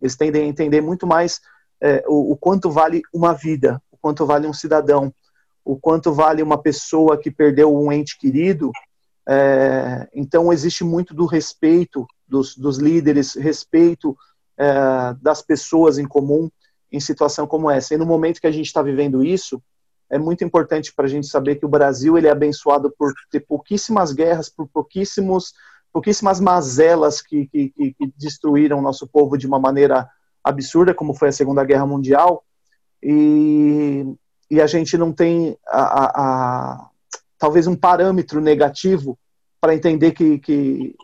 eles 0.00 0.16
tendem 0.16 0.44
a 0.44 0.46
entender 0.46 0.80
muito 0.80 1.06
mais 1.06 1.40
é, 1.80 2.04
o, 2.06 2.32
o, 2.32 2.36
quanto 2.36 2.70
vale 2.70 3.02
uma 3.12 3.32
vida, 3.32 3.82
o 3.90 3.96
quanto 3.96 4.24
vale 4.24 4.46
um 4.46 4.52
cidadão, 4.52 5.12
o 5.64 5.76
quanto 5.76 6.12
vale 6.12 6.42
uma 6.42 6.56
pessoa 6.56 7.18
que 7.18 7.30
perdeu 7.30 7.74
um 7.74 7.92
ente 7.92 8.16
querido. 8.18 8.70
É, 9.28 10.08
então, 10.14 10.52
existe 10.52 10.84
muito 10.84 11.12
do 11.12 11.26
respeito 11.26 12.06
dos, 12.26 12.56
dos 12.56 12.78
líderes, 12.78 13.34
respeito 13.34 14.16
é, 14.56 15.14
das 15.20 15.42
pessoas 15.42 15.98
em 15.98 16.06
comum 16.06 16.48
em 16.90 17.00
situação 17.00 17.46
como 17.46 17.70
essa. 17.70 17.94
E 17.94 17.98
no 17.98 18.06
momento 18.06 18.40
que 18.40 18.46
a 18.46 18.50
gente 18.50 18.66
está 18.66 18.82
vivendo 18.82 19.22
isso, 19.22 19.62
é 20.10 20.18
muito 20.18 20.42
importante 20.42 20.92
para 20.94 21.04
a 21.04 21.08
gente 21.08 21.26
saber 21.26 21.56
que 21.56 21.66
o 21.66 21.68
Brasil 21.68 22.16
ele 22.16 22.26
é 22.26 22.30
abençoado 22.30 22.90
por 22.98 23.12
ter 23.30 23.40
pouquíssimas 23.40 24.12
guerras, 24.12 24.48
por 24.48 24.66
pouquíssimos, 24.66 25.52
pouquíssimas 25.92 26.40
mazelas 26.40 27.20
que, 27.20 27.46
que, 27.46 27.70
que 27.70 28.12
destruíram 28.16 28.78
o 28.78 28.82
nosso 28.82 29.06
povo 29.06 29.36
de 29.36 29.46
uma 29.46 29.58
maneira 29.58 30.08
absurda, 30.42 30.94
como 30.94 31.14
foi 31.14 31.28
a 31.28 31.32
Segunda 31.32 31.64
Guerra 31.64 31.86
Mundial, 31.86 32.42
e, 33.02 34.06
e 34.50 34.60
a 34.60 34.66
gente 34.66 34.96
não 34.96 35.12
tem 35.12 35.58
a, 35.66 35.82
a, 35.82 36.04
a 36.06 36.90
talvez 37.38 37.66
um 37.66 37.76
parâmetro 37.76 38.40
negativo 38.40 39.18
para 39.60 39.74
entender 39.74 40.12
que, 40.12 40.38
que 40.38 40.96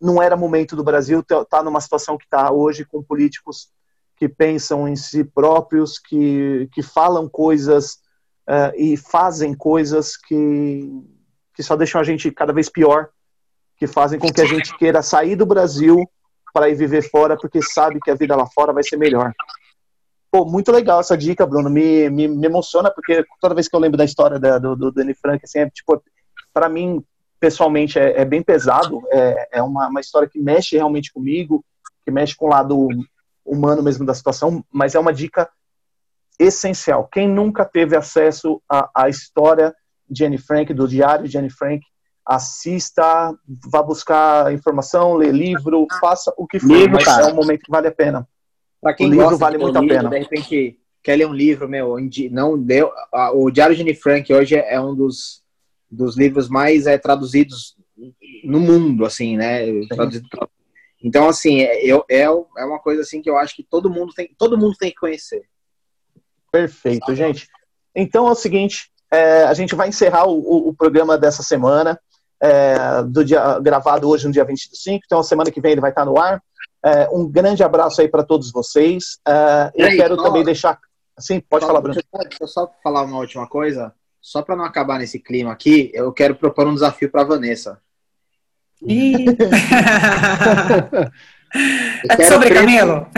não 0.00 0.22
era 0.22 0.36
momento 0.36 0.76
do 0.76 0.84
Brasil 0.84 1.20
estar 1.20 1.44
tá 1.44 1.62
numa 1.62 1.80
situação 1.80 2.16
que 2.16 2.24
está 2.24 2.52
hoje 2.52 2.84
com 2.84 3.02
políticos 3.02 3.68
que 4.16 4.28
pensam 4.28 4.86
em 4.86 4.94
si 4.94 5.24
próprios, 5.24 5.98
que, 5.98 6.68
que 6.72 6.82
falam 6.82 7.28
coisas 7.28 7.98
uh, 8.48 8.74
e 8.76 8.96
fazem 8.96 9.54
coisas 9.54 10.16
que, 10.16 10.90
que 11.54 11.62
só 11.62 11.76
deixam 11.76 12.00
a 12.00 12.04
gente 12.04 12.30
cada 12.30 12.52
vez 12.52 12.68
pior, 12.68 13.08
que 13.76 13.86
fazem 13.86 14.18
com 14.18 14.32
que 14.32 14.40
a 14.40 14.46
gente 14.46 14.76
queira 14.76 15.02
sair 15.02 15.36
do 15.36 15.46
Brasil 15.46 16.08
para 16.52 16.68
ir 16.68 16.76
viver 16.76 17.02
fora, 17.02 17.36
porque 17.36 17.60
sabe 17.62 17.98
que 18.00 18.10
a 18.10 18.14
vida 18.14 18.36
lá 18.36 18.46
fora 18.46 18.72
vai 18.72 18.84
ser 18.84 18.96
melhor. 18.96 19.32
Pô, 20.30 20.44
muito 20.44 20.70
legal 20.70 21.00
essa 21.00 21.16
dica, 21.16 21.46
Bruno. 21.46 21.68
Me, 21.68 22.08
me, 22.10 22.28
me 22.28 22.46
emociona, 22.46 22.90
porque 22.90 23.24
toda 23.40 23.54
vez 23.54 23.68
que 23.68 23.74
eu 23.74 23.80
lembro 23.80 23.98
da 23.98 24.04
história 24.04 24.38
da, 24.38 24.58
do, 24.58 24.76
do 24.76 24.92
Danny 24.92 25.14
Frank, 25.14 25.40
assim, 25.44 25.60
é, 25.60 25.70
tipo, 25.70 26.02
para 26.52 26.68
mim, 26.68 27.04
pessoalmente, 27.40 27.98
é, 27.98 28.20
é 28.20 28.24
bem 28.24 28.42
pesado. 28.42 29.02
É, 29.12 29.58
é 29.58 29.62
uma, 29.62 29.88
uma 29.88 30.00
história 30.00 30.28
que 30.28 30.40
mexe 30.40 30.76
realmente 30.76 31.12
comigo, 31.12 31.64
que 32.04 32.10
mexe 32.10 32.36
com 32.36 32.46
o 32.46 32.50
lado 32.50 32.88
humano 33.44 33.82
mesmo 33.82 34.06
da 34.06 34.14
situação, 34.14 34.64
mas 34.72 34.94
é 34.94 34.98
uma 34.98 35.12
dica 35.12 35.48
essencial. 36.38 37.08
Quem 37.12 37.28
nunca 37.28 37.64
teve 37.64 37.96
acesso 37.96 38.60
à, 38.70 38.90
à 38.94 39.08
história 39.08 39.74
de 40.08 40.24
Anne 40.24 40.38
Frank, 40.38 40.72
do 40.72 40.88
diário 40.88 41.28
de 41.28 41.38
Anne 41.38 41.50
Frank, 41.50 41.84
assista, 42.26 43.34
vá 43.70 43.82
buscar 43.82 44.52
informação, 44.52 45.14
lê 45.14 45.30
livro, 45.30 45.86
faça 46.00 46.32
o 46.36 46.46
que 46.46 46.58
for, 46.58 46.68
livro, 46.68 46.92
mas 46.92 47.04
cara. 47.04 47.28
é 47.28 47.32
um 47.32 47.36
momento 47.36 47.62
que 47.62 47.70
vale 47.70 47.88
a 47.88 47.92
pena. 47.92 48.26
Para 48.80 48.94
quem 48.94 49.08
o 49.08 49.10
livro 49.10 49.36
vale 49.36 49.58
muito 49.58 49.78
livro, 49.78 49.94
a 49.94 49.98
pena. 49.98 50.10
De 50.10 50.18
repente 50.18 50.78
quer 51.02 51.16
ler 51.16 51.26
um 51.26 51.34
livro, 51.34 51.68
meu, 51.68 51.96
não 52.30 52.58
deu, 52.58 52.90
o 53.34 53.50
Diário 53.50 53.76
de 53.76 53.82
Anne 53.82 53.94
Frank 53.94 54.32
hoje 54.32 54.56
é 54.56 54.80
um 54.80 54.94
dos, 54.94 55.42
dos 55.90 56.16
livros 56.16 56.48
mais 56.48 56.86
é, 56.86 56.96
traduzidos 56.96 57.76
no 58.42 58.58
mundo, 58.58 59.04
assim, 59.04 59.36
né? 59.36 59.66
Então, 61.02 61.28
assim, 61.28 61.60
é, 61.60 61.84
eu, 61.84 62.02
é, 62.10 62.22
é 62.22 62.30
uma 62.64 62.78
coisa 62.78 63.02
assim 63.02 63.20
que 63.20 63.28
eu 63.28 63.36
acho 63.36 63.54
que 63.54 63.62
todo 63.62 63.90
mundo 63.90 64.14
tem, 64.14 64.34
todo 64.38 64.56
mundo 64.56 64.74
tem 64.78 64.88
que 64.90 64.96
conhecer. 64.96 65.42
Perfeito, 66.54 67.12
gente. 67.16 67.48
Então 67.96 68.28
é 68.28 68.30
o 68.30 68.36
seguinte, 68.36 68.88
é, 69.10 69.42
a 69.42 69.52
gente 69.54 69.74
vai 69.74 69.88
encerrar 69.88 70.28
o, 70.28 70.38
o, 70.38 70.68
o 70.68 70.74
programa 70.74 71.18
dessa 71.18 71.42
semana 71.42 71.98
é, 72.40 73.02
do 73.02 73.24
dia, 73.24 73.58
gravado 73.58 74.08
hoje 74.08 74.28
no 74.28 74.32
dia 74.32 74.44
25, 74.44 75.02
então 75.04 75.20
semana 75.24 75.50
que 75.50 75.60
vem 75.60 75.72
ele 75.72 75.80
vai 75.80 75.90
estar 75.90 76.04
no 76.04 76.16
ar. 76.16 76.40
É, 76.84 77.08
um 77.10 77.28
grande 77.28 77.64
abraço 77.64 78.00
aí 78.00 78.06
para 78.06 78.22
todos 78.22 78.52
vocês. 78.52 79.18
É, 79.26 79.72
eu 79.74 79.86
aí, 79.86 79.96
quero 79.96 80.16
também 80.16 80.44
deixar. 80.44 80.78
Sim, 81.18 81.40
pode 81.40 81.62
só, 81.64 81.66
falar, 81.66 81.80
Bruno. 81.80 82.00
Deixa 82.20 82.38
eu 82.40 82.46
só 82.46 82.72
falar 82.84 83.02
uma 83.02 83.18
última 83.18 83.48
coisa. 83.48 83.92
Só 84.20 84.40
para 84.40 84.54
não 84.54 84.64
acabar 84.64 85.00
nesse 85.00 85.18
clima 85.18 85.50
aqui, 85.50 85.90
eu 85.92 86.12
quero 86.12 86.36
propor 86.36 86.68
um 86.68 86.74
desafio 86.74 87.10
para 87.10 87.24
Vanessa. 87.24 87.80
é 92.08 92.24
sobre 92.24 92.54
camelo? 92.54 93.08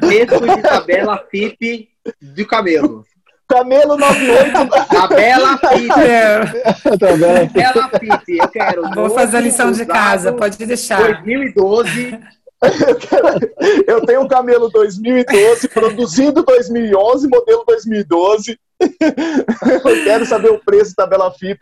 Preço 0.00 0.40
de 0.40 0.62
tabela 0.62 1.24
FIP 1.30 1.93
do 2.20 2.46
camelo. 2.46 3.04
Camelo 3.46 3.96
98. 3.96 4.52
Tabela 4.88 5.58
FIP. 5.58 6.98
Tabela 6.98 7.90
FIP. 7.90 8.38
Eu 8.38 8.48
quero. 8.48 8.90
Vou 8.94 9.10
fazer 9.10 9.36
a 9.36 9.40
lição 9.40 9.70
de 9.70 9.84
casa, 9.84 10.32
pode 10.32 10.56
deixar. 10.58 11.22
2012. 11.22 12.18
Eu, 13.86 14.06
tenho 14.06 14.22
um 14.22 14.28
camelo 14.28 14.70
2012, 14.70 15.68
produzido 15.68 16.42
2011, 16.42 17.28
modelo 17.28 17.62
2012. 17.66 18.58
Eu 18.80 20.04
quero 20.04 20.24
saber 20.24 20.50
o 20.50 20.58
preço 20.58 20.94
da 20.96 21.06
Bela 21.06 21.30
FIP. 21.32 21.60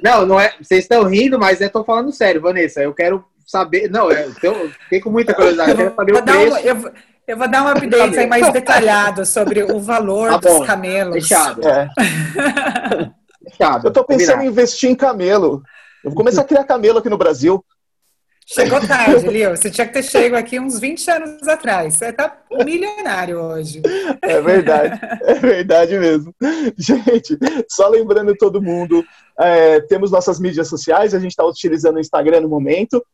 Não, 0.00 0.24
não 0.24 0.40
é. 0.40 0.54
Vocês 0.60 0.84
estão 0.84 1.04
rindo, 1.04 1.38
mas 1.38 1.60
eu 1.60 1.66
estou 1.66 1.84
falando 1.84 2.12
sério, 2.12 2.40
Vanessa. 2.40 2.80
Eu 2.80 2.94
quero 2.94 3.24
saber. 3.46 3.90
Não, 3.90 4.10
eu, 4.10 4.32
eu 4.42 4.70
fiquei 4.70 5.00
com 5.00 5.10
muita 5.10 5.34
curiosidade. 5.34 5.70
Eu 5.72 5.76
quero 5.76 5.94
saber 5.96 6.14
o 6.14 6.22
preço. 6.22 6.56
Um, 6.56 6.58
eu, 6.60 6.92
eu 7.30 7.36
vou 7.36 7.48
dar 7.48 7.62
um 7.62 7.68
update 7.68 8.18
aí 8.18 8.26
mais 8.26 8.52
detalhado 8.52 9.24
sobre 9.24 9.62
o 9.62 9.78
valor 9.78 10.30
tá 10.40 10.48
dos 10.48 10.66
camelos. 10.66 11.14
Fechado. 11.14 11.68
É. 11.68 11.88
Fechado. 13.48 13.86
Eu 13.86 13.92
tô 13.92 14.04
pensando 14.04 14.42
em 14.42 14.48
investir 14.48 14.90
em 14.90 14.96
camelo. 14.96 15.62
Eu 16.02 16.10
vou 16.10 16.16
começar 16.16 16.40
a 16.40 16.44
criar 16.44 16.64
camelo 16.64 16.98
aqui 16.98 17.08
no 17.08 17.16
Brasil. 17.16 17.64
Chegou 18.52 18.80
tarde, 18.84 19.28
Lio. 19.28 19.56
Você 19.56 19.70
tinha 19.70 19.86
que 19.86 19.92
ter 19.92 20.02
chegado 20.02 20.40
aqui 20.40 20.58
uns 20.58 20.80
20 20.80 21.08
anos 21.08 21.46
atrás. 21.46 21.94
Você 21.94 22.12
tá 22.12 22.36
milionário 22.64 23.40
hoje. 23.40 23.80
É 24.20 24.40
verdade, 24.40 24.98
é 25.22 25.34
verdade 25.34 25.96
mesmo. 25.96 26.34
Gente, 26.76 27.38
só 27.68 27.88
lembrando 27.88 28.34
todo 28.34 28.60
mundo, 28.60 29.04
é, 29.38 29.80
temos 29.82 30.10
nossas 30.10 30.40
mídias 30.40 30.66
sociais, 30.66 31.14
a 31.14 31.20
gente 31.20 31.30
está 31.30 31.44
utilizando 31.44 31.96
o 31.96 32.00
Instagram 32.00 32.40
no 32.40 32.48
momento. 32.48 33.04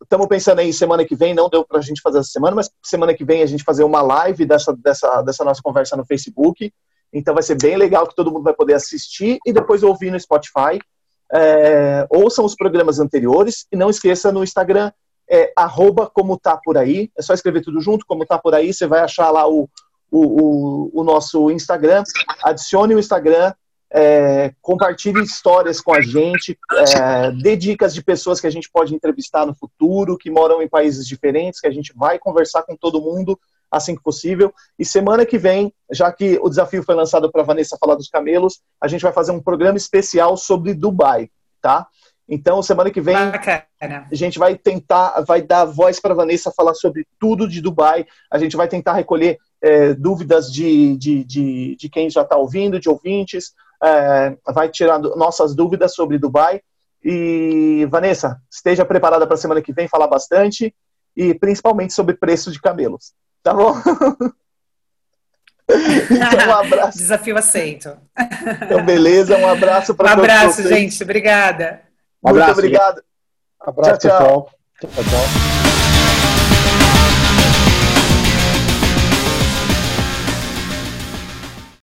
Estamos 0.00 0.26
é, 0.26 0.28
pensando 0.28 0.60
aí 0.60 0.72
semana 0.72 1.04
que 1.04 1.16
vem, 1.16 1.34
não 1.34 1.48
deu 1.48 1.64
para 1.64 1.78
a 1.78 1.82
gente 1.82 2.00
fazer 2.00 2.20
essa 2.20 2.30
semana, 2.30 2.54
mas 2.54 2.70
semana 2.84 3.12
que 3.12 3.24
vem 3.24 3.42
a 3.42 3.46
gente 3.46 3.64
fazer 3.64 3.82
uma 3.82 4.00
live 4.00 4.46
dessa, 4.46 4.72
dessa, 4.76 5.22
dessa 5.22 5.44
nossa 5.44 5.60
conversa 5.60 5.96
no 5.96 6.06
Facebook. 6.06 6.72
Então 7.12 7.34
vai 7.34 7.42
ser 7.42 7.60
bem 7.60 7.76
legal 7.76 8.06
que 8.06 8.14
todo 8.14 8.30
mundo 8.30 8.44
vai 8.44 8.54
poder 8.54 8.74
assistir 8.74 9.40
e 9.44 9.52
depois 9.52 9.82
ouvir 9.82 10.12
no 10.12 10.20
Spotify. 10.20 10.78
É, 11.32 12.06
ouçam 12.10 12.44
os 12.44 12.54
programas 12.54 12.98
anteriores 12.98 13.66
e 13.70 13.76
não 13.76 13.90
esqueça 13.90 14.32
no 14.32 14.42
Instagram 14.42 14.90
é 15.28 15.52
como 16.12 16.36
tá 16.36 16.56
por 16.56 16.76
aí. 16.76 17.08
É 17.16 17.22
só 17.22 17.32
escrever 17.32 17.62
tudo 17.62 17.80
junto, 17.80 18.04
como 18.04 18.26
tá 18.26 18.36
por 18.36 18.52
aí. 18.52 18.72
Você 18.74 18.86
vai 18.86 19.00
achar 19.00 19.30
lá 19.30 19.48
o, 19.48 19.68
o, 20.10 20.20
o, 20.42 20.90
o 21.00 21.04
nosso 21.04 21.50
Instagram. 21.52 22.02
Adicione 22.42 22.94
o 22.94 22.98
Instagram, 22.98 23.52
É, 23.92 24.52
compartilhe 24.62 25.20
histórias 25.20 25.80
com 25.80 25.92
a 25.92 26.00
gente, 26.00 26.56
é, 26.96 27.32
dê 27.32 27.56
dicas 27.56 27.92
de 27.92 28.04
pessoas 28.04 28.40
que 28.40 28.46
a 28.46 28.50
gente 28.50 28.70
pode 28.72 28.94
entrevistar 28.94 29.44
no 29.44 29.52
futuro, 29.52 30.16
que 30.16 30.30
moram 30.30 30.62
em 30.62 30.68
países 30.68 31.04
diferentes, 31.04 31.60
que 31.60 31.66
a 31.66 31.72
gente 31.72 31.92
vai 31.96 32.16
conversar 32.16 32.62
com 32.62 32.76
todo 32.76 33.00
mundo 33.00 33.36
assim 33.70 33.94
que 33.94 34.02
possível. 34.02 34.52
E 34.78 34.84
semana 34.84 35.24
que 35.24 35.38
vem, 35.38 35.72
já 35.90 36.10
que 36.12 36.38
o 36.42 36.48
desafio 36.48 36.82
foi 36.82 36.94
lançado 36.94 37.30
para 37.30 37.42
Vanessa 37.42 37.78
falar 37.78 37.94
dos 37.94 38.08
camelos, 38.08 38.60
a 38.80 38.88
gente 38.88 39.02
vai 39.02 39.12
fazer 39.12 39.32
um 39.32 39.42
programa 39.42 39.78
especial 39.78 40.36
sobre 40.36 40.74
Dubai, 40.74 41.30
tá? 41.60 41.86
Então, 42.32 42.62
semana 42.62 42.92
que 42.92 43.00
vem, 43.00 43.16
Bacana. 43.16 44.06
a 44.10 44.14
gente 44.14 44.38
vai 44.38 44.56
tentar, 44.56 45.20
vai 45.22 45.42
dar 45.42 45.64
voz 45.64 45.98
para 45.98 46.14
Vanessa 46.14 46.52
falar 46.52 46.74
sobre 46.74 47.04
tudo 47.18 47.48
de 47.48 47.60
Dubai. 47.60 48.06
A 48.30 48.38
gente 48.38 48.56
vai 48.56 48.68
tentar 48.68 48.92
recolher 48.92 49.36
é, 49.60 49.94
dúvidas 49.94 50.52
de, 50.52 50.96
de, 50.96 51.24
de, 51.24 51.76
de, 51.76 51.88
quem 51.88 52.08
já 52.08 52.22
está 52.22 52.36
ouvindo, 52.36 52.78
de 52.78 52.88
ouvintes, 52.88 53.52
é, 53.82 54.36
vai 54.54 54.68
tirar 54.68 55.00
nossas 55.00 55.56
dúvidas 55.56 55.92
sobre 55.92 56.18
Dubai. 56.18 56.60
E, 57.02 57.84
Vanessa, 57.90 58.40
esteja 58.48 58.84
preparada 58.84 59.26
para 59.26 59.34
a 59.34 59.38
semana 59.38 59.60
que 59.60 59.72
vem 59.72 59.88
falar 59.88 60.06
bastante 60.06 60.72
e 61.16 61.34
principalmente 61.34 61.92
sobre 61.92 62.14
preço 62.14 62.52
de 62.52 62.60
camelos. 62.60 63.12
Tá 63.42 63.54
bom? 63.54 63.74
então, 65.68 66.48
um 66.48 66.52
abraço. 66.52 66.98
Desafio 66.98 67.36
aceito. 67.38 67.96
Então, 68.62 68.84
beleza, 68.84 69.36
um 69.36 69.48
abraço 69.48 69.94
para 69.94 70.10
Um 70.10 70.12
abraço, 70.12 70.66
gente. 70.68 71.02
Obrigada. 71.02 71.82
Um 72.22 72.28
abraço, 72.28 72.54
Muito 72.54 72.66
obrigado. 72.66 73.02
Abraço, 73.60 73.98
tchau, 73.98 74.18
tchau. 74.18 74.50
tchau, 74.80 75.04
tchau. 75.04 75.49